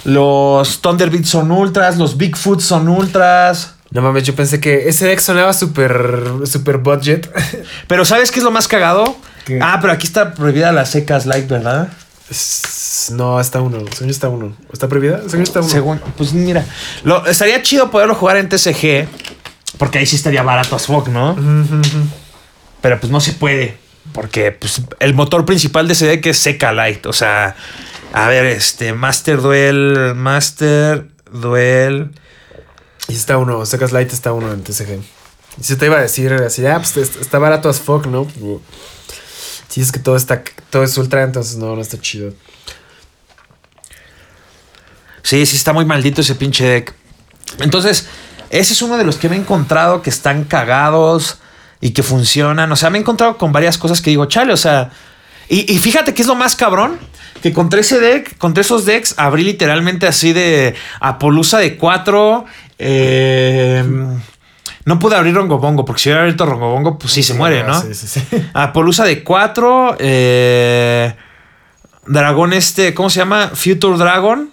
los 0.04 0.80
Thunderbits 0.80 1.30
son 1.30 1.50
ultras, 1.50 1.96
los 1.96 2.16
Bigfoot 2.16 2.60
son 2.60 2.88
ultras. 2.88 3.74
No 3.90 4.02
mames, 4.02 4.22
yo 4.22 4.36
pensé 4.36 4.60
que 4.60 4.88
ese 4.88 5.06
deck 5.06 5.18
sonaba 5.18 5.52
súper, 5.52 6.22
súper 6.44 6.78
budget. 6.78 7.28
Pero 7.88 8.04
¿sabes 8.04 8.30
qué 8.30 8.38
es 8.38 8.44
lo 8.44 8.50
más 8.50 8.68
cagado? 8.68 9.16
Ah, 9.60 9.78
pero 9.80 9.92
aquí 9.92 10.06
está 10.06 10.34
prohibida 10.34 10.72
la 10.72 10.84
secas 10.86 11.26
light, 11.26 11.48
¿verdad? 11.48 11.88
No, 13.10 13.40
está 13.40 13.60
uno. 13.60 13.80
Según 13.92 14.10
está 14.10 14.28
uno. 14.28 14.56
¿Está 14.72 14.88
prohibida? 14.88 15.20
Según 15.28 15.42
está 15.42 15.60
uno. 15.60 15.68
Según, 15.68 16.00
pues 16.16 16.32
mira, 16.32 16.64
lo, 17.04 17.26
estaría 17.26 17.60
chido 17.62 17.90
poderlo 17.90 18.14
jugar 18.14 18.36
en 18.36 18.48
TCG, 18.48 19.08
porque 19.78 19.98
ahí 19.98 20.06
sí 20.06 20.16
estaría 20.16 20.42
barato 20.42 20.76
as 20.76 20.86
fuck, 20.86 21.08
¿no? 21.08 21.36
Pero 22.80 22.98
pues 23.00 23.10
no 23.12 23.20
se 23.20 23.32
puede, 23.32 23.76
porque 24.12 24.52
pues, 24.52 24.82
el 25.00 25.14
motor 25.14 25.44
principal 25.44 25.86
de 25.88 25.94
ese 25.94 26.06
deck 26.06 26.26
es 26.26 26.38
seca 26.38 26.72
light, 26.72 27.04
o 27.06 27.12
sea, 27.12 27.54
a 28.12 28.28
ver, 28.28 28.46
este, 28.46 28.92
Master 28.92 29.40
Duel, 29.40 30.14
Master 30.14 31.06
Duel... 31.32 32.10
Y 33.08 33.14
está 33.14 33.36
uno. 33.36 33.66
Secas 33.66 33.90
Light 33.90 34.12
está 34.12 34.32
uno 34.32 34.52
en 34.52 34.62
TCG. 34.62 35.00
Y 35.60 35.64
si 35.64 35.74
te 35.76 35.86
iba 35.86 35.98
a 35.98 36.00
decir 36.02 36.32
así, 36.34 36.64
ah, 36.66 36.76
pues 36.78 36.96
es- 36.96 37.16
está 37.16 37.38
barato 37.38 37.68
as 37.68 37.80
fuck, 37.80 38.06
¿no? 38.06 38.28
Si 39.72 39.80
es 39.80 39.90
que 39.90 39.98
todo 39.98 40.16
está, 40.16 40.42
todo 40.68 40.82
es 40.82 40.98
ultra, 40.98 41.22
entonces 41.22 41.56
no, 41.56 41.74
no 41.74 41.80
está 41.80 41.98
chido. 41.98 42.34
Sí, 45.22 45.46
sí 45.46 45.56
está 45.56 45.72
muy 45.72 45.86
maldito 45.86 46.20
ese 46.20 46.34
pinche 46.34 46.62
deck. 46.62 46.94
Entonces, 47.58 48.06
ese 48.50 48.74
es 48.74 48.82
uno 48.82 48.98
de 48.98 49.04
los 49.04 49.16
que 49.16 49.30
me 49.30 49.36
he 49.36 49.38
encontrado 49.38 50.02
que 50.02 50.10
están 50.10 50.44
cagados 50.44 51.38
y 51.80 51.92
que 51.92 52.02
funcionan. 52.02 52.70
O 52.70 52.76
sea, 52.76 52.90
me 52.90 52.98
he 52.98 53.00
encontrado 53.00 53.38
con 53.38 53.50
varias 53.50 53.78
cosas 53.78 54.02
que 54.02 54.10
digo, 54.10 54.26
chale, 54.26 54.52
o 54.52 54.58
sea. 54.58 54.90
Y, 55.48 55.72
y 55.72 55.78
fíjate 55.78 56.12
que 56.12 56.20
es 56.20 56.28
lo 56.28 56.34
más 56.34 56.54
cabrón. 56.54 56.98
Que 57.42 57.54
contra 57.54 57.80
ese 57.80 57.98
deck, 57.98 58.36
contra 58.36 58.60
esos 58.60 58.84
decks, 58.84 59.14
abrí 59.16 59.42
literalmente 59.42 60.06
así 60.06 60.34
de 60.34 60.74
Apolusa 61.00 61.60
de 61.60 61.78
4. 61.78 62.44
No 64.84 64.98
pude 64.98 65.16
abrir 65.16 65.34
Rongobongo, 65.34 65.84
porque 65.84 66.02
si 66.02 66.08
hubiera 66.08 66.22
abierto 66.22 66.44
Rongobongo, 66.46 66.98
pues 66.98 67.12
sí 67.12 67.22
se 67.22 67.34
muere, 67.34 67.62
¿no? 67.64 67.80
Sí, 67.80 67.94
sí, 67.94 68.06
sí. 68.08 68.22
Apolusa 68.54 69.04
de 69.04 69.22
4. 69.22 69.96
Eh, 69.98 71.14
dragón 72.06 72.52
este, 72.52 72.94
¿cómo 72.94 73.10
se 73.10 73.20
llama? 73.20 73.50
Future 73.54 73.96
Dragon. 73.96 74.50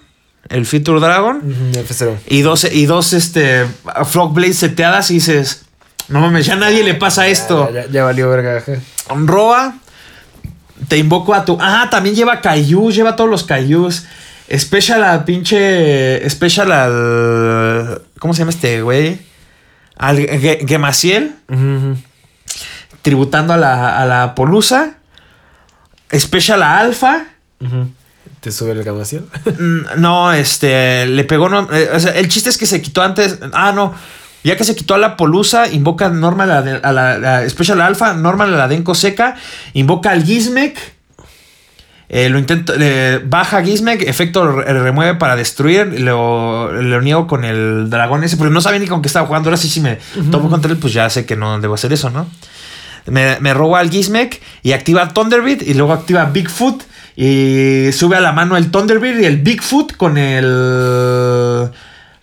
El 0.50 0.66
Future 0.66 1.00
Dragon. 1.00 1.38
Ujú, 1.38 1.80
F0. 1.80 2.16
Y 2.28 2.42
dos, 2.42 2.64
y 2.72 2.86
dos 2.86 3.14
este, 3.14 3.66
Frog 4.06 4.34
Blades 4.34 4.58
seteadas 4.58 5.12
y 5.12 5.16
dices, 5.16 5.66
no 6.08 6.20
mames, 6.22 6.46
ya 6.46 6.54
a 6.54 6.58
nadie 6.58 6.84
le 6.84 6.96
pasa 6.96 7.28
esto. 7.28 7.70
Ya, 7.74 7.86
ya- 7.86 7.92
ya 7.92 8.04
valió 8.04 8.30
verga. 8.30 8.64
Roa, 9.10 9.76
te 10.88 10.98
invoco 10.98 11.34
a 11.34 11.46
tu... 11.46 11.58
Ah, 11.62 11.88
también 11.92 12.16
lleva 12.16 12.42
Kaiju, 12.42 12.92
lleva 12.92 13.16
todos 13.16 13.30
los 13.30 13.44
Kaijus. 13.44 14.06
Special 14.56 15.04
a 15.04 15.26
pinche... 15.26 16.28
Special 16.30 16.72
al... 16.72 18.02
¿Cómo 18.20 18.34
se 18.34 18.40
llama 18.40 18.52
este 18.52 18.82
güey? 18.82 19.20
Al 20.00 20.18
Ge- 20.18 20.66
Gemaciel, 20.68 21.36
Ujú, 21.50 21.60
ujú. 21.76 21.98
tributando 23.04 23.54
a 23.54 23.58
la, 23.58 24.00
a 24.02 24.06
la 24.06 24.34
Polusa. 24.34 24.96
Special 26.18 26.64
a 26.64 26.80
Alpha. 26.80 27.26
Ujú. 27.60 27.90
¿Te 28.40 28.52
sube 28.52 28.72
el 28.72 28.84
gamaciel? 28.84 29.26
Mm, 29.60 29.82
No, 30.02 30.32
este, 30.34 31.06
le 31.06 31.24
pegó. 31.26 31.50
no- 31.50 31.68
eh, 31.72 31.90
o 31.94 32.00
sea, 32.00 32.12
el 32.14 32.28
chiste 32.30 32.50
es 32.50 32.58
que 32.58 32.66
se 32.66 32.82
quitó 32.82 33.02
antes. 33.04 33.38
Ah, 33.54 33.72
no. 33.74 33.94
Ya 34.44 34.56
que 34.56 34.64
se 34.64 34.74
quitó 34.76 34.96
a 34.96 34.98
la 34.98 35.18
Polusa, 35.18 35.68
invoca 35.68 36.08
normal 36.10 36.50
a 36.52 36.62
la, 36.62 36.76
a 36.78 36.92
la- 36.94 37.18
la 37.18 37.50
Special 37.50 37.82
Alpha, 37.82 38.14
normal 38.14 38.54
a 38.54 38.58
la 38.58 38.68
Denko 38.70 38.96
Seca, 38.96 39.36
invoca 39.74 40.12
al 40.12 40.24
Gizmek. 40.24 40.78
Eh, 42.10 42.28
lo 42.30 42.40
intento, 42.40 42.74
eh, 42.80 43.22
baja 43.24 43.64
Gizmek, 43.64 44.02
efecto 44.02 44.52
re- 44.52 44.74
remueve 44.82 45.16
para 45.16 45.36
destruir. 45.36 46.00
Lo, 46.02 46.72
lo 46.72 47.02
niego 47.02 47.28
con 47.28 47.46
el 47.46 47.90
dragón 47.90 48.24
ese, 48.24 48.36
porque 48.36 48.52
no 48.54 48.62
sabía 48.62 48.80
ni 48.80 48.88
con 48.88 49.02
qué 49.02 49.08
estaba 49.08 49.28
jugando. 49.28 49.50
Ahora 49.50 49.58
sí, 49.58 49.70
si 49.70 49.80
me 49.80 50.00
topo 50.32 50.50
contra 50.50 50.72
él, 50.72 50.78
pues 50.78 50.92
ya 50.94 51.10
sé 51.10 51.26
que 51.26 51.36
no 51.36 51.60
debo 51.60 51.76
hacer 51.76 51.94
eso, 51.94 52.10
¿no? 52.10 52.28
Me, 53.06 53.40
me 53.40 53.54
roba 53.54 53.80
al 53.80 53.90
Gizmek 53.90 54.42
y 54.64 54.72
activa 54.74 55.08
Thunderbird 55.10 55.62
y 55.64 55.74
luego 55.74 55.94
activa 55.94 56.26
Bigfoot 56.26 56.84
y 57.16 57.92
sube 57.92 58.16
a 58.18 58.20
la 58.20 58.32
mano 58.34 58.56
el 58.58 58.72
Thunderbird 58.72 59.20
y 59.20 59.26
el 59.26 59.38
Bigfoot 59.38 59.96
con 59.98 60.18
el 60.18 61.70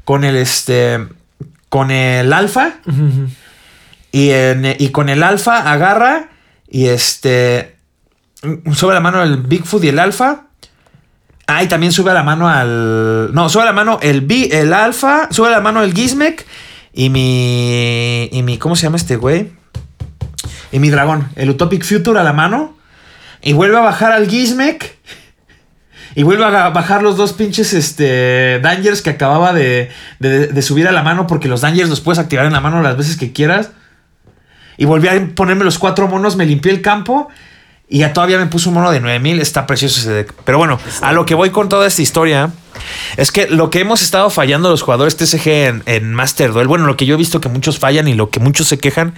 con 0.04 0.24
el 0.24 0.36
este 0.36 0.98
con 1.68 1.90
el 1.90 2.32
alfa 2.32 2.74
y, 4.12 4.30
en- 4.30 4.76
y 4.78 4.88
con 4.90 5.08
el 5.08 5.22
alfa 5.22 5.70
agarra 5.72 6.28
y 6.68 6.86
este 6.86 7.75
sube 8.74 8.92
a 8.92 8.94
la 8.94 9.00
mano 9.00 9.22
el 9.22 9.36
Bigfoot 9.38 9.84
y 9.84 9.88
el 9.88 9.98
alfa 9.98 10.42
Ah, 11.48 11.62
y 11.62 11.68
también 11.68 11.92
sube 11.92 12.10
a 12.10 12.14
la 12.14 12.24
mano 12.24 12.48
al. 12.48 13.30
No, 13.32 13.48
sube 13.48 13.62
a 13.62 13.66
la 13.66 13.72
mano 13.72 14.00
el 14.02 14.20
B, 14.22 14.48
el 14.50 14.72
Alfa, 14.72 15.28
sube 15.30 15.46
a 15.46 15.50
la 15.52 15.60
mano 15.60 15.80
el 15.84 15.94
Gizmek 15.94 16.44
y 16.92 17.08
mi. 17.08 18.28
Y 18.32 18.42
mi. 18.42 18.58
¿Cómo 18.58 18.74
se 18.74 18.82
llama 18.82 18.96
este 18.96 19.14
güey? 19.14 19.52
Y 20.72 20.80
mi 20.80 20.90
dragón, 20.90 21.28
el 21.36 21.50
Utopic 21.50 21.84
Future 21.84 22.18
a 22.18 22.24
la 22.24 22.32
mano. 22.32 22.76
Y 23.42 23.52
vuelve 23.52 23.76
a 23.76 23.80
bajar 23.80 24.10
al 24.10 24.26
Gizmek. 24.28 24.96
Y 26.16 26.24
vuelve 26.24 26.44
a 26.46 26.70
bajar 26.70 27.04
los 27.04 27.16
dos 27.16 27.32
pinches 27.32 27.72
este, 27.74 28.58
Dangers 28.60 29.00
que 29.00 29.10
acababa 29.10 29.52
de, 29.52 29.90
de- 30.18 30.48
de 30.48 30.62
subir 30.62 30.88
a 30.88 30.92
la 30.92 31.04
mano. 31.04 31.28
Porque 31.28 31.46
los 31.46 31.60
Dangers 31.60 31.88
los 31.88 32.00
puedes 32.00 32.18
activar 32.18 32.46
en 32.46 32.54
la 32.54 32.60
mano 32.60 32.82
las 32.82 32.96
veces 32.96 33.16
que 33.16 33.32
quieras. 33.32 33.70
Y 34.78 34.84
volví 34.84 35.06
a 35.06 35.28
ponerme 35.36 35.62
los 35.64 35.78
cuatro 35.78 36.08
monos, 36.08 36.34
me 36.34 36.44
limpié 36.44 36.72
el 36.72 36.82
campo. 36.82 37.28
Y 37.88 37.98
ya 37.98 38.12
todavía 38.12 38.38
me 38.38 38.46
puso 38.46 38.70
un 38.70 38.74
mono 38.74 38.90
de 38.90 39.00
9000. 39.00 39.40
Está 39.40 39.66
precioso 39.66 40.00
ese 40.00 40.10
deck. 40.10 40.34
Pero 40.44 40.58
bueno, 40.58 40.78
a 41.02 41.12
lo 41.12 41.24
que 41.24 41.34
voy 41.34 41.50
con 41.50 41.68
toda 41.68 41.86
esta 41.86 42.02
historia 42.02 42.50
es 43.16 43.30
que 43.30 43.48
lo 43.48 43.70
que 43.70 43.80
hemos 43.80 44.02
estado 44.02 44.28
fallando 44.30 44.70
los 44.70 44.82
jugadores 44.82 45.16
TCG 45.16 45.48
en, 45.48 45.82
en 45.86 46.14
Master 46.14 46.52
Duel, 46.52 46.68
bueno, 46.68 46.86
lo 46.86 46.96
que 46.96 47.06
yo 47.06 47.14
he 47.14 47.18
visto 47.18 47.40
que 47.40 47.48
muchos 47.48 47.78
fallan 47.78 48.08
y 48.08 48.14
lo 48.14 48.30
que 48.30 48.40
muchos 48.40 48.68
se 48.68 48.78
quejan 48.78 49.14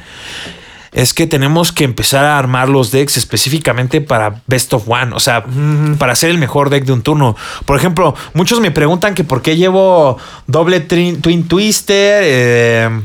es 0.93 1.15
que 1.15 1.27
tenemos 1.27 1.73
que 1.73 1.85
empezar 1.85 2.25
a 2.25 2.39
armar 2.39 2.69
los 2.69 2.91
decks 2.91 3.17
específicamente 3.17 4.01
para 4.01 4.41
Best 4.47 4.73
of 4.73 4.89
One, 4.89 5.13
o 5.15 5.21
sea, 5.21 5.45
para 5.99 6.17
ser 6.17 6.31
el 6.31 6.39
mejor 6.39 6.71
deck 6.71 6.85
de 6.85 6.93
un 6.93 7.03
turno. 7.03 7.37
Por 7.67 7.77
ejemplo, 7.77 8.15
muchos 8.35 8.61
me 8.61 8.71
preguntan 8.71 9.15
que 9.15 9.25
por 9.25 9.43
qué 9.43 9.57
llevo 9.57 10.19
doble 10.47 10.81
Twin 10.81 11.49
Twister, 11.49 12.23
eh, 12.25 13.01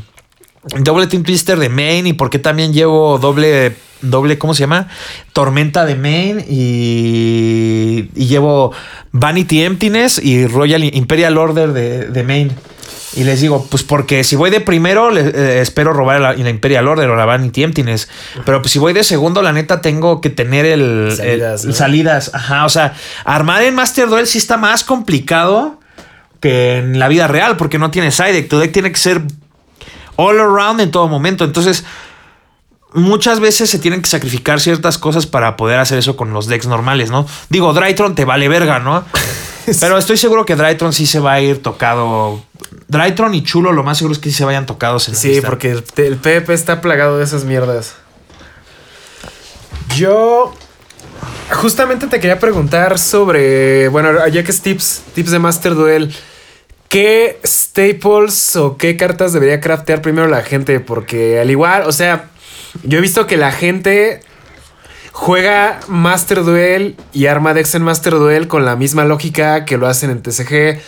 doble 0.80 1.06
Twin 1.06 1.22
Twister 1.22 1.58
de 1.58 1.68
main 1.68 2.06
y 2.06 2.12
por 2.12 2.30
qué 2.30 2.38
también 2.38 2.72
llevo 2.72 3.18
doble, 3.18 3.76
doble, 4.02 4.38
¿cómo 4.38 4.54
se 4.54 4.60
llama? 4.60 4.88
Tormenta 5.32 5.84
de 5.84 5.94
main 5.94 6.44
y, 6.48 8.08
y 8.14 8.26
llevo 8.26 8.72
Vanity 9.12 9.62
Emptiness 9.64 10.18
y 10.22 10.46
Royal 10.46 10.82
Imperial 10.84 11.36
Order 11.38 11.72
de, 11.72 12.06
de 12.08 12.22
main. 12.22 12.52
Y 13.16 13.22
les 13.22 13.40
digo, 13.40 13.64
pues 13.70 13.84
porque 13.84 14.24
si 14.24 14.34
voy 14.34 14.50
de 14.50 14.60
primero, 14.60 15.12
le- 15.12 15.28
eh, 15.28 15.60
espero 15.60 15.92
robar 15.92 16.20
la, 16.20 16.32
la 16.32 16.50
Imperial 16.50 16.88
Order 16.88 17.08
o 17.10 17.14
la 17.14 17.24
Vanity 17.24 17.62
Emptiness. 17.62 18.08
Pero 18.44 18.60
pues 18.60 18.72
si 18.72 18.80
voy 18.80 18.92
de 18.92 19.04
segundo, 19.04 19.40
la 19.40 19.52
neta, 19.52 19.80
tengo 19.80 20.20
que 20.20 20.30
tener 20.30 20.66
el 20.66 21.10
el- 21.10 21.16
Salidas, 21.16 21.64
¿no? 21.64 21.72
salidas. 21.74 22.30
Ajá, 22.34 22.64
o 22.64 22.68
sea, 22.68 22.94
armar 23.24 23.62
en 23.62 23.74
Master 23.76 24.08
Duel 24.08 24.26
sí 24.26 24.38
está 24.38 24.56
más 24.56 24.82
complicado 24.82 25.78
que 26.40 26.78
en 26.78 26.98
la 26.98 27.06
vida 27.06 27.28
real, 27.28 27.56
porque 27.56 27.78
no 27.78 27.92
tiene 27.92 28.10
side 28.10 28.32
deck. 28.32 28.48
Tu 28.48 28.58
deck 28.58 28.72
tiene 28.72 28.90
que 28.90 28.98
ser 28.98 29.22
all 30.16 30.38
around 30.40 30.80
en 30.80 30.90
todo 30.90 31.08
momento. 31.08 31.44
Entonces, 31.44 31.84
muchas 32.92 33.40
veces 33.40 33.68
se 33.70 33.78
tienen 33.78 34.02
que 34.02 34.08
sacrificar 34.08 34.60
ciertas 34.60 34.98
cosas 34.98 35.26
para 35.26 35.56
poder 35.56 35.78
hacer 35.80 35.98
eso 35.98 36.16
con 36.16 36.32
los 36.32 36.46
decks 36.46 36.66
normales, 36.66 37.10
¿no? 37.10 37.26
Digo, 37.48 37.72
Drytron 37.72 38.14
te 38.14 38.24
vale 38.24 38.48
verga, 38.48 38.78
¿no? 38.78 39.04
Pero 39.80 39.96
estoy 39.98 40.16
seguro 40.18 40.44
que 40.44 40.56
Drytron 40.56 40.92
sí 40.92 41.06
se 41.06 41.18
va 41.20 41.32
a 41.32 41.40
ir 41.40 41.62
tocado. 41.62 42.42
Drytron 42.88 43.34
y 43.34 43.42
Chulo, 43.42 43.72
lo 43.72 43.82
más 43.82 43.96
seguro 43.98 44.12
es 44.12 44.18
que 44.18 44.28
sí 44.30 44.36
se 44.36 44.44
vayan 44.44 44.66
tocados 44.66 45.08
en 45.08 45.14
la 45.14 45.20
Sí, 45.20 45.28
lista. 45.28 45.48
porque 45.48 45.70
el, 45.72 45.84
el 45.96 46.16
PvP 46.18 46.52
está 46.52 46.80
plagado 46.80 47.16
de 47.18 47.24
esas 47.24 47.44
mierdas. 47.44 47.94
Yo 49.96 50.52
justamente 51.52 52.06
te 52.06 52.20
quería 52.20 52.38
preguntar 52.38 52.98
sobre, 52.98 53.88
bueno, 53.88 54.26
ya 54.28 54.42
que 54.44 54.50
es 54.50 54.60
tips, 54.60 55.02
tips 55.14 55.30
de 55.30 55.38
Master 55.38 55.74
Duel, 55.74 56.14
¿qué 56.88 57.40
staples 57.44 58.56
o 58.56 58.76
qué 58.76 58.96
cartas 58.96 59.32
debería 59.32 59.60
craftear 59.60 60.02
primero 60.02 60.28
la 60.28 60.42
gente? 60.42 60.80
Porque 60.80 61.40
al 61.40 61.50
igual, 61.50 61.82
o 61.86 61.92
sea, 61.92 62.30
yo 62.82 62.98
he 62.98 63.00
visto 63.00 63.26
que 63.26 63.36
la 63.36 63.52
gente 63.52 64.20
juega 65.12 65.80
Master 65.86 66.44
Duel 66.44 66.96
y 67.12 67.26
arma 67.26 67.54
decks 67.54 67.74
en 67.76 67.82
Master 67.82 68.14
Duel 68.14 68.48
con 68.48 68.64
la 68.64 68.74
misma 68.74 69.04
lógica 69.04 69.64
que 69.64 69.78
lo 69.78 69.86
hacen 69.86 70.10
en 70.10 70.22
TCG. 70.22 70.80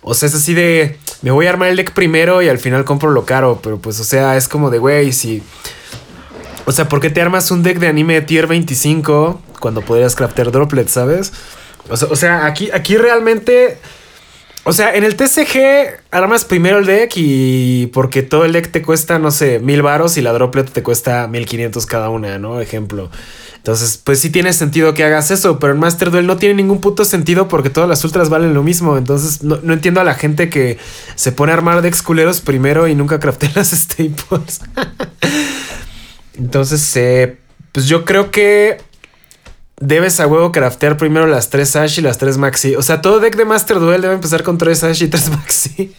O 0.00 0.14
sea, 0.14 0.28
es 0.28 0.34
así 0.34 0.54
de, 0.54 0.98
me 1.22 1.30
voy 1.30 1.46
a 1.46 1.50
armar 1.50 1.68
el 1.70 1.76
deck 1.76 1.92
primero 1.92 2.40
y 2.42 2.48
al 2.48 2.58
final 2.58 2.84
compro 2.84 3.10
lo 3.10 3.24
caro, 3.24 3.60
pero 3.62 3.78
pues, 3.78 3.98
o 4.00 4.04
sea, 4.04 4.36
es 4.36 4.48
como 4.48 4.70
de, 4.70 4.78
güey, 4.78 5.12
si... 5.12 5.42
O 6.66 6.72
sea, 6.72 6.88
¿por 6.88 7.00
qué 7.00 7.10
te 7.10 7.20
armas 7.20 7.50
un 7.50 7.62
deck 7.62 7.78
de 7.78 7.88
anime 7.88 8.14
de 8.14 8.22
tier 8.22 8.46
25 8.46 9.40
cuando 9.60 9.82
podrías 9.82 10.14
craftear 10.14 10.50
droplets, 10.50 10.92
sabes? 10.92 11.32
O 11.88 12.16
sea, 12.16 12.46
aquí, 12.46 12.70
aquí 12.72 12.96
realmente... 12.96 13.78
O 14.66 14.72
sea, 14.72 14.94
en 14.94 15.04
el 15.04 15.14
TCG 15.14 16.00
armas 16.10 16.46
primero 16.46 16.78
el 16.78 16.86
deck 16.86 17.12
y 17.16 17.86
porque 17.88 18.22
todo 18.22 18.46
el 18.46 18.52
deck 18.52 18.70
te 18.70 18.80
cuesta, 18.80 19.18
no 19.18 19.30
sé, 19.30 19.58
mil 19.58 19.82
varos 19.82 20.16
y 20.16 20.22
la 20.22 20.32
droplet 20.32 20.70
te 20.70 20.82
cuesta 20.82 21.28
1500 21.28 21.84
cada 21.84 22.08
una, 22.08 22.38
¿no? 22.38 22.60
Ejemplo. 22.60 23.10
Entonces, 23.56 24.00
pues 24.02 24.20
sí 24.20 24.30
tiene 24.30 24.52
sentido 24.54 24.94
que 24.94 25.04
hagas 25.04 25.30
eso, 25.30 25.58
pero 25.58 25.74
en 25.74 25.80
Master 25.80 26.10
Duel 26.10 26.26
no 26.26 26.38
tiene 26.38 26.54
ningún 26.54 26.80
puto 26.80 27.04
sentido 27.04 27.46
porque 27.48 27.70
todas 27.70 27.88
las 27.88 28.04
ultras 28.04 28.30
valen 28.30 28.54
lo 28.54 28.62
mismo. 28.62 28.96
Entonces, 28.96 29.42
no, 29.42 29.58
no 29.62 29.74
entiendo 29.74 30.00
a 30.00 30.04
la 30.04 30.14
gente 30.14 30.48
que 30.48 30.78
se 31.14 31.32
pone 31.32 31.52
a 31.52 31.56
armar 31.56 31.82
decks 31.82 32.02
culeros 32.02 32.40
primero 32.40 32.88
y 32.88 32.94
nunca 32.94 33.20
craftea 33.20 33.50
las 33.56 33.70
staples. 33.70 34.60
Entonces, 36.38 36.96
eh, 36.96 37.36
pues 37.72 37.86
yo 37.86 38.04
creo 38.04 38.30
que 38.30 38.78
debes 39.80 40.20
a 40.20 40.26
huevo 40.26 40.52
craftear 40.52 40.96
primero 40.96 41.26
las 41.26 41.50
3 41.50 41.76
Ash 41.76 41.98
y 41.98 42.02
las 42.02 42.18
3 42.18 42.38
Maxi. 42.38 42.76
O 42.76 42.82
sea, 42.82 43.00
todo 43.02 43.20
deck 43.20 43.36
de 43.36 43.44
Master 43.44 43.80
Duel 43.80 44.02
debe 44.02 44.14
empezar 44.14 44.42
con 44.42 44.58
3 44.58 44.84
Ash 44.84 45.02
y 45.02 45.08
3 45.08 45.30
Maxi. 45.36 45.94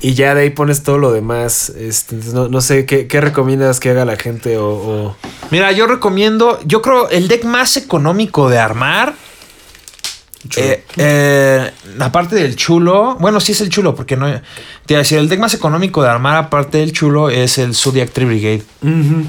y 0.00 0.14
ya 0.14 0.34
de 0.34 0.42
ahí 0.42 0.50
pones 0.50 0.82
todo 0.82 0.98
lo 0.98 1.12
demás. 1.12 1.70
Este, 1.70 2.16
no, 2.32 2.48
no 2.48 2.60
sé, 2.60 2.86
¿qué, 2.86 3.06
¿qué, 3.06 3.20
recomiendas 3.20 3.80
que 3.80 3.90
haga 3.90 4.04
la 4.04 4.16
gente? 4.16 4.58
O, 4.58 4.68
o, 4.70 5.16
Mira, 5.50 5.72
yo 5.72 5.86
recomiendo, 5.86 6.58
yo 6.64 6.82
creo 6.82 7.08
el 7.08 7.28
deck 7.28 7.44
más 7.44 7.76
económico 7.76 8.48
de 8.48 8.58
armar. 8.58 9.14
Eh, 10.56 10.82
eh, 10.96 11.70
aparte 12.00 12.34
del 12.34 12.56
chulo, 12.56 13.16
bueno, 13.20 13.38
sí 13.38 13.52
es 13.52 13.60
el 13.60 13.68
chulo, 13.68 13.94
porque 13.94 14.16
no. 14.16 14.26
Te 14.26 14.94
iba 14.94 14.98
a 14.98 15.02
decir, 15.02 15.18
el 15.18 15.28
deck 15.28 15.38
más 15.38 15.54
económico 15.54 16.02
de 16.02 16.08
armar, 16.08 16.36
aparte 16.36 16.78
del 16.78 16.92
chulo, 16.92 17.30
es 17.30 17.58
el 17.58 17.76
Zodiac 17.76 18.10
Tree 18.10 18.26
Brigade. 18.26 18.62
Uh 18.82 18.88
-huh. 18.88 19.24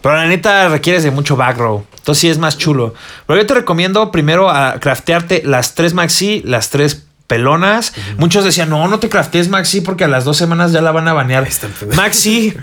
Pero 0.00 0.16
la 0.16 0.26
neta 0.26 0.68
requieres 0.68 1.04
de 1.04 1.10
mucho 1.10 1.36
back 1.36 1.58
row. 1.58 1.84
Entonces 2.02 2.20
sí 2.20 2.28
es 2.28 2.38
más 2.38 2.58
chulo. 2.58 2.94
Pero 3.28 3.40
yo 3.40 3.46
te 3.46 3.54
recomiendo 3.54 4.10
primero 4.10 4.50
a 4.50 4.80
craftearte 4.80 5.42
las 5.44 5.76
tres 5.76 5.94
maxi, 5.94 6.42
las 6.44 6.70
tres 6.70 7.04
pelonas. 7.28 7.92
Uh 7.96 8.00
-huh. 8.00 8.16
Muchos 8.18 8.44
decían, 8.44 8.70
no, 8.70 8.88
no 8.88 8.98
te 8.98 9.08
craftees 9.08 9.48
maxi 9.48 9.82
porque 9.82 10.02
a 10.02 10.08
las 10.08 10.24
dos 10.24 10.36
semanas 10.36 10.72
ya 10.72 10.80
la 10.80 10.90
van 10.90 11.06
a 11.06 11.12
banear. 11.12 11.48
Maxi 11.94 12.54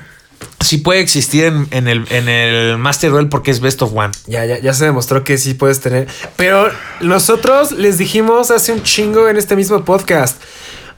sí 0.60 0.80
puede 0.80 1.00
existir 1.00 1.46
en, 1.46 1.68
en, 1.72 1.88
el, 1.88 2.06
en 2.10 2.28
el 2.28 2.78
Master 2.78 3.12
Duel 3.12 3.30
porque 3.30 3.52
es 3.52 3.62
Best 3.62 3.82
of 3.82 3.94
One. 3.96 4.12
Ya, 4.28 4.46
ya, 4.46 4.60
ya 4.60 4.74
se 4.74 4.84
demostró 4.84 5.24
que 5.24 5.38
sí 5.38 5.54
puedes 5.54 5.80
tener. 5.80 6.10
Pero 6.36 6.70
nosotros 7.00 7.72
les 7.72 7.98
dijimos 7.98 8.52
hace 8.52 8.74
un 8.74 8.84
chingo 8.84 9.30
en 9.30 9.38
este 9.38 9.56
mismo 9.56 9.86
podcast. 9.86 10.42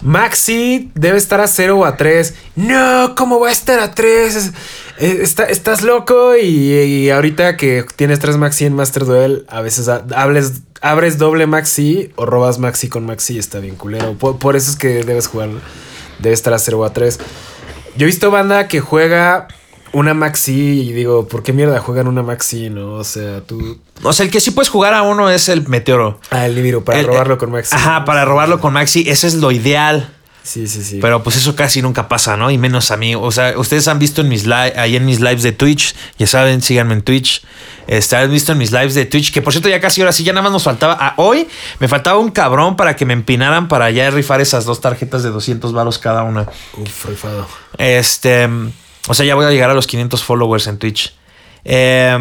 Maxi 0.02 0.92
debe 0.96 1.18
estar 1.18 1.40
a 1.42 1.48
0 1.48 1.78
o 1.78 1.86
a 1.86 1.96
3. 1.96 2.34
No, 2.56 3.14
¿cómo 3.16 3.40
va 3.40 3.50
a 3.50 3.52
estar 3.52 3.80
a 3.80 3.94
3? 3.94 4.52
Está, 4.98 5.46
estás 5.46 5.82
loco 5.82 6.36
y, 6.36 6.46
y, 6.46 7.10
ahorita 7.10 7.58
que 7.58 7.86
tienes 7.96 8.20
3 8.20 8.38
Maxi 8.38 8.66
en 8.66 8.76
Master 8.76 9.06
Duel, 9.06 9.46
a 9.50 9.62
veces 9.62 9.88
hables, 9.90 10.62
abres 10.82 11.18
doble 11.18 11.48
Maxi 11.48 12.12
o 12.16 12.26
robas 12.26 12.60
Maxi 12.60 12.88
con 12.90 13.06
Maxi, 13.06 13.40
está 13.40 13.60
bien 13.60 13.76
culero. 13.76 14.14
Por, 14.14 14.38
por 14.38 14.56
eso 14.56 14.70
es 14.72 14.78
que 14.78 15.04
debes 15.04 15.28
jugar, 15.28 15.50
debe 16.20 16.34
estar 16.34 16.54
a 16.54 16.60
0 16.60 16.80
o 16.80 16.86
a 16.86 16.94
3. 16.94 17.20
Yo 17.98 18.04
he 18.04 18.06
visto 18.06 18.30
banda 18.32 18.68
que 18.68 18.80
juega 18.80 19.48
una 19.94 20.14
Maxi 20.14 20.82
y 20.90 20.94
digo, 20.94 21.28
¿por 21.28 21.44
qué 21.44 21.52
mierda 21.52 21.80
juegan 21.80 22.08
una 22.08 22.24
Maxi? 22.24 22.70
No, 22.70 22.94
o 22.94 23.04
sea, 23.04 23.42
tú. 23.42 23.80
O 24.04 24.14
sea, 24.14 24.26
el 24.26 24.32
que 24.32 24.40
sí 24.40 24.52
puedes 24.52 24.70
jugar 24.70 24.94
a 24.94 25.02
uno 25.02 25.30
es 25.30 25.50
el 25.50 25.68
Meteoro. 25.68 26.20
Ah, 26.30 26.46
el 26.46 26.56
Nibiru, 26.56 26.84
para 26.84 27.00
El- 27.00 27.08
robarlo 27.08 27.38
con 27.38 27.52
Maxi. 27.52 27.76
Ajá, 27.76 28.06
para 28.06 28.24
robarlo 28.24 28.60
con 28.60 28.72
Maxi. 28.74 29.10
Ese 29.10 29.28
es 29.28 29.34
lo 29.36 29.52
ideal. 29.52 30.14
Sí, 30.44 30.68
sí, 30.68 30.84
sí. 30.84 31.00
Pero 31.00 31.22
pues 31.22 31.36
eso 31.36 31.56
casi 31.56 31.82
nunca 31.82 32.08
pasa, 32.08 32.36
¿no? 32.36 32.50
Y 32.50 32.58
menos 32.58 32.90
a 32.92 32.98
mí. 32.98 33.14
O 33.16 33.32
sea, 33.32 33.54
ustedes 33.58 33.88
han 33.88 34.00
visto 34.00 34.22
en 34.22 34.30
mis 34.30 34.46
live, 34.46 34.74
ahí 34.76 34.96
en 34.96 35.06
mis 35.06 35.20
lives 35.20 35.44
de 35.44 35.52
Twitch, 35.52 35.96
ya 36.18 36.26
saben, 36.26 36.62
síganme 36.62 36.94
en 36.94 37.04
Twitch. 37.04 37.44
Este, 37.88 38.16
han 38.16 38.32
visto 38.32 38.52
en 38.52 38.58
mis 38.58 38.72
lives 38.72 38.96
de 38.96 39.06
Twitch, 39.06 39.32
que 39.32 39.42
por 39.42 39.54
cierto 39.54 39.70
ya 39.70 39.80
casi 39.80 40.02
ahora 40.02 40.14
sí, 40.14 40.24
ya 40.24 40.34
nada 40.34 40.44
más 40.44 40.52
nos 40.52 40.64
faltaba. 40.64 40.94
a 40.94 41.14
hoy 41.18 41.48
me 41.80 41.88
faltaba 41.88 42.20
un 42.20 42.32
cabrón 42.32 42.76
para 42.76 42.96
que 42.96 43.06
me 43.06 43.14
empinaran 43.14 43.68
para 43.68 43.92
ya 43.92 44.10
rifar 44.10 44.42
esas 44.42 44.66
dos 44.66 44.82
tarjetas 44.82 45.24
de 45.24 45.30
200 45.30 45.74
varos 45.74 46.00
cada 46.00 46.24
una. 46.24 46.48
Uf, 46.78 47.06
rifado. 47.06 47.48
Este, 47.78 48.50
o 49.08 49.14
sea, 49.14 49.26
ya 49.26 49.36
voy 49.36 49.46
a 49.46 49.52
llegar 49.52 49.70
a 49.70 49.74
los 49.74 49.88
500 49.88 50.24
followers 50.24 50.68
en 50.68 50.78
Twitch. 50.78 51.14
Eh, 51.64 52.18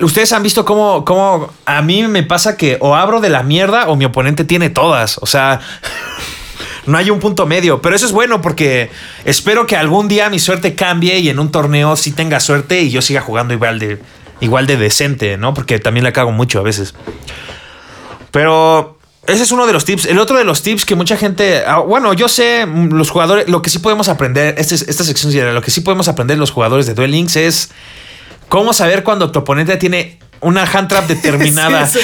Ustedes 0.00 0.32
han 0.32 0.42
visto 0.42 0.64
cómo, 0.64 1.04
cómo 1.04 1.50
a 1.66 1.82
mí 1.82 2.02
me 2.08 2.22
pasa 2.22 2.56
que 2.56 2.78
o 2.80 2.94
abro 2.96 3.20
de 3.20 3.28
la 3.30 3.42
mierda 3.42 3.88
o 3.88 3.96
mi 3.96 4.04
oponente 4.04 4.44
tiene 4.44 4.70
todas. 4.70 5.18
O 5.18 5.26
sea, 5.26 5.60
no 6.86 6.96
hay 6.98 7.10
un 7.10 7.20
punto 7.20 7.46
medio. 7.46 7.82
Pero 7.82 7.94
eso 7.94 8.06
es 8.06 8.12
bueno 8.12 8.40
porque 8.40 8.90
espero 9.24 9.66
que 9.66 9.76
algún 9.76 10.08
día 10.08 10.30
mi 10.30 10.38
suerte 10.38 10.74
cambie 10.74 11.18
y 11.18 11.28
en 11.28 11.38
un 11.38 11.52
torneo 11.52 11.96
sí 11.96 12.12
tenga 12.12 12.40
suerte 12.40 12.80
y 12.82 12.90
yo 12.90 13.02
siga 13.02 13.20
jugando 13.20 13.52
igual 13.54 13.78
de, 13.78 14.00
igual 14.40 14.66
de 14.66 14.76
decente, 14.78 15.36
¿no? 15.36 15.52
Porque 15.54 15.78
también 15.78 16.04
la 16.04 16.12
cago 16.12 16.32
mucho 16.32 16.58
a 16.58 16.62
veces. 16.62 16.94
Pero 18.30 18.98
ese 19.26 19.42
es 19.42 19.52
uno 19.52 19.66
de 19.66 19.72
los 19.72 19.84
tips. 19.84 20.06
El 20.06 20.18
otro 20.18 20.38
de 20.38 20.44
los 20.44 20.62
tips 20.62 20.84
que 20.86 20.94
mucha 20.94 21.16
gente. 21.16 21.62
ah, 21.66 21.78
Bueno, 21.80 22.14
yo 22.14 22.28
sé, 22.28 22.66
los 22.66 23.10
jugadores. 23.10 23.48
Lo 23.48 23.62
que 23.62 23.70
sí 23.70 23.78
podemos 23.78 24.08
aprender. 24.08 24.54
Este, 24.58 24.74
es- 24.74 24.88
esta 24.88 25.04
sección, 25.04 25.32
lo 25.54 25.60
que 25.62 25.70
sí 25.70 25.80
podemos 25.82 26.08
aprender 26.08 26.38
los 26.38 26.50
jugadores 26.50 26.86
de 26.86 26.94
Duel 26.94 27.10
Links 27.10 27.36
es 27.36 27.70
cómo 28.52 28.74
saber 28.74 29.02
cuando 29.02 29.32
tu 29.32 29.38
oponente 29.38 29.78
tiene 29.78 30.18
una 30.42 30.64
hand 30.64 30.86
trap 30.86 31.06
determinada. 31.08 31.86
Sí, 31.86 32.00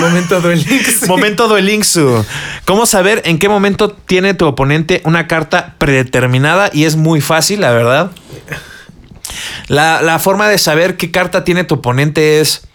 momento 0.00 0.40
Duel 0.40 0.64
Links. 0.66 1.06
Momento 1.06 1.46
Duel 1.46 1.66
Links. 1.66 1.94
uh, 1.96 2.24
¿Cómo 2.64 2.86
saber 2.86 3.20
en 3.26 3.38
qué 3.38 3.50
momento 3.50 3.90
tiene 3.90 4.32
tu 4.32 4.46
oponente 4.46 5.02
una 5.04 5.26
carta 5.26 5.74
predeterminada? 5.76 6.70
Y 6.72 6.84
es 6.84 6.96
muy 6.96 7.20
fácil, 7.20 7.60
la 7.60 7.72
verdad. 7.72 8.12
La, 9.68 10.00
la 10.00 10.18
forma 10.18 10.48
de 10.48 10.56
saber 10.56 10.96
qué 10.96 11.10
carta 11.10 11.44
tiene 11.44 11.64
tu 11.64 11.74
oponente 11.74 12.40
es. 12.40 12.66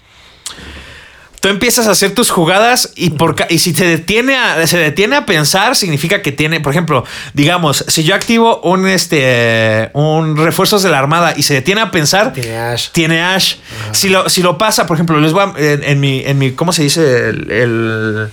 Tú 1.46 1.50
empiezas 1.52 1.88
a 1.88 1.92
hacer 1.92 2.16
tus 2.16 2.32
jugadas 2.32 2.92
y, 2.96 3.12
por, 3.12 3.36
y 3.52 3.60
si 3.60 3.72
te 3.72 3.86
detiene 3.86 4.36
a, 4.36 4.66
se 4.66 4.80
detiene 4.80 5.16
a 5.16 5.28
pensar, 5.28 5.76
significa 5.76 6.24
que 6.24 6.32
tiene, 6.32 6.60
por 6.60 6.72
ejemplo, 6.74 7.04
digamos, 7.36 7.86
si 7.88 8.04
yo 8.04 8.16
activo 8.16 8.62
un, 8.62 8.88
este, 8.88 9.92
un 9.94 10.38
refuerzos 10.38 10.82
de 10.82 10.90
la 10.90 10.98
armada 10.98 11.36
y 11.38 11.44
se 11.44 11.54
detiene 11.54 11.82
a 11.82 11.92
pensar, 11.92 12.34
Tiene 12.34 12.58
Ash. 12.58 12.90
tiene 12.94 13.22
Ash. 13.22 13.58
Si 13.92 14.10
lo, 14.10 14.28
si 14.28 14.42
lo 14.42 14.58
pasa, 14.58 14.88
por 14.88 14.98
ejemplo, 14.98 15.20
les 15.20 15.34
voy 15.34 15.44
a- 15.44 15.54
en, 15.60 15.84
en 15.84 16.00
mi, 16.00 16.24
en 16.26 16.40
mi, 16.40 16.54
¿cómo 16.54 16.74
se 16.74 16.82
dice? 16.82 17.30
El, 17.30 17.52
el- 17.52 18.30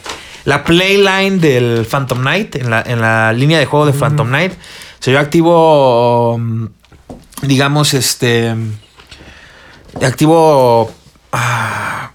la 0.46 0.64
playline 0.64 1.38
del 1.38 1.84
Phantom 1.84 2.18
Knight, 2.20 2.56
en 2.56 2.70
la, 2.70 2.80
en 2.80 2.98
la 3.02 3.34
línea 3.34 3.58
de 3.58 3.66
juego 3.66 3.84
de 3.84 3.92
Phantom 3.92 4.26
Knight. 4.28 4.54
Si 5.00 5.12
yo 5.12 5.18
activo, 5.20 6.40
digamos, 7.42 7.92
este, 7.92 8.54
activo 10.00 10.90
ah, 11.32 12.11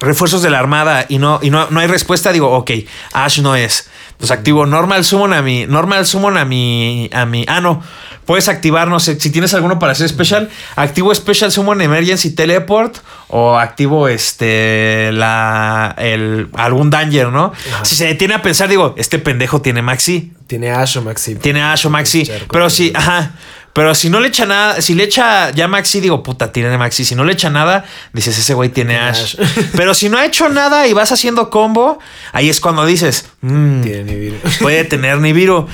refuerzos 0.00 0.42
de 0.42 0.50
la 0.50 0.58
armada 0.58 1.06
y 1.08 1.18
no, 1.18 1.38
y 1.42 1.50
no, 1.50 1.68
no 1.70 1.80
hay 1.80 1.86
respuesta, 1.86 2.32
digo, 2.32 2.50
ok, 2.52 2.70
Ash 3.12 3.40
no 3.40 3.56
es. 3.56 3.88
Pues 4.18 4.30
activo 4.30 4.64
normal 4.64 5.04
summon 5.04 5.34
a 5.34 5.42
mi, 5.42 5.66
normal 5.66 6.06
summon 6.06 6.38
a 6.38 6.44
mi, 6.46 7.10
a 7.12 7.26
mi, 7.26 7.44
ah 7.48 7.60
no, 7.60 7.82
puedes 8.24 8.48
activar, 8.48 8.88
no 8.88 8.98
sé, 8.98 9.20
si 9.20 9.30
tienes 9.30 9.52
alguno 9.52 9.78
para 9.78 9.92
hacer 9.92 10.08
special, 10.08 10.48
activo 10.74 11.14
special 11.14 11.52
summon 11.52 11.82
emergency 11.82 12.30
teleport 12.34 12.96
o 13.28 13.58
activo 13.58 14.08
este, 14.08 15.10
la, 15.12 15.94
el, 15.98 16.48
algún 16.54 16.88
danger, 16.88 17.28
¿no? 17.28 17.52
Si 17.82 17.94
se 17.94 18.06
detiene 18.06 18.32
a 18.34 18.40
pensar, 18.42 18.68
digo, 18.70 18.94
este 18.96 19.18
pendejo 19.18 19.60
tiene 19.60 19.82
maxi, 19.82 20.32
Tiene 20.46 20.70
Ash 20.70 20.96
o 20.96 21.02
Maxi. 21.02 21.34
tiene 21.34 21.60
Ash 21.60 21.86
o 21.86 21.90
Maxi. 21.90 22.30
Pero 22.50 22.70
sí, 22.70 22.92
ajá. 22.94 23.32
Pero 23.76 23.94
si 23.94 24.08
no 24.08 24.20
le 24.20 24.28
echa 24.28 24.46
nada, 24.46 24.80
si 24.80 24.94
le 24.94 25.04
echa 25.04 25.50
ya 25.50 25.68
Maxi, 25.68 26.00
digo, 26.00 26.22
puta, 26.22 26.50
tiene 26.50 26.78
Maxi. 26.78 27.04
Si 27.04 27.14
no 27.14 27.24
le 27.24 27.34
echa 27.34 27.50
nada, 27.50 27.84
dices, 28.14 28.38
ese 28.38 28.54
güey 28.54 28.70
tiene 28.70 28.96
Ash. 28.96 29.36
Pero 29.76 29.92
si 29.92 30.08
no 30.08 30.16
ha 30.16 30.24
hecho 30.24 30.48
nada 30.48 30.86
y 30.88 30.94
vas 30.94 31.12
haciendo 31.12 31.50
combo, 31.50 31.98
ahí 32.32 32.48
es 32.48 32.58
cuando 32.58 32.86
dices, 32.86 33.26
mm, 33.42 33.82
Tiene 33.82 34.04
Nibiru. 34.04 34.36
puede 34.62 34.84
tener 34.84 35.18
Nibiru. 35.18 35.68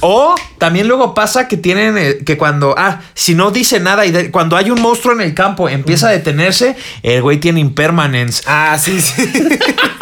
O 0.00 0.34
también 0.58 0.88
luego 0.88 1.14
pasa 1.14 1.46
que 1.46 1.56
tienen 1.56 1.96
eh, 1.96 2.18
que 2.26 2.36
cuando, 2.36 2.74
ah, 2.76 3.00
si 3.14 3.36
no 3.36 3.52
dice 3.52 3.78
nada 3.78 4.04
y 4.06 4.10
de- 4.10 4.32
cuando 4.32 4.56
hay 4.56 4.72
un 4.72 4.82
monstruo 4.82 5.14
en 5.14 5.20
el 5.20 5.32
campo 5.32 5.68
empieza 5.68 6.08
a 6.08 6.10
detenerse, 6.10 6.74
el 7.04 7.22
güey 7.22 7.38
tiene 7.38 7.60
impermanence. 7.60 8.42
Ah, 8.46 8.76
sí, 8.76 9.00
sí. 9.00 9.22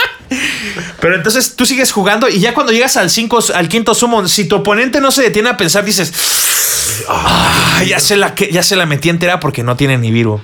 Pero 1.05 1.17
entonces 1.17 1.55
tú 1.55 1.67
sigues 1.67 1.93
jugando 1.93 2.31
y 2.31 2.41
ya 2.41 2.55
cuando 2.55 2.73
llegas 2.73 2.97
al 2.97 3.11
5, 3.11 3.39
al 3.55 3.69
quinto 3.69 3.95
summon, 3.95 4.27
si 4.27 4.47
tu 4.47 4.57
oponente 4.57 5.03
no 5.03 5.11
se 5.11 5.21
detiene 5.21 5.51
a 5.51 5.57
pensar, 5.59 5.85
dices, 5.85 6.11
ah, 7.11 7.83
ya 7.87 8.01
se 8.01 8.17
la 8.17 8.35
ya 8.35 8.63
se 8.63 8.75
la 8.75 8.87
metí 8.87 9.11
entera 9.11 9.39
porque 9.39 9.63
no 9.63 9.77
tiene 9.77 9.99
Nibiru. 9.99 10.41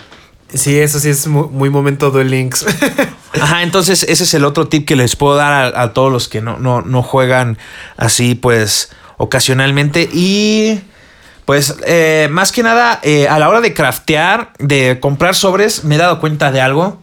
Sí, 0.53 0.79
eso 0.79 1.01
sí 1.01 1.09
es 1.09 1.27
muy, 1.27 1.49
muy 1.49 1.71
momento 1.71 2.11
Duel 2.11 2.31
Links. 2.31 2.67
Ajá, 3.41 3.63
entonces 3.63 4.03
ese 4.07 4.25
es 4.25 4.35
el 4.35 4.45
otro 4.45 4.69
tip 4.69 4.87
que 4.87 4.97
les 4.97 5.17
puedo 5.17 5.35
dar 5.35 5.75
a, 5.75 5.81
a 5.81 5.95
todos 5.95 6.13
los 6.13 6.29
que 6.29 6.43
no, 6.43 6.59
no, 6.59 6.83
no 6.83 7.03
juegan 7.03 7.57
así, 7.97 8.35
pues, 8.35 8.91
ocasionalmente. 9.17 10.11
Y, 10.13 10.81
pues, 11.47 11.75
eh, 11.87 12.29
más 12.31 12.53
que 12.53 12.63
nada, 12.63 13.01
eh, 13.03 13.29
a 13.29 13.39
la 13.39 13.49
hora 13.49 13.63
de 13.63 13.73
craftear, 13.73 14.53
de 14.59 14.99
comprar 15.01 15.35
sobres, 15.35 15.85
me 15.85 15.95
he 15.95 15.99
dado 15.99 16.21
cuenta 16.21 16.53
de 16.53 16.61
algo. 16.61 17.01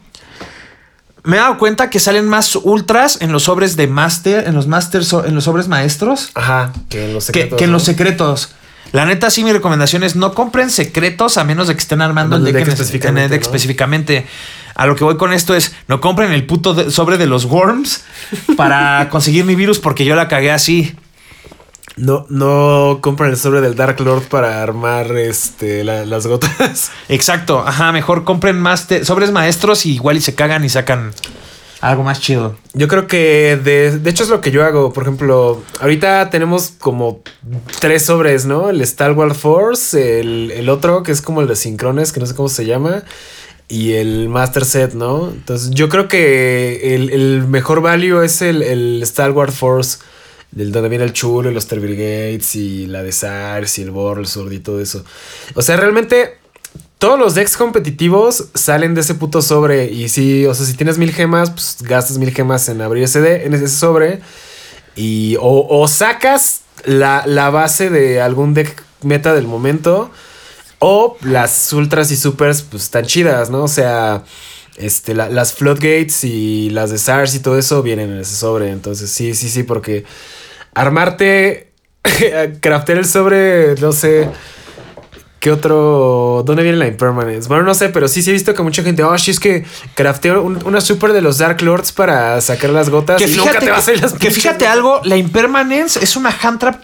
Me 1.24 1.36
he 1.36 1.40
dado 1.40 1.58
cuenta 1.58 1.90
que 1.90 2.00
salen 2.00 2.26
más 2.26 2.54
ultras 2.56 3.18
en 3.20 3.32
los 3.32 3.44
sobres 3.44 3.76
de 3.76 3.86
master, 3.86 4.46
en 4.46 4.54
los 4.54 4.66
master, 4.66 5.04
so- 5.04 5.24
en 5.24 5.34
los 5.34 5.44
sobres 5.44 5.68
maestros, 5.68 6.30
Ajá, 6.34 6.72
que 6.88 7.06
en 7.06 7.14
los 7.14 7.24
secretos. 7.24 7.58
que 7.58 7.64
en 7.64 7.70
¿no? 7.70 7.76
los 7.76 7.82
secretos. 7.84 8.50
La 8.92 9.04
neta, 9.04 9.28
sí, 9.30 9.44
mi 9.44 9.52
recomendación 9.52 10.02
es 10.02 10.16
no 10.16 10.32
compren 10.32 10.70
secretos 10.70 11.36
a 11.36 11.44
menos 11.44 11.68
de 11.68 11.74
que 11.74 11.80
estén 11.80 12.00
armando 12.00 12.36
el 12.36 12.44
deck, 12.44 12.54
deck 12.54 12.66
en- 12.68 12.72
específicamente, 12.72 13.20
en 13.20 13.24
el 13.24 13.30
deck 13.30 13.40
¿no? 13.42 13.46
específicamente. 13.46 14.26
A 14.74 14.86
lo 14.86 14.94
que 14.96 15.04
voy 15.04 15.16
con 15.16 15.32
esto 15.32 15.54
es 15.54 15.74
no 15.88 16.00
compren 16.00 16.32
el 16.32 16.46
puto 16.46 16.72
de- 16.72 16.90
sobre 16.90 17.18
de 17.18 17.26
los 17.26 17.44
worms 17.44 18.04
para 18.56 19.08
conseguir 19.10 19.44
mi 19.44 19.54
virus 19.56 19.78
porque 19.80 20.04
yo 20.04 20.14
la 20.14 20.28
cagué 20.28 20.50
así. 20.52 20.94
No, 21.96 22.26
no 22.28 22.98
compran 23.00 23.30
el 23.30 23.36
sobre 23.36 23.60
del 23.60 23.74
Dark 23.74 23.98
Lord 24.00 24.24
para 24.28 24.62
armar 24.62 25.10
este, 25.16 25.82
la- 25.84 26.04
las 26.06 26.26
gotas. 26.26 26.90
Exacto, 27.08 27.60
ajá, 27.66 27.90
mejor 27.92 28.24
compren 28.24 28.58
más 28.58 28.86
sobres 29.02 29.32
maestros 29.32 29.84
y 29.86 29.94
igual 29.94 30.16
y 30.16 30.20
se 30.20 30.34
cagan 30.34 30.64
y 30.64 30.68
sacan 30.68 31.12
algo 31.80 32.02
más 32.02 32.20
chido. 32.20 32.56
Yo 32.74 32.88
creo 32.88 33.06
que 33.06 33.58
de, 33.62 33.98
de 33.98 34.10
hecho 34.10 34.22
es 34.24 34.28
lo 34.28 34.40
que 34.40 34.50
yo 34.50 34.64
hago. 34.64 34.92
Por 34.92 35.04
ejemplo, 35.04 35.62
ahorita 35.80 36.28
tenemos 36.30 36.72
como 36.78 37.20
tres 37.80 38.04
sobres, 38.04 38.46
¿no? 38.46 38.68
El 38.70 38.84
Stalwart 38.86 39.34
Force, 39.36 40.20
el, 40.20 40.50
el 40.52 40.68
otro 40.68 41.02
que 41.02 41.12
es 41.12 41.22
como 41.22 41.40
el 41.40 41.46
de 41.48 41.54
Sincrones, 41.56 42.12
que 42.12 42.20
no 42.20 42.26
sé 42.26 42.34
cómo 42.34 42.48
se 42.48 42.64
llama, 42.66 43.04
y 43.68 43.92
el 43.92 44.28
Master 44.28 44.64
Set, 44.64 44.94
¿no? 44.94 45.28
Entonces 45.30 45.70
yo 45.70 45.88
creo 45.88 46.08
que 46.08 46.94
el, 46.96 47.10
el 47.10 47.46
mejor 47.46 47.80
value 47.80 48.22
es 48.22 48.42
el, 48.42 48.62
el 48.62 49.00
Stalwart 49.04 49.52
Force, 49.52 49.98
del 50.50 50.72
donde 50.72 50.88
viene 50.88 51.04
el 51.04 51.12
chulo 51.12 51.50
y 51.50 51.54
los 51.54 51.66
Terbrigates 51.66 52.54
y 52.56 52.86
la 52.86 53.02
de 53.02 53.12
SARS 53.12 53.78
y 53.78 53.82
el 53.82 53.90
Bor, 53.90 54.18
el 54.18 54.26
Sword 54.26 54.52
y 54.52 54.60
todo 54.60 54.80
eso. 54.80 55.04
O 55.54 55.62
sea, 55.62 55.76
realmente 55.76 56.38
todos 56.98 57.18
los 57.18 57.34
decks 57.34 57.56
competitivos 57.56 58.48
salen 58.54 58.94
de 58.94 59.02
ese 59.02 59.14
puto 59.14 59.40
sobre. 59.42 59.86
Y 59.86 60.08
si, 60.08 60.46
o 60.46 60.54
sea, 60.54 60.66
si 60.66 60.74
tienes 60.74 60.98
mil 60.98 61.12
gemas, 61.12 61.50
pues 61.50 61.76
gastas 61.80 62.18
mil 62.18 62.32
gemas 62.32 62.68
en 62.68 62.80
abrir 62.80 63.04
ese, 63.04 63.46
en 63.46 63.54
ese 63.54 63.68
sobre. 63.68 64.20
Y 64.96 65.36
o, 65.36 65.66
o 65.68 65.86
sacas 65.86 66.62
la, 66.84 67.24
la 67.26 67.50
base 67.50 67.90
de 67.90 68.20
algún 68.20 68.54
deck 68.54 68.82
meta 69.02 69.34
del 69.34 69.46
momento. 69.46 70.10
O 70.80 71.16
las 71.22 71.72
ultras 71.72 72.10
y 72.10 72.16
supers, 72.16 72.62
pues 72.62 72.84
están 72.84 73.04
chidas, 73.04 73.50
¿no? 73.50 73.64
O 73.64 73.68
sea, 73.68 74.24
este, 74.78 75.14
la- 75.14 75.28
las 75.28 75.52
floodgates 75.54 76.24
y 76.24 76.70
las 76.70 76.90
de 76.90 76.98
SARS 76.98 77.34
y 77.34 77.40
todo 77.40 77.58
eso 77.58 77.82
vienen 77.82 78.10
en 78.12 78.20
ese 78.20 78.34
sobre. 78.36 78.70
Entonces, 78.70 79.10
sí, 79.10 79.34
sí, 79.34 79.48
sí, 79.48 79.62
porque 79.62 80.04
armarte, 80.74 81.68
craftear 82.60 82.98
el 82.98 83.04
sobre, 83.06 83.74
no 83.80 83.92
sé. 83.92 84.28
¿Qué 85.40 85.52
otro? 85.52 86.42
¿Dónde 86.44 86.64
viene 86.64 86.78
la 86.78 86.88
impermanence? 86.88 87.46
Bueno, 87.48 87.62
no 87.62 87.72
sé, 87.72 87.90
pero 87.90 88.08
sí, 88.08 88.22
sí 88.22 88.30
he 88.30 88.32
visto 88.32 88.54
que 88.54 88.62
mucha 88.62 88.82
gente, 88.82 89.04
oh, 89.04 89.16
sí, 89.16 89.30
es 89.30 89.38
que 89.38 89.64
crafteo 89.94 90.42
un- 90.42 90.58
una 90.66 90.80
super 90.80 91.12
de 91.12 91.20
los 91.22 91.38
Dark 91.38 91.62
Lords 91.62 91.92
para 91.92 92.40
sacar 92.40 92.70
las 92.70 92.90
gotas. 92.90 93.22
Que 93.22 93.28
y 93.28 93.36
nunca 93.36 93.50
fíjate, 93.50 93.66
te 93.66 93.70
va 93.70 93.78
a 93.78 93.82
salir 93.82 94.00
las 94.02 94.14
que 94.14 94.30
fíjate 94.32 94.66
algo, 94.66 95.00
la 95.04 95.16
impermanence 95.16 96.02
es 96.02 96.16
una 96.16 96.34
hand 96.42 96.58
trap 96.58 96.82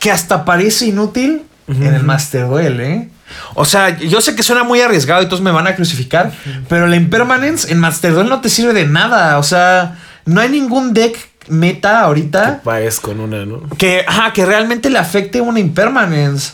que 0.00 0.10
hasta 0.10 0.44
parece 0.44 0.86
inútil 0.86 1.42
en 1.68 1.82
el 1.94 2.02
Master 2.02 2.48
Duel, 2.48 2.80
¿eh? 2.80 3.08
O 3.54 3.64
sea, 3.64 3.98
yo 3.98 4.20
sé 4.20 4.34
que 4.34 4.42
suena 4.42 4.64
muy 4.64 4.80
arriesgado 4.80 5.22
y 5.22 5.26
todos 5.26 5.40
me 5.40 5.50
van 5.50 5.66
a 5.66 5.74
crucificar, 5.74 6.32
pero 6.68 6.86
la 6.86 6.96
impermanence 6.96 7.70
en 7.70 7.78
Master 7.78 8.14
Duel 8.14 8.28
no 8.28 8.40
te 8.40 8.48
sirve 8.48 8.72
de 8.72 8.86
nada. 8.86 9.38
O 9.38 9.42
sea, 9.42 9.96
no 10.24 10.40
hay 10.40 10.48
ningún 10.48 10.94
deck 10.94 11.16
meta 11.48 12.00
ahorita 12.02 12.60
Pares 12.62 13.00
con 13.00 13.18
una, 13.20 13.44
¿no? 13.44 13.62
que, 13.76 14.04
ajá, 14.06 14.32
que 14.32 14.46
realmente 14.46 14.90
le 14.90 14.98
afecte 14.98 15.40
una 15.40 15.60
impermanence. 15.60 16.52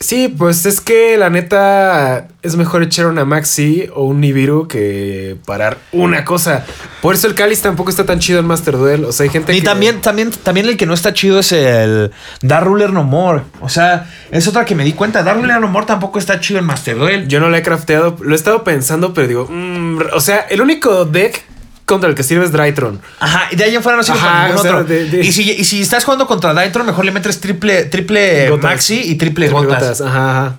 Sí, 0.00 0.28
pues 0.28 0.64
es 0.64 0.80
que 0.80 1.16
la 1.16 1.28
neta 1.28 2.28
es 2.42 2.54
mejor 2.54 2.84
echar 2.84 3.06
una 3.06 3.24
Maxi 3.24 3.88
o 3.92 4.04
un 4.04 4.20
Nibiru 4.20 4.68
que 4.68 5.36
parar 5.44 5.76
una 5.90 6.24
cosa. 6.24 6.64
Por 7.02 7.16
eso 7.16 7.26
el 7.26 7.34
Cáliz 7.34 7.62
tampoco 7.62 7.90
está 7.90 8.06
tan 8.06 8.20
chido 8.20 8.38
en 8.38 8.46
Master 8.46 8.76
Duel. 8.76 9.04
O 9.04 9.10
sea, 9.10 9.24
hay 9.24 9.30
gente 9.30 9.52
Y 9.52 9.58
que. 9.60 9.64
también, 9.64 10.00
también, 10.00 10.30
también 10.30 10.66
el 10.68 10.76
que 10.76 10.86
no 10.86 10.94
está 10.94 11.12
chido 11.12 11.40
es 11.40 11.50
el 11.50 12.12
Dark 12.42 12.64
Ruler 12.64 12.92
No 12.92 13.02
More. 13.02 13.42
O 13.60 13.68
sea, 13.68 14.08
es 14.30 14.46
otra 14.46 14.64
que 14.64 14.76
me 14.76 14.84
di 14.84 14.92
cuenta. 14.92 15.24
Dark 15.24 15.40
Ruler 15.40 15.60
No 15.60 15.66
More 15.66 15.86
tampoco 15.86 16.20
está 16.20 16.38
chido 16.38 16.60
en 16.60 16.66
Master 16.66 16.96
Duel. 16.96 17.26
Yo 17.26 17.40
no 17.40 17.48
la 17.50 17.58
he 17.58 17.62
crafteado. 17.62 18.16
Lo 18.20 18.32
he 18.32 18.36
estado 18.36 18.62
pensando, 18.62 19.12
pero 19.12 19.26
digo. 19.26 19.48
mm, 19.50 19.98
o 20.14 20.20
sea, 20.20 20.46
el 20.48 20.60
único 20.60 21.06
deck 21.06 21.44
contra 21.88 22.08
el 22.08 22.14
que 22.14 22.22
sirve 22.22 22.44
es 22.44 22.52
Drytron. 22.52 23.00
Ajá, 23.18 23.48
y 23.50 23.56
de 23.56 23.64
ahí 23.64 23.74
en 23.74 23.82
fuera 23.82 23.96
no 23.96 24.04
sirve 24.04 24.18
Ajá, 24.20 24.44
ningún 24.44 24.58
o 24.60 24.62
sea, 24.62 24.70
otro. 24.76 24.84
de- 24.84 25.06
de- 25.10 25.20
Y, 25.26 25.32
si, 25.32 25.50
y 25.50 25.64
si 25.64 25.82
estás 25.82 26.04
jugando 26.04 26.28
contra 26.28 26.54
Dytron, 26.54 26.86
mejor 26.86 27.04
le 27.04 27.10
metes 27.10 27.40
triple, 27.40 27.84
triple 27.86 28.48
Gotas. 28.50 28.70
maxi 28.70 29.00
y 29.00 29.14
triple, 29.16 29.48
Triple 29.48 29.66
gotas. 29.66 30.00
Ajá, 30.00 30.30
ajá. 30.30 30.58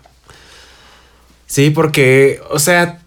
Sí, 1.45 1.69
porque, 1.69 2.41
o 2.49 2.59
sea, 2.59 2.99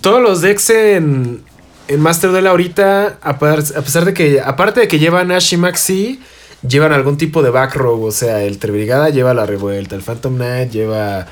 todos 0.00 0.20
los 0.22 0.40
decks 0.42 0.70
en, 0.70 1.42
en 1.88 2.00
Master 2.00 2.30
Duel 2.30 2.46
ahorita, 2.46 3.18
a, 3.22 3.38
par- 3.38 3.58
a 3.76 3.80
pesar 3.82 4.04
de 4.04 4.14
que, 4.14 4.40
aparte 4.44 4.80
de 4.80 4.88
que 4.88 4.98
llevan 4.98 5.32
Ash 5.32 5.52
y 5.54 5.56
Maxi, 5.56 6.20
llevan 6.66 6.92
algún 6.92 7.16
tipo 7.18 7.42
de 7.42 7.50
back 7.50 7.74
row. 7.74 8.02
O 8.04 8.12
sea, 8.12 8.42
el 8.42 8.58
Trebrigada 8.58 9.08
lleva 9.10 9.34
la 9.34 9.46
revuelta, 9.46 9.94
el 9.96 10.02
Phantom 10.02 10.34
Knight 10.36 10.70
lleva 10.70 11.26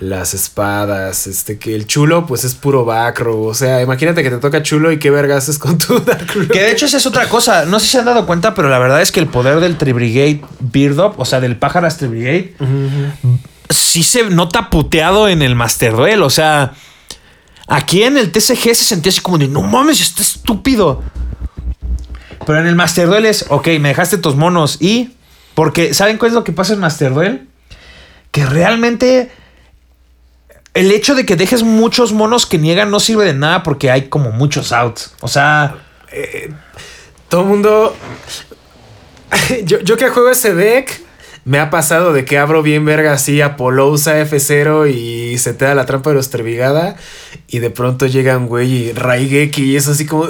las 0.00 0.32
espadas, 0.32 1.26
este 1.26 1.58
que 1.58 1.74
el 1.74 1.86
chulo 1.86 2.24
pues 2.24 2.44
es 2.44 2.54
puro 2.54 2.84
back 2.84 3.18
row. 3.20 3.46
O 3.46 3.54
sea, 3.54 3.82
imagínate 3.82 4.22
que 4.22 4.30
te 4.30 4.38
toca 4.38 4.62
chulo 4.62 4.92
y 4.92 4.98
qué 4.98 5.10
vergas 5.10 5.44
haces 5.44 5.58
con 5.58 5.78
tu. 5.78 6.02
Que 6.52 6.60
de 6.60 6.72
hecho 6.72 6.86
esa 6.86 6.98
es 6.98 7.06
otra 7.06 7.28
cosa. 7.28 7.64
No 7.64 7.80
sé 7.80 7.86
si 7.86 7.92
se 7.92 7.98
han 7.98 8.04
dado 8.04 8.24
cuenta, 8.24 8.54
pero 8.54 8.68
la 8.68 8.78
verdad 8.78 9.02
es 9.02 9.10
que 9.10 9.20
el 9.20 9.26
poder 9.26 9.60
del 9.60 9.76
Tribrigade 9.76 10.42
Beard 10.60 10.98
Up, 11.00 11.14
o 11.16 11.24
sea, 11.24 11.40
del 11.40 11.56
Pájaras 11.56 11.96
Tribrigade, 11.96 12.54
sí 13.68 14.02
se 14.04 14.30
nota 14.30 14.70
puteado 14.70 15.28
en 15.28 15.42
el 15.42 15.56
Master 15.56 15.92
Duel. 15.96 16.22
O 16.22 16.30
sea, 16.30 16.74
aquí 17.66 18.04
en 18.04 18.18
el 18.18 18.30
TCG 18.30 18.74
se 18.74 18.84
sentía 18.84 19.10
así 19.10 19.20
como 19.20 19.38
de 19.38 19.48
no 19.48 19.62
mames, 19.62 20.00
está 20.00 20.22
estúpido. 20.22 21.02
Pero 22.46 22.60
en 22.60 22.66
el 22.68 22.76
Master 22.76 23.08
Duel 23.08 23.26
es, 23.26 23.46
ok, 23.48 23.66
me 23.80 23.88
dejaste 23.88 24.18
tus 24.18 24.36
monos 24.36 24.80
y. 24.80 25.10
Porque, 25.54 25.92
¿saben 25.92 26.18
cuál 26.18 26.30
es 26.30 26.34
lo 26.34 26.44
que 26.44 26.52
pasa 26.52 26.74
en 26.74 26.78
Master 26.78 27.12
Duel? 27.12 27.48
Que 28.30 28.46
realmente. 28.46 29.32
El 30.78 30.92
hecho 30.92 31.16
de 31.16 31.26
que 31.26 31.34
dejes 31.34 31.64
muchos 31.64 32.12
monos 32.12 32.46
que 32.46 32.56
niegan 32.56 32.92
no 32.92 33.00
sirve 33.00 33.24
de 33.24 33.34
nada 33.34 33.64
porque 33.64 33.90
hay 33.90 34.02
como 34.02 34.30
muchos 34.30 34.70
outs. 34.70 35.12
O 35.22 35.26
sea. 35.26 35.74
Todo 37.28 37.40
el 37.40 37.46
mundo. 37.48 37.96
yo, 39.64 39.80
yo 39.80 39.96
que 39.96 40.08
juego 40.08 40.30
ese 40.30 40.54
deck, 40.54 41.00
me 41.44 41.58
ha 41.58 41.70
pasado 41.70 42.12
de 42.12 42.24
que 42.24 42.38
abro 42.38 42.62
bien 42.62 42.84
verga 42.84 43.12
así 43.12 43.40
a 43.40 43.56
Polousa 43.56 44.20
F0 44.22 44.88
y 44.88 45.36
se 45.38 45.52
te 45.52 45.64
da 45.64 45.74
la 45.74 45.84
trampa 45.84 46.10
de 46.10 46.16
los 46.16 46.30
Trevigada. 46.30 46.94
Y 47.48 47.58
de 47.58 47.70
pronto 47.70 48.06
llega 48.06 48.38
un 48.38 48.46
güey 48.46 48.72
y 48.72 49.50
y 49.56 49.76
es 49.76 49.88
así 49.88 50.06
como. 50.06 50.28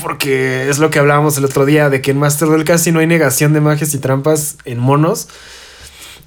Porque 0.00 0.70
es 0.70 0.78
lo 0.78 0.88
que 0.88 0.98
hablábamos 0.98 1.36
el 1.36 1.44
otro 1.44 1.66
día, 1.66 1.90
de 1.90 2.00
que 2.00 2.12
en 2.12 2.18
Master 2.18 2.48
Duel 2.48 2.64
casi 2.64 2.90
no 2.90 3.00
hay 3.00 3.06
negación 3.06 3.52
de 3.52 3.60
magias 3.60 3.92
y 3.92 3.98
trampas 3.98 4.56
en 4.64 4.78
monos. 4.78 5.28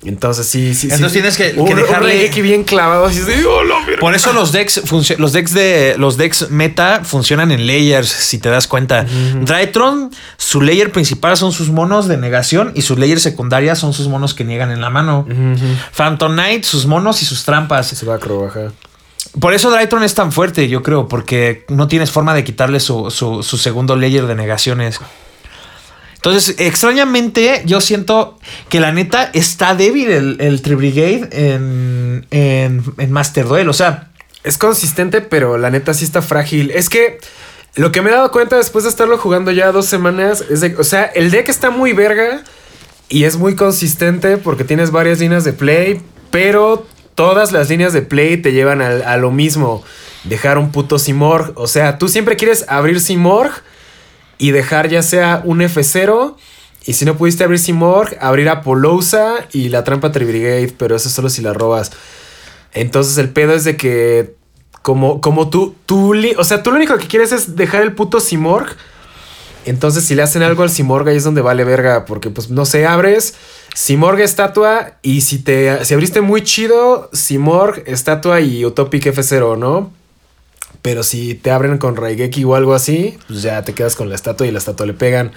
Entonces 0.04 0.46
sí, 0.48 0.76
sí, 0.76 0.82
sí. 0.90 0.94
Entonces 0.94 1.14
tienes 1.14 1.36
que- 1.38 1.54
que 1.54 1.60
Un- 1.60 1.70
un 1.70 1.76
dejarle- 1.78 2.10
Raigeki 2.10 2.42
bien 2.42 2.64
clavado 2.64 3.06
así 3.06 3.20
de, 3.22 3.44
"Oh, 3.46 3.64
la 3.64 3.80
verga". 3.86 4.00
Por 4.00 4.14
eso 4.14 4.34
los 4.34 4.52
decks, 4.52 4.82
los 5.18 5.34
decks 5.34 5.54
de 5.54 5.96
los 5.98 6.18
decks 6.18 6.52
meta 6.52 7.02
funcionan 7.04 7.52
en 7.52 7.66
layers, 7.66 8.08
si 8.10 8.38
te 8.38 8.50
das 8.50 8.68
cuenta. 8.68 9.06
Drytron, 9.42 10.12
su 10.38 10.62
layer 10.62 10.92
principal 10.92 11.38
son 11.38 11.52
sus 11.52 11.70
monos 11.70 12.08
de 12.08 12.18
negación 12.18 12.72
y 12.76 12.82
su 12.84 12.96
layer 12.98 13.20
secundaria 13.20 13.76
son 13.76 13.94
sus 13.94 14.08
monos 14.08 14.34
que 14.34 14.44
niegan 14.44 14.72
en 14.72 14.82
la 14.82 14.90
mano. 14.90 15.26
Phantom 15.96 16.34
Knight, 16.34 16.64
sus 16.66 16.86
monos 16.86 17.22
y 17.22 17.26
sus 17.26 17.44
trampas. 17.44 17.88
Se 17.88 18.06
va 18.06 18.16
a 18.16 18.20
crobajar. 18.20 18.72
Por 19.40 19.54
eso 19.54 19.70
Drytron 19.72 20.04
es 20.04 20.14
tan 20.14 20.32
fuerte, 20.32 20.70
yo 20.70 20.82
creo, 20.84 21.08
porque 21.08 21.66
no 21.70 21.88
tienes 21.88 22.10
forma 22.12 22.34
de 22.34 22.44
quitarle 22.44 22.80
su, 22.80 23.10
su- 23.12 23.44
su 23.44 23.58
segundo 23.58 23.96
layer 23.96 24.28
de 24.28 24.36
negaciones. 24.36 25.00
Entonces, 26.26 26.56
extrañamente, 26.58 27.62
yo 27.66 27.80
siento 27.82 28.40
que 28.70 28.80
la 28.80 28.92
neta 28.92 29.30
está 29.34 29.76
débil 29.76 30.10
el, 30.10 30.38
el 30.40 30.64
Tribrigade 30.64 31.30
en, 31.32 32.26
en, 32.32 32.84
en 32.98 33.12
Master 33.12 33.46
Duel. 33.48 33.70
O 33.70 33.74
sea, 33.74 34.10
Es 34.44 34.58
consistente, 34.58 35.22
pero 35.22 35.58
la 35.60 35.70
neta 35.70 35.94
sí 35.94 36.04
está 36.04 36.24
frágil. 36.24 36.72
Es 36.72 36.90
que 36.90 37.20
lo 37.76 37.92
que 37.92 38.02
me 38.02 38.10
he 38.10 38.14
dado 38.14 38.32
cuenta 38.32 38.56
después 38.58 38.86
de 38.86 38.90
estarlo 38.90 39.20
jugando 39.20 39.52
ya 39.52 39.72
dos 39.72 39.86
semanas 39.86 40.44
es 40.50 40.62
de, 40.62 40.76
o 40.78 40.84
sea, 40.84 41.04
el 41.06 41.30
deck 41.30 41.48
está 41.50 41.70
muy 41.70 41.94
verga 41.94 42.42
y 43.08 43.26
es 43.26 43.38
muy 43.38 43.56
consistente 43.56 44.38
porque 44.38 44.64
tienes 44.64 44.90
varias 44.90 45.20
líneas 45.20 45.44
de 45.44 45.54
play, 45.54 46.02
pero 46.32 46.88
todas 47.14 47.52
las 47.52 47.70
líneas 47.70 47.94
de 47.94 48.02
play 48.02 48.38
te 48.38 48.52
llevan 48.52 48.82
al- 48.82 49.04
a, 49.04 49.18
lo 49.18 49.30
mismo, 49.30 49.84
dejar 50.24 50.58
un 50.58 50.72
puto 50.72 50.98
Simorg. 50.98 51.52
O 51.56 51.68
sea, 51.68 52.00
tú 52.00 52.08
siempre 52.08 52.36
quieres 52.36 52.66
abrir 52.68 53.00
Simorg 53.00 53.52
y 54.38 54.52
dejar 54.52 54.90
ya 54.90 55.02
sea 55.02 55.42
un 55.44 55.60
F0. 55.60 56.36
Y 56.86 56.94
si 56.94 57.06
no 57.06 57.18
pudiste 57.18 57.44
abrir 57.44 57.60
Simorg, 57.60 58.16
abrir 58.22 58.48
Apollousa 58.50 59.48
y 59.52 59.70
la 59.70 59.84
trampa 59.84 60.12
Tribrigade, 60.12 60.74
pero 60.78 60.96
eso 60.96 61.10
solo 61.10 61.30
si 61.30 61.42
la 61.42 61.54
robas. 61.54 61.92
Entonces 62.74 63.18
el 63.18 63.30
pedo 63.30 63.54
es 63.54 63.64
de 63.64 63.76
que 63.76 64.36
como, 64.82 65.20
como 65.20 65.50
tú, 65.50 65.74
tú, 65.88 66.14
o 66.38 66.44
sea, 66.44 66.62
tú 66.62 66.70
lo 66.70 66.78
único 66.78 66.98
que 66.98 67.08
quieres 67.08 67.32
es 67.32 67.56
dejar 67.56 67.82
el 67.82 67.94
puto 67.94 68.20
Simorg. 68.20 68.76
Entonces 69.66 70.04
si 70.04 70.14
le 70.14 70.22
hacen 70.22 70.44
algo 70.44 70.62
al 70.62 70.70
Simorg 70.70 71.08
ahí 71.10 71.18
es 71.18 71.24
donde 71.24 71.42
vale 71.42 71.64
verga, 71.64 72.06
porque 72.06 72.30
pues 72.30 72.52
no 72.52 72.66
sé, 72.66 72.86
abres 72.86 73.34
Simorg 73.74 74.22
estatua 74.22 74.94
y 75.02 75.22
si 75.22 75.40
te, 75.40 75.84
si 75.84 75.94
abriste 75.96 76.22
muy 76.22 76.44
chido, 76.44 77.10
Simorg 77.14 77.84
estatua 77.88 78.42
y 78.42 78.64
Utopic 78.64 79.06
F0, 79.08 79.58
¿no? 79.58 79.92
Pero 80.86 81.02
si 81.02 81.34
te 81.34 81.50
abren 81.50 81.80
con 81.80 81.96
Raigeki 81.96 82.44
o 82.44 82.54
algo 82.54 82.76
así, 82.76 83.18
pues 83.28 83.42
ya 83.42 83.64
te 83.64 83.74
quedas 83.74 83.96
con 83.96 84.08
la 84.08 84.14
estatua 84.14 84.46
y 84.46 84.52
la 84.52 84.60
estatua 84.60 84.86
le 84.86 84.94
pegan. 84.94 85.32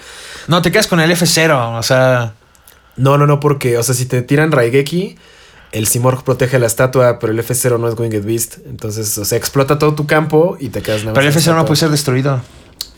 no 0.47 0.61
te 0.61 0.71
quedas 0.71 0.85
con 0.85 0.99
el 0.99 1.09
F0. 1.09 1.79
O 1.79 1.81
sea, 1.81 2.33
No, 2.97 3.17
no, 3.17 3.25
no, 3.25 3.39
porque, 3.39 3.75
o 3.79 3.81
sea, 3.81 3.95
si 3.95 4.05
te 4.05 4.21
tiran 4.21 4.51
Raigeki, 4.51 5.17
el 5.71 5.87
Simorg 5.87 6.23
protege 6.23 6.59
la 6.59 6.67
estatua, 6.67 7.17
pero 7.17 7.33
el 7.33 7.39
F0 7.39 7.79
no 7.79 7.87
es 7.89 7.97
Winged 7.97 8.23
Beast. 8.25 8.57
Entonces, 8.67 9.17
o 9.17 9.25
sea, 9.25 9.39
explota 9.39 9.79
todo 9.79 9.95
tu 9.95 10.05
campo 10.05 10.55
y 10.59 10.69
te 10.69 10.83
quedas 10.83 11.01
nada 11.01 11.13
pero 11.15 11.27
el 11.27 11.33
más 11.33 11.43
F0 11.47 11.55
no 11.55 11.65
puede 11.65 11.77
ser 11.77 11.89
destruido. 11.89 12.41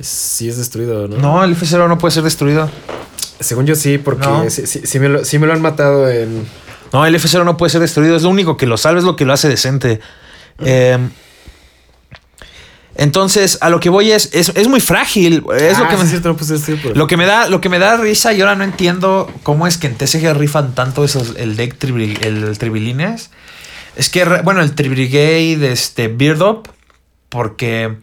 Sí 0.01 0.49
es 0.49 0.57
destruido, 0.57 1.07
¿no? 1.07 1.17
No, 1.17 1.43
el 1.45 1.55
F0 1.55 1.87
no 1.87 1.97
puede 1.99 2.11
ser 2.13 2.23
destruido. 2.23 2.69
Según 3.39 3.65
yo 3.65 3.75
sí, 3.75 3.97
porque 3.97 4.27
No. 4.27 4.49
sí, 4.49 4.67
sí- 4.67 4.81
sí 4.83 4.99
me 4.99 5.07
lo, 5.07 5.23
sí 5.23 5.39
me 5.39 5.47
lo 5.47 5.53
han 5.53 5.61
matado 5.61 6.09
en... 6.09 6.45
No, 6.91 7.05
el 7.05 7.15
F0 7.15 7.45
no 7.45 7.55
puede 7.55 7.69
ser 7.69 7.79
destruido. 7.79 8.17
Es 8.17 8.23
lo 8.23 8.29
único 8.29 8.57
que 8.57 8.65
lo 8.65 8.75
salva, 8.75 8.99
es 8.99 9.05
lo 9.05 9.15
que 9.15 9.23
lo 9.23 9.31
hace 9.31 9.47
decente. 9.47 10.01
Eh, 10.63 10.97
entonces, 12.95 13.57
a 13.61 13.69
lo 13.69 13.79
que 13.79 13.89
voy 13.89 14.11
es, 14.11 14.29
es, 14.33 14.49
es 14.55 14.67
muy 14.67 14.79
frágil. 14.81 15.43
Es 15.57 15.77
lo 15.79 15.85
Ah, 15.85 15.87
que 15.89 15.95
sí 15.95 15.99
me, 15.99 16.03
es 16.03 16.09
cierto, 16.09 16.27
no 16.29 16.37
puse 16.37 16.55
este, 16.55 16.75
pero- 16.75 16.93
Lo 16.95 17.07
que 17.07 17.17
me 17.17 17.25
da, 17.25 17.47
lo 17.49 17.61
que 17.61 17.69
me 17.69 17.79
da 17.79 17.97
risa 17.97 18.33
y 18.33 18.41
ahora 18.41 18.55
no 18.55 18.63
entiendo 18.63 19.31
cómo 19.43 19.65
es 19.67 19.77
que 19.77 19.87
en 19.87 19.95
TCG 19.95 20.33
rifan 20.33 20.75
tanto 20.75 21.03
esos, 21.03 21.35
el 21.37 21.55
deck 21.55 21.77
tribri- 21.79 22.19
el 22.25 22.57
Tribilines. 22.57 23.29
Es 23.95 24.09
que, 24.09 24.23
bueno, 24.43 24.61
el 24.61 24.73
Tribrigade, 24.73 25.71
este, 25.71 26.07
Beard 26.09 26.41
Up, 26.41 26.69
porque 27.29 27.95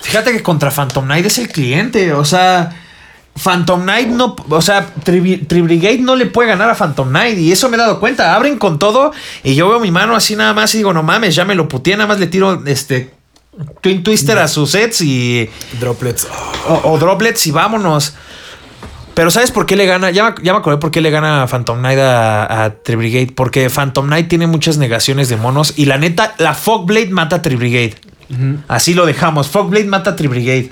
fíjate 0.00 0.32
que 0.32 0.42
contra 0.42 0.70
Phantom 0.70 1.04
Knight 1.04 1.26
es 1.26 1.38
el 1.38 1.48
cliente, 1.48 2.12
o 2.12 2.24
sea, 2.24 2.76
Phantom 3.42 3.82
Knight 3.82 4.08
no, 4.08 4.36
o 4.48 4.60
sea, 4.62 4.86
Tribrigade 5.04 5.98
no 5.98 6.16
le 6.16 6.26
puede 6.26 6.48
ganar 6.48 6.68
a 6.70 6.74
Phantom 6.74 7.08
Knight 7.08 7.38
y 7.38 7.52
eso 7.52 7.68
me 7.68 7.76
he 7.76 7.80
dado 7.80 8.00
cuenta. 8.00 8.34
Abren 8.34 8.58
con 8.58 8.78
todo 8.78 9.12
y 9.44 9.54
yo 9.54 9.68
veo 9.68 9.80
mi 9.80 9.90
mano 9.90 10.14
así 10.16 10.34
nada 10.36 10.52
más 10.54 10.74
y 10.74 10.78
digo, 10.78 10.92
no 10.92 11.02
mames, 11.02 11.34
ya 11.34 11.44
me 11.44 11.54
lo 11.54 11.68
puteé, 11.68 11.96
nada 11.96 12.08
más 12.08 12.18
le 12.18 12.26
tiro 12.26 12.62
este 12.66 13.10
Twin 13.80 14.02
Twister 14.02 14.38
a 14.38 14.48
sus 14.48 14.70
sets 14.72 15.00
y 15.02 15.48
Droplets. 15.80 16.26
o, 16.68 16.92
o 16.92 16.98
droplets 16.98 17.46
y 17.46 17.50
vámonos. 17.50 18.14
Pero 19.14 19.30
¿sabes 19.30 19.50
por 19.50 19.66
qué 19.66 19.76
le 19.76 19.86
gana? 19.86 20.10
Ya, 20.10 20.30
me- 20.30 20.42
ya 20.42 20.52
me 20.52 20.60
acordé 20.60 20.78
por 20.78 20.90
qué 20.90 21.00
le 21.00 21.10
gana 21.10 21.46
Phantom 21.46 21.78
Knight 21.78 21.98
a, 21.98 22.64
a 22.64 22.70
Tribrigade. 22.74 23.32
Porque 23.34 23.68
Phantom 23.68 24.06
Knight 24.06 24.28
tiene 24.28 24.46
muchas 24.46 24.78
negaciones 24.78 25.28
de 25.28 25.36
monos. 25.36 25.74
Y 25.76 25.86
la 25.86 25.98
neta, 25.98 26.34
la 26.38 26.54
Fogblade 26.54 27.10
mata 27.10 27.36
a 27.36 27.42
Tribrigade. 27.42 27.96
Así 28.68 28.94
lo 28.94 29.06
dejamos. 29.06 29.48
Fogblade 29.48 29.86
mata 29.86 30.10
a 30.10 30.16
Tribrigade. 30.16 30.70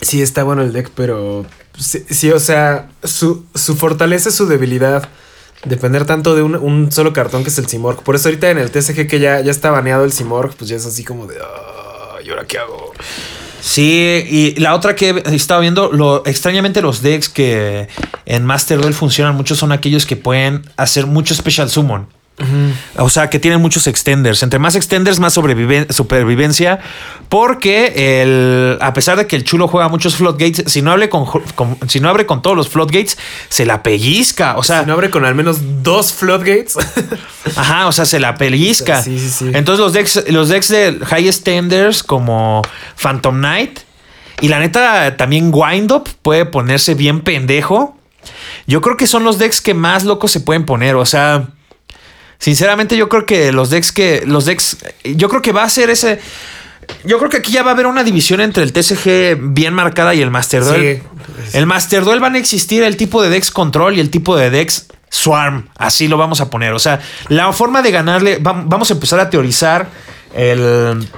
Sí, 0.00 0.22
está 0.22 0.42
bueno 0.44 0.62
el 0.62 0.72
deck, 0.72 0.90
pero... 0.94 1.44
Sí, 1.78 2.04
sí, 2.08 2.30
o 2.30 2.40
sea, 2.40 2.88
su, 3.04 3.44
su 3.54 3.76
fortaleza 3.76 4.30
es 4.30 4.34
su 4.34 4.46
debilidad. 4.46 5.08
Depender 5.64 6.04
tanto 6.04 6.34
de 6.36 6.42
un, 6.42 6.54
un 6.56 6.92
solo 6.92 7.12
cartón 7.12 7.42
que 7.42 7.50
es 7.50 7.58
el 7.58 7.66
Simorg. 7.66 8.02
Por 8.02 8.14
eso 8.14 8.28
ahorita 8.28 8.50
en 8.50 8.58
el 8.58 8.70
TCG 8.70 9.06
que 9.08 9.18
ya, 9.18 9.40
ya 9.40 9.50
está 9.50 9.70
baneado 9.70 10.04
el 10.04 10.12
Simorg, 10.12 10.54
pues 10.56 10.68
ya 10.70 10.76
es 10.76 10.86
así 10.86 11.02
como 11.04 11.26
de... 11.26 11.36
"Ah, 11.42 12.16
¿Y 12.24 12.30
ahora 12.30 12.44
qué 12.44 12.58
hago? 12.58 12.92
Sí, 13.60 14.24
y 14.28 14.60
la 14.60 14.74
otra 14.74 14.94
que 14.94 15.10
he 15.10 15.34
estado 15.34 15.60
viendo, 15.60 15.90
lo, 15.90 16.24
extrañamente 16.26 16.82
los 16.82 17.02
decks 17.02 17.28
que 17.28 17.88
en 18.26 18.44
Master 18.44 18.80
Duel 18.80 18.94
funcionan 18.94 19.34
mucho 19.34 19.54
son 19.56 19.72
aquellos 19.72 20.06
que 20.06 20.14
pueden 20.16 20.62
hacer 20.76 21.06
mucho 21.06 21.34
Special 21.34 21.68
Summon. 21.68 22.06
O 22.98 23.08
sea, 23.08 23.30
que 23.30 23.38
tienen 23.38 23.60
muchos 23.62 23.86
extenders. 23.86 24.42
Entre 24.42 24.58
más 24.58 24.74
extenders, 24.74 25.18
más 25.18 25.32
supervivencia. 25.32 26.80
Porque 27.28 28.22
el, 28.22 28.78
a 28.80 28.92
pesar 28.92 29.16
de 29.16 29.26
que 29.26 29.36
el 29.36 29.44
chulo 29.44 29.66
juega 29.68 29.88
muchos 29.88 30.16
floodgates, 30.16 30.64
si 30.70 30.82
no, 30.82 30.92
abre 30.92 31.08
con, 31.08 31.24
con- 31.26 31.76
si 31.88 31.98
no 32.00 32.08
abre 32.08 32.26
con 32.26 32.42
todos 32.42 32.56
los 32.56 32.68
floodgates, 32.68 33.18
se 33.48 33.66
la 33.66 33.82
pellizca. 33.82 34.56
O 34.56 34.62
sea, 34.62 34.80
Si 34.82 34.86
no 34.86 34.92
abre 34.92 35.10
con 35.10 35.24
al 35.24 35.34
menos 35.34 35.82
dos 35.82 36.12
floodgates. 36.12 36.76
Ajá, 37.56 37.86
o 37.86 37.92
sea, 37.92 38.04
se 38.04 38.20
la 38.20 38.36
pellizca. 38.36 39.02
Sí, 39.02 39.18
sí, 39.18 39.28
sí. 39.30 39.50
Entonces 39.54 39.80
los 39.80 39.92
decks, 39.92 40.24
los 40.28 40.48
decks 40.48 40.68
de 40.68 40.98
High 41.04 41.32
Standers 41.32 42.02
como 42.02 42.62
Phantom 43.00 43.36
Knight 43.36 43.80
y 44.40 44.48
la 44.48 44.58
neta 44.60 45.16
también 45.16 45.50
Wind 45.52 45.90
Up 45.90 46.08
puede 46.22 46.44
ponerse 46.44 46.94
bien 46.94 47.22
pendejo. 47.22 47.96
Yo 48.66 48.80
creo 48.80 48.96
que 48.96 49.06
son 49.06 49.24
los 49.24 49.38
decks 49.38 49.60
que 49.60 49.74
más 49.74 50.04
locos 50.04 50.30
se 50.30 50.40
pueden 50.40 50.64
poner. 50.66 50.94
O 50.96 51.06
sea, 51.06 51.48
sinceramente 52.38 52.96
yo 52.96 53.08
creo 53.08 53.26
que 53.26 53.52
los 53.52 53.70
decks 53.70 53.92
que 53.92 54.22
los 54.26 54.44
decks, 54.44 54.78
yo 55.04 55.28
creo 55.28 55.42
que 55.42 55.52
va 55.52 55.64
a 55.64 55.68
ser 55.70 55.90
ese. 55.90 56.20
Yo 57.04 57.18
creo 57.18 57.28
que 57.28 57.38
aquí 57.38 57.50
ya 57.50 57.64
va 57.64 57.70
a 57.72 57.74
haber 57.74 57.86
una 57.86 58.04
división 58.04 58.40
entre 58.40 58.62
el 58.62 58.72
TCG 58.72 59.38
bien 59.52 59.74
marcada 59.74 60.14
y 60.14 60.22
el 60.22 60.30
Master 60.30 60.64
Duel. 60.64 61.02
Sí. 61.50 61.56
El 61.58 61.66
Master 61.66 62.04
Duel 62.04 62.20
van 62.20 62.36
a 62.36 62.38
existir 62.38 62.84
el 62.84 62.96
tipo 62.96 63.20
de 63.22 63.28
decks 63.28 63.50
control 63.50 63.96
y 63.96 64.00
el 64.00 64.08
tipo 64.10 64.36
de 64.36 64.50
decks 64.50 64.86
swarm. 65.10 65.68
Así 65.78 66.06
lo 66.06 66.16
vamos 66.16 66.40
a 66.40 66.48
poner. 66.48 66.72
O 66.74 66.78
sea, 66.78 67.00
la 67.28 67.52
forma 67.52 67.82
de 67.82 67.90
ganarle, 67.90 68.40
vam- 68.40 68.64
vamos 68.66 68.90
a 68.90 68.94
empezar 68.94 69.18
a 69.18 69.30
teorizar 69.30 69.88
el, 70.32 71.08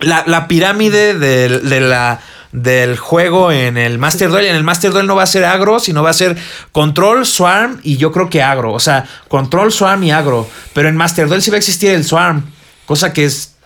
la, 0.00 0.24
la 0.26 0.48
pirámide 0.48 1.14
del, 1.14 1.66
de 1.68 1.80
la, 1.80 2.20
del 2.56 2.96
juego 2.96 3.52
en 3.52 3.76
el 3.76 3.98
Master 3.98 4.30
Duel. 4.30 4.46
En 4.46 4.56
el 4.56 4.64
Master 4.64 4.90
Duel 4.90 5.06
no 5.06 5.14
va 5.14 5.24
a 5.24 5.26
ser 5.26 5.44
agro, 5.44 5.78
sino 5.78 6.02
va 6.02 6.08
a 6.10 6.14
ser 6.14 6.36
control, 6.72 7.26
swarm 7.26 7.80
y 7.82 7.98
yo 7.98 8.12
creo 8.12 8.30
que 8.30 8.42
agro. 8.42 8.72
O 8.72 8.80
sea, 8.80 9.04
control, 9.28 9.70
swarm 9.72 10.02
y 10.04 10.10
agro. 10.10 10.48
Pero 10.72 10.88
en 10.88 10.96
Master 10.96 11.28
Duel 11.28 11.42
sí 11.42 11.50
va 11.50 11.56
a 11.56 11.58
existir 11.58 11.90
el 11.90 12.02
swarm. 12.04 12.44
Cosa 12.86 13.12
que 13.12 13.26
es, 13.26 13.56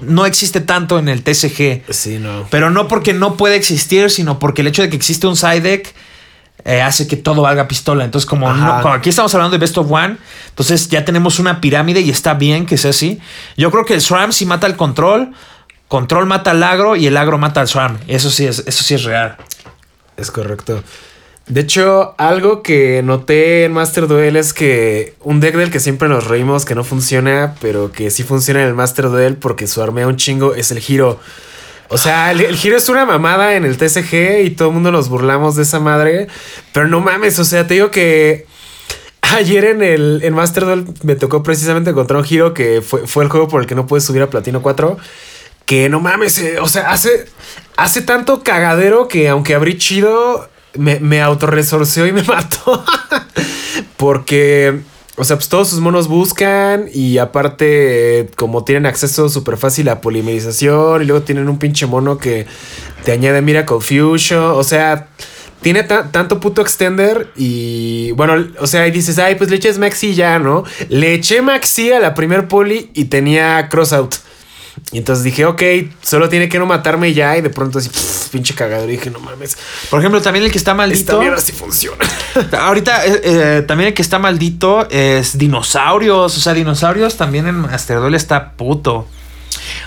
no 0.00 0.26
existe 0.26 0.60
tanto 0.60 0.98
en 0.98 1.08
el 1.08 1.22
TCG. 1.22 1.84
Sí, 1.90 2.18
no. 2.18 2.46
Pero 2.50 2.70
no 2.70 2.88
porque 2.88 3.12
no 3.14 3.36
puede 3.36 3.54
existir, 3.54 4.10
sino 4.10 4.40
porque 4.40 4.62
el 4.62 4.66
hecho 4.66 4.82
de 4.82 4.90
que 4.90 4.96
existe 4.96 5.28
un 5.28 5.36
side 5.36 5.60
deck 5.60 5.94
eh, 6.64 6.80
hace 6.82 7.06
que 7.06 7.16
todo 7.16 7.42
valga 7.42 7.68
pistola. 7.68 8.04
Entonces, 8.04 8.28
como, 8.28 8.52
no- 8.52 8.82
como 8.82 8.94
aquí 8.94 9.10
estamos 9.10 9.32
hablando 9.34 9.52
de 9.52 9.58
Best 9.58 9.78
of 9.78 9.88
One, 9.90 10.16
entonces 10.48 10.88
ya 10.88 11.04
tenemos 11.04 11.38
una 11.38 11.60
pirámide 11.60 12.00
y 12.00 12.10
está 12.10 12.34
bien 12.34 12.66
que 12.66 12.76
sea 12.76 12.90
así. 12.90 13.20
Yo 13.56 13.70
creo 13.70 13.84
que 13.84 13.94
el 13.94 14.00
Swarm 14.00 14.32
sí 14.32 14.46
mata 14.46 14.66
el 14.66 14.76
control, 14.76 15.32
control 15.92 16.24
mata 16.24 16.52
al 16.52 16.62
agro 16.62 16.96
y 16.96 17.06
el 17.06 17.18
agro 17.18 17.36
mata 17.36 17.60
al 17.60 17.68
Swarm. 17.68 17.98
Eso 18.08 18.30
sí 18.30 18.46
es, 18.46 18.64
eso 18.66 18.82
sí 18.82 18.94
es 18.94 19.04
real. 19.04 19.36
Es 20.16 20.30
correcto. 20.30 20.82
De 21.48 21.60
hecho, 21.60 22.14
algo 22.16 22.62
que 22.62 23.02
noté 23.02 23.64
en 23.64 23.74
Master 23.74 24.08
Duel 24.08 24.36
es 24.36 24.54
que 24.54 25.16
un 25.20 25.40
deck 25.40 25.54
del 25.54 25.70
que 25.70 25.80
siempre 25.80 26.08
nos 26.08 26.28
reímos 26.28 26.64
que 26.64 26.74
no 26.74 26.82
funciona, 26.82 27.56
pero 27.60 27.92
que 27.92 28.10
sí 28.10 28.22
funciona 28.22 28.62
en 28.62 28.68
el 28.68 28.74
Master 28.74 29.10
Duel 29.10 29.36
porque 29.36 29.66
su 29.66 29.82
armea 29.82 30.06
un 30.06 30.16
chingo 30.16 30.54
es 30.54 30.70
el 30.70 30.78
giro. 30.78 31.20
O 31.88 31.98
sea, 31.98 32.30
el, 32.30 32.56
giro 32.56 32.78
es 32.78 32.88
una 32.88 33.04
mamada 33.04 33.54
en 33.54 33.66
el 33.66 33.76
TCG 33.76 34.46
y 34.46 34.50
todo 34.52 34.68
el 34.68 34.74
mundo 34.74 34.92
nos 34.92 35.10
burlamos 35.10 35.56
de 35.56 35.64
esa 35.64 35.78
madre. 35.78 36.26
Pero 36.72 36.88
no 36.88 37.02
mames, 37.02 37.38
o 37.38 37.44
sea, 37.44 37.66
te 37.66 37.74
digo 37.74 37.90
que 37.90 38.46
ayer 39.20 39.66
en 39.66 39.82
el 39.82 40.32
Master 40.32 40.64
Duel 40.64 40.86
me 41.02 41.16
tocó 41.16 41.42
precisamente 41.42 41.90
encontrar 41.90 42.16
un 42.16 42.24
giro 42.24 42.54
que 42.54 42.80
fue, 42.80 43.06
fue 43.06 43.24
el 43.24 43.28
juego 43.28 43.48
por 43.48 43.60
el 43.60 43.66
que 43.66 43.74
no 43.74 43.86
puedes 43.86 44.04
subir 44.04 44.22
a 44.22 44.30
Platino 44.30 44.62
4. 44.62 44.96
Que 45.72 45.88
no 45.88 46.00
mames, 46.00 46.36
eh, 46.38 46.58
o 46.60 46.68
sea, 46.68 46.90
hace, 46.90 47.24
hace 47.78 48.02
tanto 48.02 48.42
cagadero 48.42 49.08
que 49.08 49.30
aunque 49.30 49.54
abrí 49.54 49.78
chido, 49.78 50.46
me, 50.76 51.00
me 51.00 51.22
autorresorció 51.22 52.06
y 52.06 52.12
me 52.12 52.22
mató. 52.24 52.84
Porque, 53.96 54.80
o 55.16 55.24
sea, 55.24 55.36
pues 55.36 55.48
todos 55.48 55.70
sus 55.70 55.80
monos 55.80 56.08
buscan 56.08 56.90
y 56.92 57.16
aparte, 57.16 58.20
eh, 58.20 58.28
como 58.36 58.64
tienen 58.64 58.84
acceso 58.84 59.30
súper 59.30 59.56
fácil 59.56 59.88
a 59.88 60.02
polimerización 60.02 61.00
y 61.00 61.06
luego 61.06 61.22
tienen 61.22 61.48
un 61.48 61.58
pinche 61.58 61.86
mono 61.86 62.18
que 62.18 62.46
te 63.04 63.12
añade 63.12 63.40
Miracle 63.40 63.78
Fusion, 63.80 64.52
o 64.52 64.64
sea, 64.64 65.08
tiene 65.62 65.84
ta- 65.84 66.10
tanto 66.10 66.38
puto 66.38 66.60
extender 66.60 67.30
y 67.34 68.10
bueno, 68.12 68.34
o 68.58 68.66
sea, 68.66 68.86
y 68.86 68.90
dices, 68.90 69.18
ay, 69.18 69.36
pues 69.36 69.48
le 69.48 69.56
eches 69.56 69.78
Maxi 69.78 70.14
ya, 70.14 70.38
¿no? 70.38 70.64
Le 70.90 71.14
eché 71.14 71.40
Maxi 71.40 71.92
a 71.92 71.98
la 71.98 72.12
primer 72.14 72.46
poli 72.46 72.90
y 72.92 73.06
tenía 73.06 73.70
crossout. 73.70 74.16
Y 74.90 74.98
entonces 74.98 75.24
dije, 75.24 75.46
ok, 75.46 75.62
solo 76.02 76.28
tiene 76.28 76.48
que 76.48 76.58
no 76.58 76.66
matarme 76.66 77.14
ya. 77.14 77.36
Y 77.38 77.40
de 77.40 77.48
pronto 77.50 77.78
así, 77.78 77.88
pff, 77.88 78.28
pinche 78.28 78.54
cagador. 78.54 78.88
Y 78.90 78.92
dije, 78.92 79.10
no 79.10 79.20
mames. 79.20 79.56
Por 79.88 80.00
ejemplo, 80.00 80.20
también 80.20 80.44
el 80.44 80.50
que 80.50 80.58
está 80.58 80.72
Esta 80.72 80.76
maldito. 80.76 81.20
mierda 81.20 81.40
sí 81.40 81.52
funciona. 81.52 82.04
Ahorita, 82.60 83.06
eh, 83.06 83.20
eh, 83.24 83.64
también 83.66 83.88
el 83.88 83.94
que 83.94 84.02
está 84.02 84.18
maldito 84.18 84.88
es 84.90 85.38
dinosaurios. 85.38 86.36
O 86.36 86.40
sea, 86.40 86.52
dinosaurios 86.52 87.16
también 87.16 87.46
en 87.46 87.54
Master 87.60 88.00
Duel 88.00 88.14
está 88.14 88.52
puto. 88.52 89.06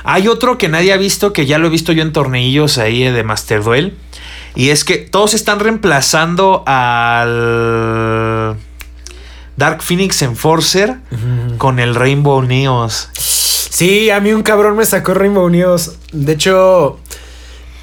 Hay 0.04 0.28
otro 0.28 0.58
que 0.58 0.70
nadie 0.70 0.94
ha 0.94 0.98
visto, 0.98 1.34
que 1.34 1.46
ya 1.46 1.58
lo 1.60 1.68
he 1.68 1.70
visto 1.70 1.92
yo 1.92 2.02
en 2.02 2.12
torneillos 2.12 2.78
ahí 2.78 3.04
eh, 3.04 3.12
de 3.12 3.24
Master 3.24 3.64
Duel. 3.64 3.96
Y 4.56 4.70
es 4.70 4.86
que 4.86 4.98
todos 4.98 5.34
están 5.34 5.60
reemplazando 5.60 6.64
al 6.66 8.56
Dark 9.58 9.82
Phoenix 9.84 10.22
Enforcer 10.22 10.96
con 11.58 11.80
el 11.80 11.94
Rainbow 11.94 12.42
Neos. 12.42 13.10
Sí, 13.76 14.10
a 14.10 14.20
mí 14.22 14.32
un 14.32 14.42
cabrón 14.44 14.78
me 14.78 14.86
sacó 14.86 15.14
Rainbow 15.14 15.50
Neos. 15.50 15.96
De 16.14 16.32
hecho, 16.34 16.98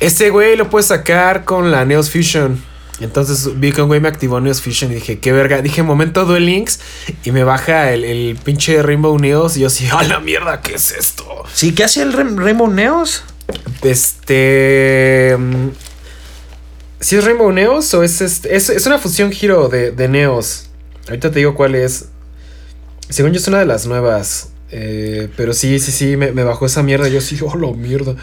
ese 0.00 0.30
güey 0.30 0.56
lo 0.56 0.70
puedes 0.70 0.86
sacar 0.86 1.44
con 1.44 1.70
la 1.70 1.84
Neos 1.84 2.10
Fusion. 2.10 2.62
Entonces 3.00 3.58
vi 3.60 3.72
que 3.72 3.82
un 3.82 3.88
güey 3.88 4.00
me 4.00 4.08
activó 4.08 4.40
Neos 4.40 4.62
Fusion 4.62 4.90
y 4.92 4.94
dije, 4.94 5.18
qué 5.18 5.32
verga. 5.32 5.60
Dije, 5.60 5.82
momento 5.82 6.24
Duel 6.24 6.46
Links. 6.46 6.80
Y 7.24 7.32
me 7.32 7.44
baja 7.44 7.92
el, 7.92 8.04
el 8.04 8.36
pinche 8.42 8.82
Rainbow 8.82 9.18
Neos. 9.18 9.56
Y 9.56 9.60
yo 9.60 9.66
así, 9.66 9.86
a 9.92 10.02
la 10.04 10.18
mierda, 10.20 10.60
¿qué 10.62 10.74
es 10.76 10.92
esto? 10.92 11.24
Sí, 11.52 11.74
¿qué 11.74 11.84
hace 11.84 12.00
el 12.02 12.12
Rain- 12.14 12.38
Rainbow 12.38 12.68
Neos? 12.70 13.24
Este. 13.82 15.36
mm, 15.38 15.68
¿Sí 17.00 17.16
es 17.16 17.24
Rainbow 17.24 17.50
Neos 17.52 17.92
o 17.94 18.02
es 18.02 18.20
este? 18.20 18.54
Es, 18.56 18.70
es 18.70 18.86
una 18.86 18.98
fusión 18.98 19.30
giro 19.32 19.68
de, 19.68 19.90
de 19.90 20.08
Neos. 20.08 20.68
Ahorita 21.08 21.30
te 21.30 21.40
digo 21.40 21.54
cuál 21.54 21.74
es. 21.74 22.06
Según 23.10 23.32
yo 23.32 23.38
es 23.40 23.48
una 23.48 23.58
de 23.58 23.66
las 23.66 23.86
nuevas. 23.86 24.48
Eh, 24.72 25.28
pero 25.36 25.52
sí, 25.52 25.78
sí, 25.78 25.92
sí, 25.92 26.16
me, 26.16 26.32
me 26.32 26.42
bajó 26.44 26.66
esa 26.66 26.82
mierda. 26.82 27.08
Yo 27.08 27.20
sí, 27.20 27.38
oh, 27.44 27.56
la 27.56 27.72
mierda. 27.72 28.16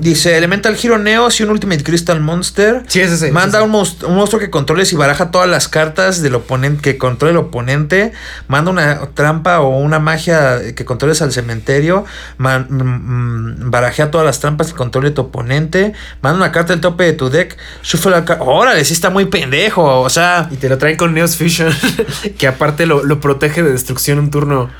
Dice 0.00 0.38
Elemental 0.38 0.74
Hero 0.82 0.96
Neos 0.98 1.38
y 1.38 1.42
un 1.42 1.50
Ultimate 1.50 1.84
Crystal 1.84 2.18
Monster. 2.20 2.82
Sí, 2.86 3.00
es 3.00 3.10
ese. 3.12 3.30
Manda 3.30 3.62
un, 3.62 3.72
monst- 3.72 4.02
un 4.06 4.14
monstruo 4.16 4.40
que 4.40 4.48
controles 4.48 4.92
y 4.92 4.96
baraja 4.96 5.30
todas 5.30 5.48
las 5.48 5.68
cartas 5.68 6.22
del 6.22 6.34
oponente 6.34 6.80
que 6.82 6.96
controle 6.98 7.32
el 7.32 7.36
oponente. 7.36 8.12
Manda 8.48 8.70
una 8.70 9.00
trampa 9.12 9.60
o 9.60 9.78
una 9.78 9.98
magia 9.98 10.74
que 10.74 10.84
controles 10.86 11.20
al 11.20 11.30
cementerio. 11.30 12.06
Man- 12.38 12.66
mm, 12.70 13.64
mm, 13.66 13.70
barajea 13.70 14.10
todas 14.10 14.24
las 14.26 14.40
trampas 14.40 14.68
que 14.68 14.74
controle 14.78 15.10
tu 15.10 15.20
oponente. 15.22 15.92
Manda 16.22 16.38
una 16.38 16.50
carta 16.52 16.72
del 16.72 16.80
tope 16.80 17.04
de 17.04 17.12
tu 17.12 17.28
deck. 17.28 17.56
Shuffle 17.82 18.12
la 18.12 18.24
carta. 18.24 18.44
Órale, 18.44 18.82
sí 18.86 18.94
está 18.94 19.10
muy 19.10 19.26
pendejo. 19.26 20.00
O 20.00 20.08
sea, 20.08 20.48
Y 20.50 20.56
te 20.56 20.68
lo 20.70 20.78
traen 20.78 20.96
con 20.96 21.12
Neos 21.12 21.36
Fusion. 21.36 21.70
que 22.38 22.46
aparte 22.46 22.86
lo, 22.86 23.04
lo 23.04 23.20
protege 23.20 23.62
de 23.62 23.72
destrucción 23.72 24.18
un 24.18 24.30
turno. 24.30 24.70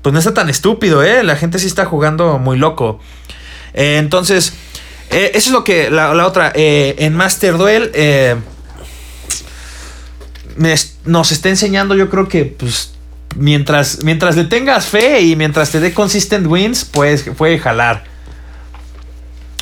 pues 0.00 0.12
no 0.14 0.18
está 0.18 0.32
tan 0.32 0.48
estúpido, 0.48 1.02
¿eh? 1.02 1.22
La 1.22 1.36
gente 1.36 1.58
sí 1.58 1.66
está 1.66 1.84
jugando 1.84 2.38
muy 2.38 2.56
loco. 2.56 3.00
Eh, 3.74 3.96
entonces, 3.98 4.52
eh, 5.10 5.32
eso 5.34 5.50
es 5.50 5.52
lo 5.52 5.64
que. 5.64 5.90
La, 5.90 6.14
la 6.14 6.26
otra. 6.26 6.52
eh, 6.54 6.96
en 6.98 7.14
Master 7.14 7.56
Duel. 7.56 7.90
me 10.56 10.74
nos 11.04 11.32
está 11.32 11.48
enseñando, 11.48 11.94
yo 11.94 12.10
creo 12.10 12.28
que, 12.28 12.44
pues. 12.44 12.94
Mientras, 13.36 14.02
mientras 14.02 14.34
le 14.34 14.42
tengas 14.42 14.86
fe 14.86 15.20
y 15.20 15.36
mientras 15.36 15.70
te 15.70 15.78
dé 15.78 15.94
consistent 15.94 16.46
wins, 16.48 16.84
pues 16.84 17.30
puede 17.36 17.58
jalar. 17.58 18.04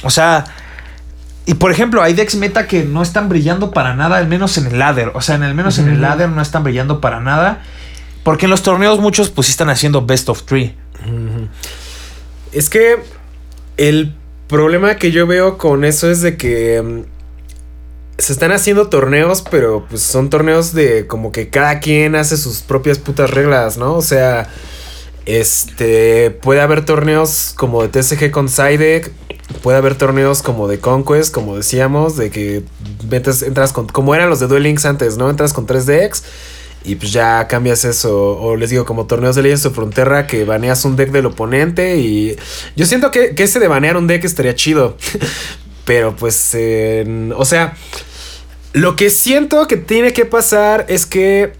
O 0.02 0.10
sea. 0.10 0.44
Y 1.44 1.54
por 1.54 1.72
ejemplo, 1.72 2.02
hay 2.02 2.12
decks 2.12 2.34
meta 2.34 2.66
que 2.66 2.84
no 2.84 3.02
están 3.02 3.30
brillando 3.30 3.70
para 3.70 3.94
nada, 3.94 4.18
al 4.18 4.28
menos 4.28 4.58
en 4.58 4.66
el 4.66 4.78
ladder. 4.78 5.12
O 5.14 5.22
sea, 5.22 5.34
en 5.34 5.42
el 5.42 5.54
menos 5.54 5.78
en 5.78 5.88
el 5.88 6.00
ladder 6.00 6.28
no 6.28 6.42
están 6.42 6.62
brillando 6.62 7.00
para 7.00 7.20
nada. 7.20 7.62
Porque 8.22 8.44
en 8.44 8.50
los 8.50 8.62
torneos 8.62 9.00
muchos 9.00 9.30
pues 9.30 9.46
sí 9.46 9.52
están 9.52 9.70
haciendo 9.70 10.04
best 10.04 10.28
of 10.28 10.42
three. 10.42 10.76
Es 12.52 12.68
que 12.68 13.02
el 13.78 14.14
problema 14.48 14.96
que 14.96 15.10
yo 15.10 15.26
veo 15.26 15.56
con 15.56 15.84
eso 15.84 16.10
es 16.10 16.20
de 16.20 16.36
que 16.36 16.82
mm, 16.82 17.02
se 18.18 18.32
están 18.32 18.52
haciendo 18.52 18.88
torneos, 18.88 19.42
pero 19.48 19.86
pues 19.88 20.02
son 20.02 20.28
torneos 20.28 20.74
de 20.74 21.06
como 21.06 21.32
que 21.32 21.48
cada 21.48 21.80
quien 21.80 22.16
hace 22.16 22.36
sus 22.36 22.60
propias 22.60 22.98
putas 22.98 23.30
reglas, 23.30 23.78
¿no? 23.78 23.94
O 23.94 24.02
sea, 24.02 24.48
este 25.24 26.30
puede 26.30 26.60
haber 26.60 26.84
torneos 26.84 27.54
como 27.56 27.82
de 27.82 27.88
TCG 27.88 28.30
con 28.32 28.48
Sidek, 28.48 29.12
puede 29.62 29.78
haber 29.78 29.94
torneos 29.94 30.42
como 30.42 30.66
de 30.66 30.80
Conquest, 30.80 31.32
como 31.32 31.56
decíamos, 31.56 32.16
de 32.16 32.30
que 32.30 32.64
metes, 33.08 33.42
entras 33.42 33.72
con 33.72 33.86
como 33.86 34.14
eran 34.14 34.28
los 34.28 34.40
de 34.40 34.48
Duel 34.48 34.64
Links 34.64 34.84
antes, 34.84 35.16
¿no? 35.16 35.30
Entras 35.30 35.52
con 35.52 35.66
3 35.66 35.86
decks 35.86 36.24
y 36.84 36.94
pues 36.94 37.12
ya 37.12 37.46
cambias 37.48 37.84
eso. 37.84 38.38
O 38.38 38.56
les 38.56 38.70
digo, 38.70 38.84
como 38.84 39.06
torneos 39.06 39.36
de 39.36 39.42
Legends 39.42 39.66
of 39.66 39.74
Frontera 39.74 40.26
que 40.26 40.44
baneas 40.44 40.84
un 40.84 40.96
deck 40.96 41.10
del 41.10 41.26
oponente. 41.26 41.96
Y 41.96 42.36
yo 42.76 42.86
siento 42.86 43.10
que, 43.10 43.34
que 43.34 43.44
ese 43.44 43.58
de 43.60 43.68
banear 43.68 43.96
un 43.96 44.06
deck 44.06 44.24
estaría 44.24 44.54
chido. 44.54 44.96
Pero 45.84 46.14
pues, 46.16 46.50
eh, 46.54 47.30
o 47.36 47.44
sea, 47.44 47.74
lo 48.72 48.96
que 48.96 49.10
siento 49.10 49.66
que 49.66 49.76
tiene 49.76 50.12
que 50.12 50.24
pasar 50.24 50.84
es 50.88 51.06
que 51.06 51.52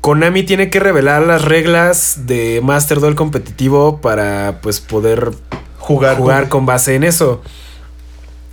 Konami 0.00 0.42
tiene 0.42 0.70
que 0.70 0.80
revelar 0.80 1.22
las 1.22 1.44
reglas 1.44 2.26
de 2.26 2.60
Master 2.62 3.00
Duel 3.00 3.14
competitivo 3.14 4.00
para 4.00 4.60
pues 4.62 4.80
poder 4.80 5.32
Jugar. 5.78 6.16
jugar 6.16 6.48
con 6.48 6.66
base 6.66 6.94
en 6.94 7.04
eso. 7.04 7.42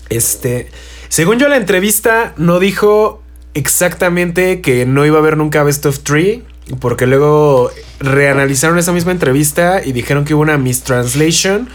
Este, 0.09 0.69
según 1.09 1.39
yo 1.39 1.47
la 1.47 1.57
entrevista 1.57 2.33
no 2.37 2.59
dijo 2.59 3.21
exactamente 3.55 4.61
que 4.61 4.85
no 4.85 5.05
iba 5.05 5.17
a 5.17 5.21
haber 5.21 5.37
nunca 5.37 5.63
Best 5.63 5.85
of 5.87 6.01
Three, 6.01 6.43
porque 6.79 7.07
luego 7.07 7.71
reanalizaron 7.99 8.77
esa 8.77 8.91
misma 8.91 9.11
entrevista 9.11 9.83
y 9.83 9.91
dijeron 9.91 10.25
que 10.25 10.35
hubo 10.35 10.43
una 10.43 10.57
mistranslation 10.57 11.67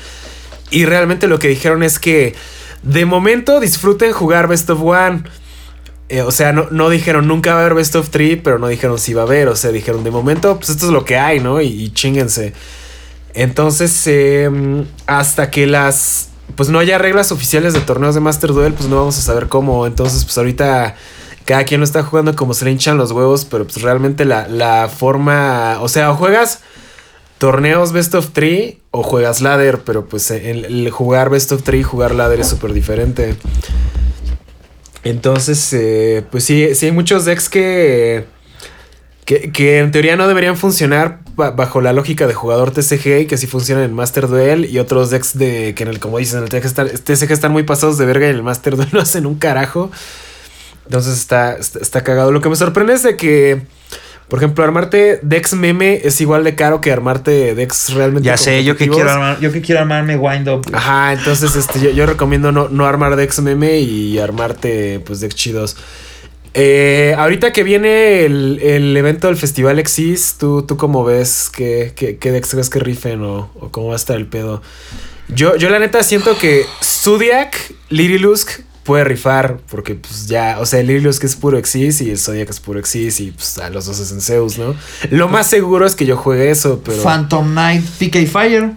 y 0.70 0.84
realmente 0.84 1.26
lo 1.26 1.38
que 1.38 1.48
dijeron 1.48 1.82
es 1.82 1.98
que 1.98 2.34
de 2.82 3.04
momento 3.04 3.60
disfruten 3.60 4.12
jugar 4.12 4.48
Best 4.48 4.70
of 4.70 4.80
One. 4.82 5.24
Eh, 6.08 6.22
o 6.22 6.30
sea, 6.30 6.52
no, 6.52 6.68
no 6.70 6.90
dijeron 6.90 7.28
nunca 7.28 7.52
va 7.54 7.60
a 7.60 7.62
haber 7.62 7.74
Best 7.74 7.96
of 7.96 8.10
Three, 8.10 8.36
pero 8.36 8.58
no 8.58 8.68
dijeron 8.68 8.98
si 8.98 9.12
va 9.12 9.22
a 9.22 9.24
haber. 9.24 9.48
O 9.48 9.56
sea, 9.56 9.72
dijeron 9.72 10.04
de 10.04 10.10
momento, 10.10 10.56
pues 10.56 10.70
esto 10.70 10.86
es 10.86 10.92
lo 10.92 11.04
que 11.04 11.16
hay, 11.16 11.40
¿no? 11.40 11.60
Y, 11.60 11.66
y 11.66 11.90
chinguense. 11.90 12.52
Entonces, 13.34 14.02
eh, 14.06 14.50
hasta 15.06 15.50
que 15.50 15.66
las. 15.66 16.28
Pues 16.56 16.68
no 16.68 16.80
haya 16.80 16.98
reglas 16.98 17.30
oficiales 17.30 17.74
de 17.74 17.80
torneos 17.80 18.14
de 18.14 18.20
Master 18.20 18.52
Duel, 18.52 18.74
pues 18.74 18.88
no 18.88 18.96
vamos 18.96 19.16
a 19.18 19.22
saber 19.22 19.48
cómo. 19.48 19.86
Entonces, 19.86 20.24
pues 20.24 20.36
ahorita 20.36 20.96
cada 21.50 21.64
quien 21.64 21.80
lo 21.80 21.84
está 21.84 22.04
jugando 22.04 22.36
como 22.36 22.54
se 22.54 22.64
le 22.64 22.70
hinchan 22.70 22.96
los 22.96 23.10
huevos, 23.10 23.44
pero 23.44 23.64
pues 23.64 23.82
realmente 23.82 24.24
la, 24.24 24.46
la 24.46 24.88
forma. 24.88 25.78
O 25.80 25.88
sea, 25.88 26.12
o 26.12 26.14
juegas 26.14 26.60
torneos 27.38 27.90
Best 27.90 28.14
of 28.14 28.28
Three 28.32 28.78
o 28.92 29.02
juegas 29.02 29.40
ladder, 29.40 29.80
pero 29.84 30.06
pues 30.06 30.30
el, 30.30 30.88
jugar 30.92 31.28
Best 31.28 31.50
of 31.50 31.64
Three 31.64 31.80
y 31.80 31.82
jugar 31.82 32.14
ladder 32.14 32.38
es 32.38 32.46
súper 32.46 32.72
diferente. 32.72 33.34
Entonces, 35.02 35.72
eh, 35.72 36.22
pues 36.30 36.44
sí, 36.44 36.72
sí 36.76 36.86
hay 36.86 36.92
muchos 36.92 37.24
decks 37.24 37.48
que, 37.48 38.26
que, 39.24 39.50
que 39.50 39.80
en 39.80 39.90
teoría 39.90 40.14
no 40.14 40.28
deberían 40.28 40.56
funcionar 40.56 41.18
ba- 41.34 41.50
bajo 41.50 41.80
la 41.80 41.92
lógica 41.92 42.28
de 42.28 42.34
jugador 42.34 42.70
TCG 42.70 43.22
y 43.22 43.26
que 43.26 43.38
sí 43.38 43.48
funcionan 43.48 43.82
en 43.84 43.92
Master 43.92 44.28
Duel 44.28 44.66
y 44.66 44.78
otros 44.78 45.10
decks 45.10 45.36
de 45.36 45.74
que 45.74 45.82
en 45.82 45.88
el, 45.88 45.98
como 45.98 46.18
dicen, 46.18 46.38
en 46.38 46.44
el 46.44 46.48
TCG 46.50 46.64
están, 46.66 46.88
TCG 46.88 47.32
están 47.32 47.50
muy 47.50 47.64
pasados 47.64 47.98
de 47.98 48.06
verga 48.06 48.26
y 48.26 48.30
en 48.30 48.36
el 48.36 48.42
Master 48.44 48.76
Duel 48.76 48.88
no 48.92 49.00
hacen 49.00 49.26
un 49.26 49.34
carajo. 49.34 49.90
Entonces 50.90 51.18
está, 51.20 51.52
está, 51.52 51.78
está 51.78 52.02
cagado. 52.02 52.32
Lo 52.32 52.40
que 52.40 52.48
me 52.48 52.56
sorprende 52.56 52.94
es 52.94 53.04
de 53.04 53.16
que, 53.16 53.62
por 54.26 54.40
ejemplo, 54.40 54.64
armarte 54.64 55.20
decks 55.22 55.54
meme 55.54 56.00
es 56.02 56.20
igual 56.20 56.42
de 56.42 56.56
caro 56.56 56.80
que 56.80 56.90
armarte 56.90 57.54
decks 57.54 57.94
realmente 57.94 58.26
Ya 58.26 58.36
sé, 58.36 58.64
yo 58.64 58.76
que 58.76 58.88
quiero 58.88 59.08
armar, 59.08 59.38
yo 59.38 59.52
que 59.52 59.60
quiero 59.60 59.82
armarme 59.82 60.16
Wind 60.16 60.48
Up. 60.48 60.66
Ajá, 60.72 61.12
entonces 61.12 61.54
este, 61.54 61.78
yo, 61.78 61.90
yo 61.90 62.06
recomiendo 62.06 62.50
no, 62.50 62.68
no 62.68 62.86
armar 62.86 63.14
decks 63.14 63.40
meme 63.40 63.78
y 63.78 64.18
armarte 64.18 64.98
pues 65.06 65.20
decks 65.20 65.36
chidos. 65.36 65.76
Eh, 66.54 67.14
ahorita 67.16 67.52
que 67.52 67.62
viene 67.62 68.24
el, 68.24 68.58
el 68.60 68.96
evento 68.96 69.28
del 69.28 69.36
Festival 69.36 69.78
Exis, 69.78 70.38
¿tú, 70.40 70.62
tú 70.62 70.76
cómo 70.76 71.04
ves? 71.04 71.52
¿Qué, 71.54 71.92
qué, 71.94 72.16
qué 72.16 72.32
decks 72.32 72.50
crees 72.50 72.68
que 72.68 72.80
rifen 72.80 73.22
o, 73.22 73.52
o 73.60 73.70
cómo 73.70 73.86
va 73.86 73.92
a 73.92 73.96
estar 73.96 74.16
el 74.16 74.26
pedo? 74.26 74.60
Yo, 75.28 75.54
yo 75.54 75.70
la 75.70 75.78
neta 75.78 76.02
siento 76.02 76.36
que 76.36 76.64
Zodiac, 76.82 77.56
Lirilusk 77.90 78.68
puede 78.84 79.04
rifar 79.04 79.58
porque 79.70 79.94
pues 79.94 80.26
ya, 80.26 80.58
o 80.60 80.66
sea, 80.66 80.80
el 80.80 80.86
Lirilusk 80.86 81.24
es 81.24 81.36
puro 81.36 81.58
Exis 81.58 82.00
y 82.00 82.10
el 82.10 82.18
Zodiac 82.18 82.50
es 82.50 82.60
puro 82.60 82.78
Exis 82.78 83.20
y 83.20 83.30
pues 83.30 83.58
a 83.58 83.70
los 83.70 83.86
dos 83.86 83.98
es 84.00 84.10
en 84.12 84.20
Zeus, 84.20 84.58
¿no? 84.58 84.74
Lo 85.10 85.28
más 85.28 85.46
seguro 85.46 85.86
es 85.86 85.94
que 85.94 86.06
yo 86.06 86.16
juegue 86.16 86.50
eso, 86.50 86.80
pero... 86.84 87.02
Phantom 87.02 87.50
Knight, 87.50 87.84
PK 87.84 88.26
Fire. 88.26 88.72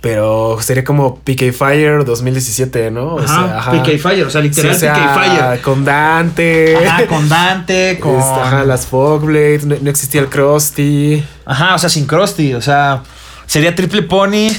Pero 0.00 0.58
sería 0.60 0.84
como 0.84 1.20
PK 1.20 1.52
Fire 1.52 2.04
2017, 2.04 2.90
¿no? 2.90 3.14
O 3.14 3.20
Ajá, 3.20 3.72
sea, 3.72 3.82
PK 3.82 3.98
Fire, 3.98 4.26
o 4.26 4.30
sea, 4.30 4.40
literal 4.40 4.72
Sí, 4.72 4.76
o 4.76 4.80
sea, 4.80 4.94
PK 4.94 5.14
Fire. 5.14 5.60
Con 5.62 5.84
Dante. 5.84 6.76
Ajá, 6.86 7.06
con 7.06 7.28
Dante, 7.28 7.98
con. 8.00 8.16
Este, 8.16 8.40
ajá, 8.40 8.64
las 8.64 8.86
Fogblades. 8.86 9.64
No, 9.64 9.76
no 9.80 9.90
existía 9.90 10.20
el 10.20 10.28
Krusty. 10.28 11.24
Ajá, 11.44 11.74
o 11.74 11.78
sea, 11.78 11.88
sin 11.88 12.06
Krusty. 12.06 12.54
O 12.54 12.62
sea, 12.62 13.02
sería 13.46 13.74
Triple 13.74 14.02
Pony. 14.02 14.50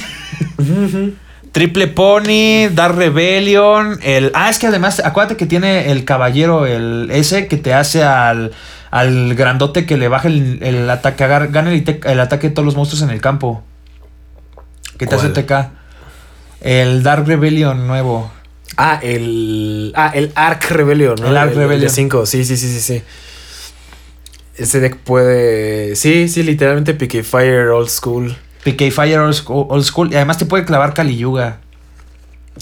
Triple 1.54 1.86
Pony, 1.86 2.68
Dark 2.74 2.96
Rebellion. 2.96 4.00
El. 4.02 4.32
Ah, 4.34 4.50
es 4.50 4.58
que 4.58 4.66
además, 4.66 5.00
acuérdate 5.04 5.36
que 5.36 5.46
tiene 5.46 5.92
el 5.92 6.04
caballero, 6.04 6.66
el 6.66 7.08
ese 7.12 7.46
que 7.46 7.56
te 7.56 7.72
hace 7.72 8.02
al. 8.02 8.50
Al 8.90 9.34
grandote 9.34 9.86
que 9.86 9.96
le 9.96 10.06
baja 10.06 10.28
el, 10.28 10.60
el 10.62 10.88
ataque, 10.90 11.26
gana 11.26 11.72
el, 11.72 12.00
el 12.04 12.20
ataque 12.20 12.48
de 12.48 12.54
todos 12.54 12.66
los 12.66 12.76
monstruos 12.76 13.02
en 13.02 13.10
el 13.10 13.20
campo. 13.20 13.62
¿Qué 14.98 15.06
te 15.06 15.14
hace. 15.14 15.28
TK? 15.28 15.52
El 16.60 17.04
Dark 17.04 17.26
Rebellion 17.26 17.86
nuevo. 17.86 18.32
Ah, 18.76 18.98
el. 19.00 19.92
Ah, 19.94 20.10
el 20.12 20.32
Arc 20.34 20.70
Rebellion, 20.70 21.16
¿no? 21.20 21.28
El 21.28 21.36
Arc 21.36 21.54
Rebellion. 21.54 21.82
de 21.82 21.88
5, 21.88 22.26
sí, 22.26 22.44
sí, 22.44 22.56
sí, 22.56 22.68
sí, 22.68 22.80
sí. 22.80 23.02
Ese 24.56 24.80
deck 24.80 24.96
puede. 24.96 25.94
Sí, 25.94 26.28
sí, 26.28 26.42
literalmente 26.42 26.94
Pique 26.94 27.22
Fire 27.22 27.68
Old 27.68 27.88
School. 27.88 28.36
PK 28.64 28.90
Fire 28.90 29.18
Old 29.20 29.34
School, 29.34 29.66
Old 29.68 29.84
School. 29.84 30.12
Y 30.12 30.16
además 30.16 30.38
te 30.38 30.46
puede 30.46 30.64
clavar 30.64 30.94
Kali 30.94 31.16
Yuga. 31.16 31.60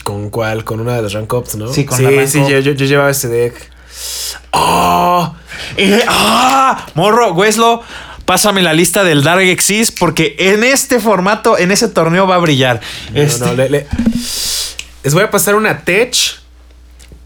¿Con 0.04 0.30
cuál? 0.30 0.64
Con 0.64 0.80
una 0.80 0.96
de 0.96 1.02
las 1.02 1.12
rank 1.12 1.32
ups, 1.32 1.54
¿no? 1.56 1.72
Sí, 1.72 1.84
con 1.84 1.96
sí, 1.98 2.04
la 2.04 2.26
sí, 2.26 2.40
yo, 2.48 2.58
yo- 2.60 2.72
yo 2.72 2.86
llevaba 2.86 3.10
ese 3.10 3.28
deck. 3.28 3.54
¡Oh! 4.52 5.34
Eh, 5.76 6.02
¡Ah! 6.08 6.86
Morro, 6.94 7.32
Weslo, 7.34 7.82
pásame 8.24 8.62
la 8.62 8.72
lista 8.72 9.04
del 9.04 9.22
Dark 9.22 9.42
Exist 9.42 9.98
porque 9.98 10.34
en 10.38 10.64
este 10.64 10.98
formato, 10.98 11.58
en 11.58 11.70
ese 11.70 11.88
torneo 11.88 12.26
va 12.26 12.36
a 12.36 12.38
brillar. 12.38 12.80
No, 13.12 13.20
Este- 13.22 13.44
no, 13.46 13.54
le- 13.54 13.68
le- 13.70 13.86
Les 15.04 15.14
voy 15.14 15.22
a 15.24 15.30
pasar 15.30 15.54
una 15.56 15.80
tech 15.80 16.14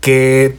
que 0.01 0.57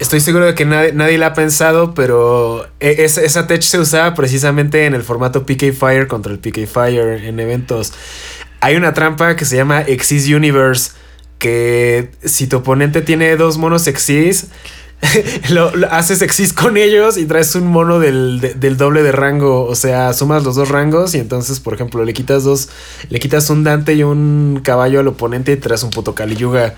estoy 0.00 0.20
seguro 0.20 0.46
de 0.46 0.54
que 0.54 0.64
nadie, 0.64 0.92
nadie 0.92 1.18
la 1.18 1.26
ha 1.28 1.34
pensado, 1.34 1.94
pero 1.94 2.66
e- 2.80 3.04
esa, 3.04 3.46
tech 3.46 3.62
se 3.62 3.78
usaba 3.78 4.14
precisamente 4.14 4.86
en 4.86 4.94
el 4.94 5.02
formato 5.02 5.46
PK 5.46 5.72
Fire 5.72 6.08
contra 6.08 6.32
el 6.32 6.38
PK 6.40 6.66
Fire 6.66 7.24
en 7.24 7.38
eventos. 7.38 7.92
Hay 8.60 8.76
una 8.76 8.92
trampa 8.94 9.36
que 9.36 9.44
se 9.44 9.56
llama 9.56 9.82
Exis 9.82 10.28
Universe, 10.28 10.90
que 11.38 12.10
si 12.24 12.46
tu 12.46 12.58
oponente 12.58 13.00
tiene 13.02 13.36
dos 13.36 13.56
monos 13.56 13.86
Exis, 13.86 14.48
lo, 15.48 15.70
haces 15.90 16.20
Exis 16.20 16.52
con 16.52 16.76
ellos 16.76 17.16
y 17.16 17.24
traes 17.24 17.54
un 17.54 17.66
mono 17.66 17.98
del, 18.00 18.40
de- 18.40 18.54
del 18.54 18.76
doble 18.76 19.02
de 19.02 19.12
rango. 19.12 19.64
O 19.64 19.74
sea, 19.74 20.12
sumas 20.12 20.44
los 20.44 20.56
dos 20.56 20.68
rangos 20.68 21.14
y 21.14 21.18
entonces, 21.18 21.60
por 21.60 21.72
ejemplo, 21.74 22.04
le 22.04 22.12
quitas 22.12 22.44
dos, 22.44 22.68
le 23.08 23.18
quitas 23.18 23.48
un 23.48 23.64
Dante 23.64 23.94
y 23.94 24.02
un 24.02 24.60
caballo 24.62 25.00
al 25.00 25.08
oponente 25.08 25.52
y 25.52 25.56
traes 25.56 25.82
un 25.82 25.90
puto 25.90 26.14
Kali 26.14 26.36
Yuga. 26.36 26.74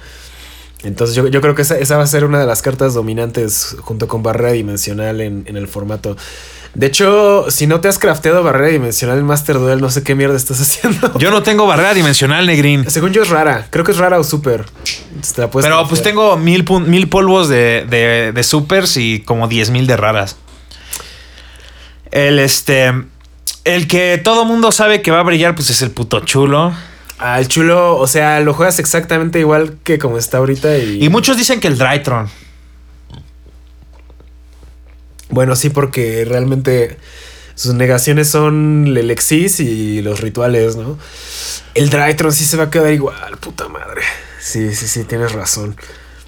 Entonces 0.85 1.15
yo, 1.15 1.29
yo 1.29 1.41
creo 1.41 1.55
que 1.55 1.63
esa, 1.63 1.79
esa 1.79 1.97
va 1.97 2.03
a 2.03 2.07
ser 2.07 2.25
una 2.25 2.41
de 2.41 2.47
las 2.47 2.63
cartas 2.63 2.95
dominantes 2.95 3.77
junto 3.81 4.09
con 4.09 4.23
barrera 4.23 4.53
dimensional 4.53 5.21
en, 5.21 5.45
en 5.47 5.57
el 5.57 5.69
formato. 5.69 6.17
De 6.75 6.87
hecho, 6.87 7.51
si 7.51 7.67
no 7.67 7.81
te 7.81 7.89
has 7.89 7.99
crafteado 7.99 8.43
barrera 8.43 8.69
dimensional 8.69 9.19
en 9.19 9.27
Master 9.27 9.59
Duel, 9.59 9.81
no 9.81 9.91
sé 9.91 10.03
qué 10.03 10.15
mierda 10.15 10.37
estás 10.37 10.61
haciendo. 10.63 11.19
Yo 11.19 11.31
no 11.31 11.43
tengo 11.43 11.67
barrera 11.67 11.93
dimensional, 11.93 12.47
Negrín. 12.47 12.89
Según 12.91 13.13
yo 13.13 13.23
es 13.23 13.29
rara. 13.29 13.67
Creo 13.71 13.85
que 13.85 13.93
es 13.93 13.99
rara 13.99 14.19
o 14.19 14.25
super. 14.25 14.65
Pero 14.65 15.49
craftear. 15.51 15.89
pues 15.89 16.03
tengo 16.03 16.37
mil, 16.39 16.65
mil 16.87 17.09
polvos 17.09 17.49
de, 17.49 17.87
de, 17.89 18.33
de 18.33 18.43
supers 18.43 18.97
y 18.97 19.21
como 19.21 19.49
diez 19.49 19.71
mil 19.71 19.87
de 19.87 19.97
raras. 19.97 20.37
El 22.11 22.39
este. 22.39 22.93
El 23.65 23.87
que 23.87 24.21
todo 24.23 24.45
mundo 24.45 24.73
sabe 24.73 25.03
que 25.03 25.11
va 25.11 25.21
a 25.21 25.23
brillar, 25.23 25.55
pues 25.55 25.71
es 25.71 25.83
el 25.83 25.91
puto 25.91 26.21
chulo. 26.21 26.73
El 27.39 27.49
chulo, 27.49 27.97
o 27.97 28.07
sea, 28.07 28.41
lo 28.41 28.55
juegas 28.55 28.79
exactamente 28.79 29.39
igual 29.39 29.79
que 29.85 29.99
como 29.99 30.19
está 30.19 30.39
ahorita 30.39 30.79
y... 30.79 31.05
Y 31.05 31.09
muchos 31.09 31.37
dicen 31.37 31.61
que 31.61 31.69
el 31.69 31.79
Drytron. 31.79 32.29
Bueno, 35.29 35.57
sí, 35.57 35.71
porque 35.71 36.25
realmente 36.27 36.99
sus 37.55 37.75
negaciones 37.75 38.29
son 38.29 38.87
el 38.87 39.07
Lexis 39.07 39.61
y 39.61 40.03
los 40.03 40.21
rituales, 40.21 40.77
¿no? 40.77 40.99
El 41.75 41.91
Drytron 41.91 42.33
sí 42.33 42.45
se 42.45 42.57
va 42.57 42.65
a 42.65 42.71
quedar 42.71 42.93
igual, 42.93 43.39
puta 43.39 43.69
madre. 43.69 44.03
Sí, 44.41 44.75
sí, 44.75 44.89
sí, 44.89 45.05
tienes 45.05 45.33
razón. 45.33 45.77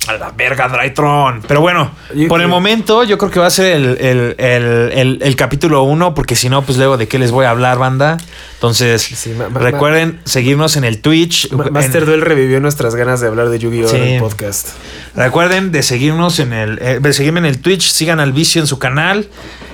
A 0.07 0.13
la 0.15 0.31
verga, 0.31 0.69
Drytron. 0.69 1.43
Pero 1.49 1.61
bueno, 1.61 1.91
Yo 2.15 2.29
por 2.29 2.41
el 2.43 2.49
momento 2.49 3.05
yo 3.05 3.17
creo 3.19 3.31
que 3.31 3.41
va 3.41 3.47
a 3.47 3.51
ser 3.51 3.77
el, 3.77 3.85
el- 3.99 4.35
el- 4.39 5.19
el- 5.23 5.37
capítulo 5.37 5.83
1, 5.85 6.15
porque 6.15 6.37
si 6.37 6.49
no, 6.49 6.63
pues 6.63 6.77
luego 6.79 6.97
de 6.97 7.09
qué 7.09 7.19
les 7.19 7.31
voy 7.31 7.47
a 7.47 7.51
hablar, 7.51 7.79
banda. 7.79 8.19
Entonces, 8.55 9.03
Sí, 9.03 9.33
recuerden 9.55 10.21
seguirnos 10.25 10.77
en 10.77 10.85
el 10.85 11.01
Twitch. 11.01 11.51
Ma- 11.53 11.67
en- 11.67 11.73
Master 11.73 12.05
Duel 12.07 12.21
revivió 12.23 12.61
nuestras 12.61 12.95
ganas 12.95 13.21
de 13.21 13.29
hablar 13.29 13.49
de 13.49 13.59
Yu-Gi-Oh! 13.59 13.89
Sí. 13.89 13.97
en 13.97 14.03
el 14.05 14.21
podcast. 14.21 14.69
Recuerden 15.17 15.71
de 15.73 15.83
seguirnos 15.83 16.39
en 16.41 16.53
el. 16.53 16.79
eh, 16.83 16.99
de 17.01 17.13
seguirme 17.13 17.39
en 17.41 17.47
el 17.47 17.61
Twitch. 17.61 17.91
Sigan 17.91 18.21
al 18.21 18.33
vicio 18.33 18.61
en 18.61 18.67
su 18.67 18.79
canal. 18.79 19.29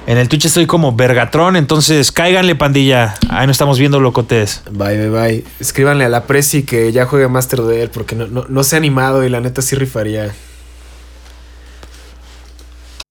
En 0.07 0.19
el 0.19 0.29
Twitch 0.29 0.47
estoy 0.47 0.67
como 0.67 0.93
Vergatron. 0.95 1.57
Entonces 1.57 2.13
cáiganle, 2.13 2.55
pandilla. 2.55 3.15
Ahí 3.29 3.47
nos 3.47 3.55
estamos 3.55 3.79
viendo, 3.79 4.01
locotes. 4.01 4.63
Bye, 4.71 4.97
bye, 4.97 5.11
bye. 5.11 5.45
Escríbanle 5.61 6.05
a 6.05 6.09
la 6.09 6.25
Prezi 6.25 6.63
que 6.65 6.93
ya 6.93 7.07
juegue 7.07 7.29
Master 7.29 7.61
Duel 7.61 7.91
porque 7.91 8.15
no, 8.17 8.27
no, 8.27 8.45
no 8.49 8.65
se 8.65 8.77
ha 8.77 8.79
animado 8.79 9.25
y 9.25 9.29
la 9.29 9.41
neta 9.41 9.63
sí 9.63 9.77
rifaría. 9.77 10.31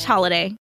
slash 0.00 0.06
holiday. 0.06 0.59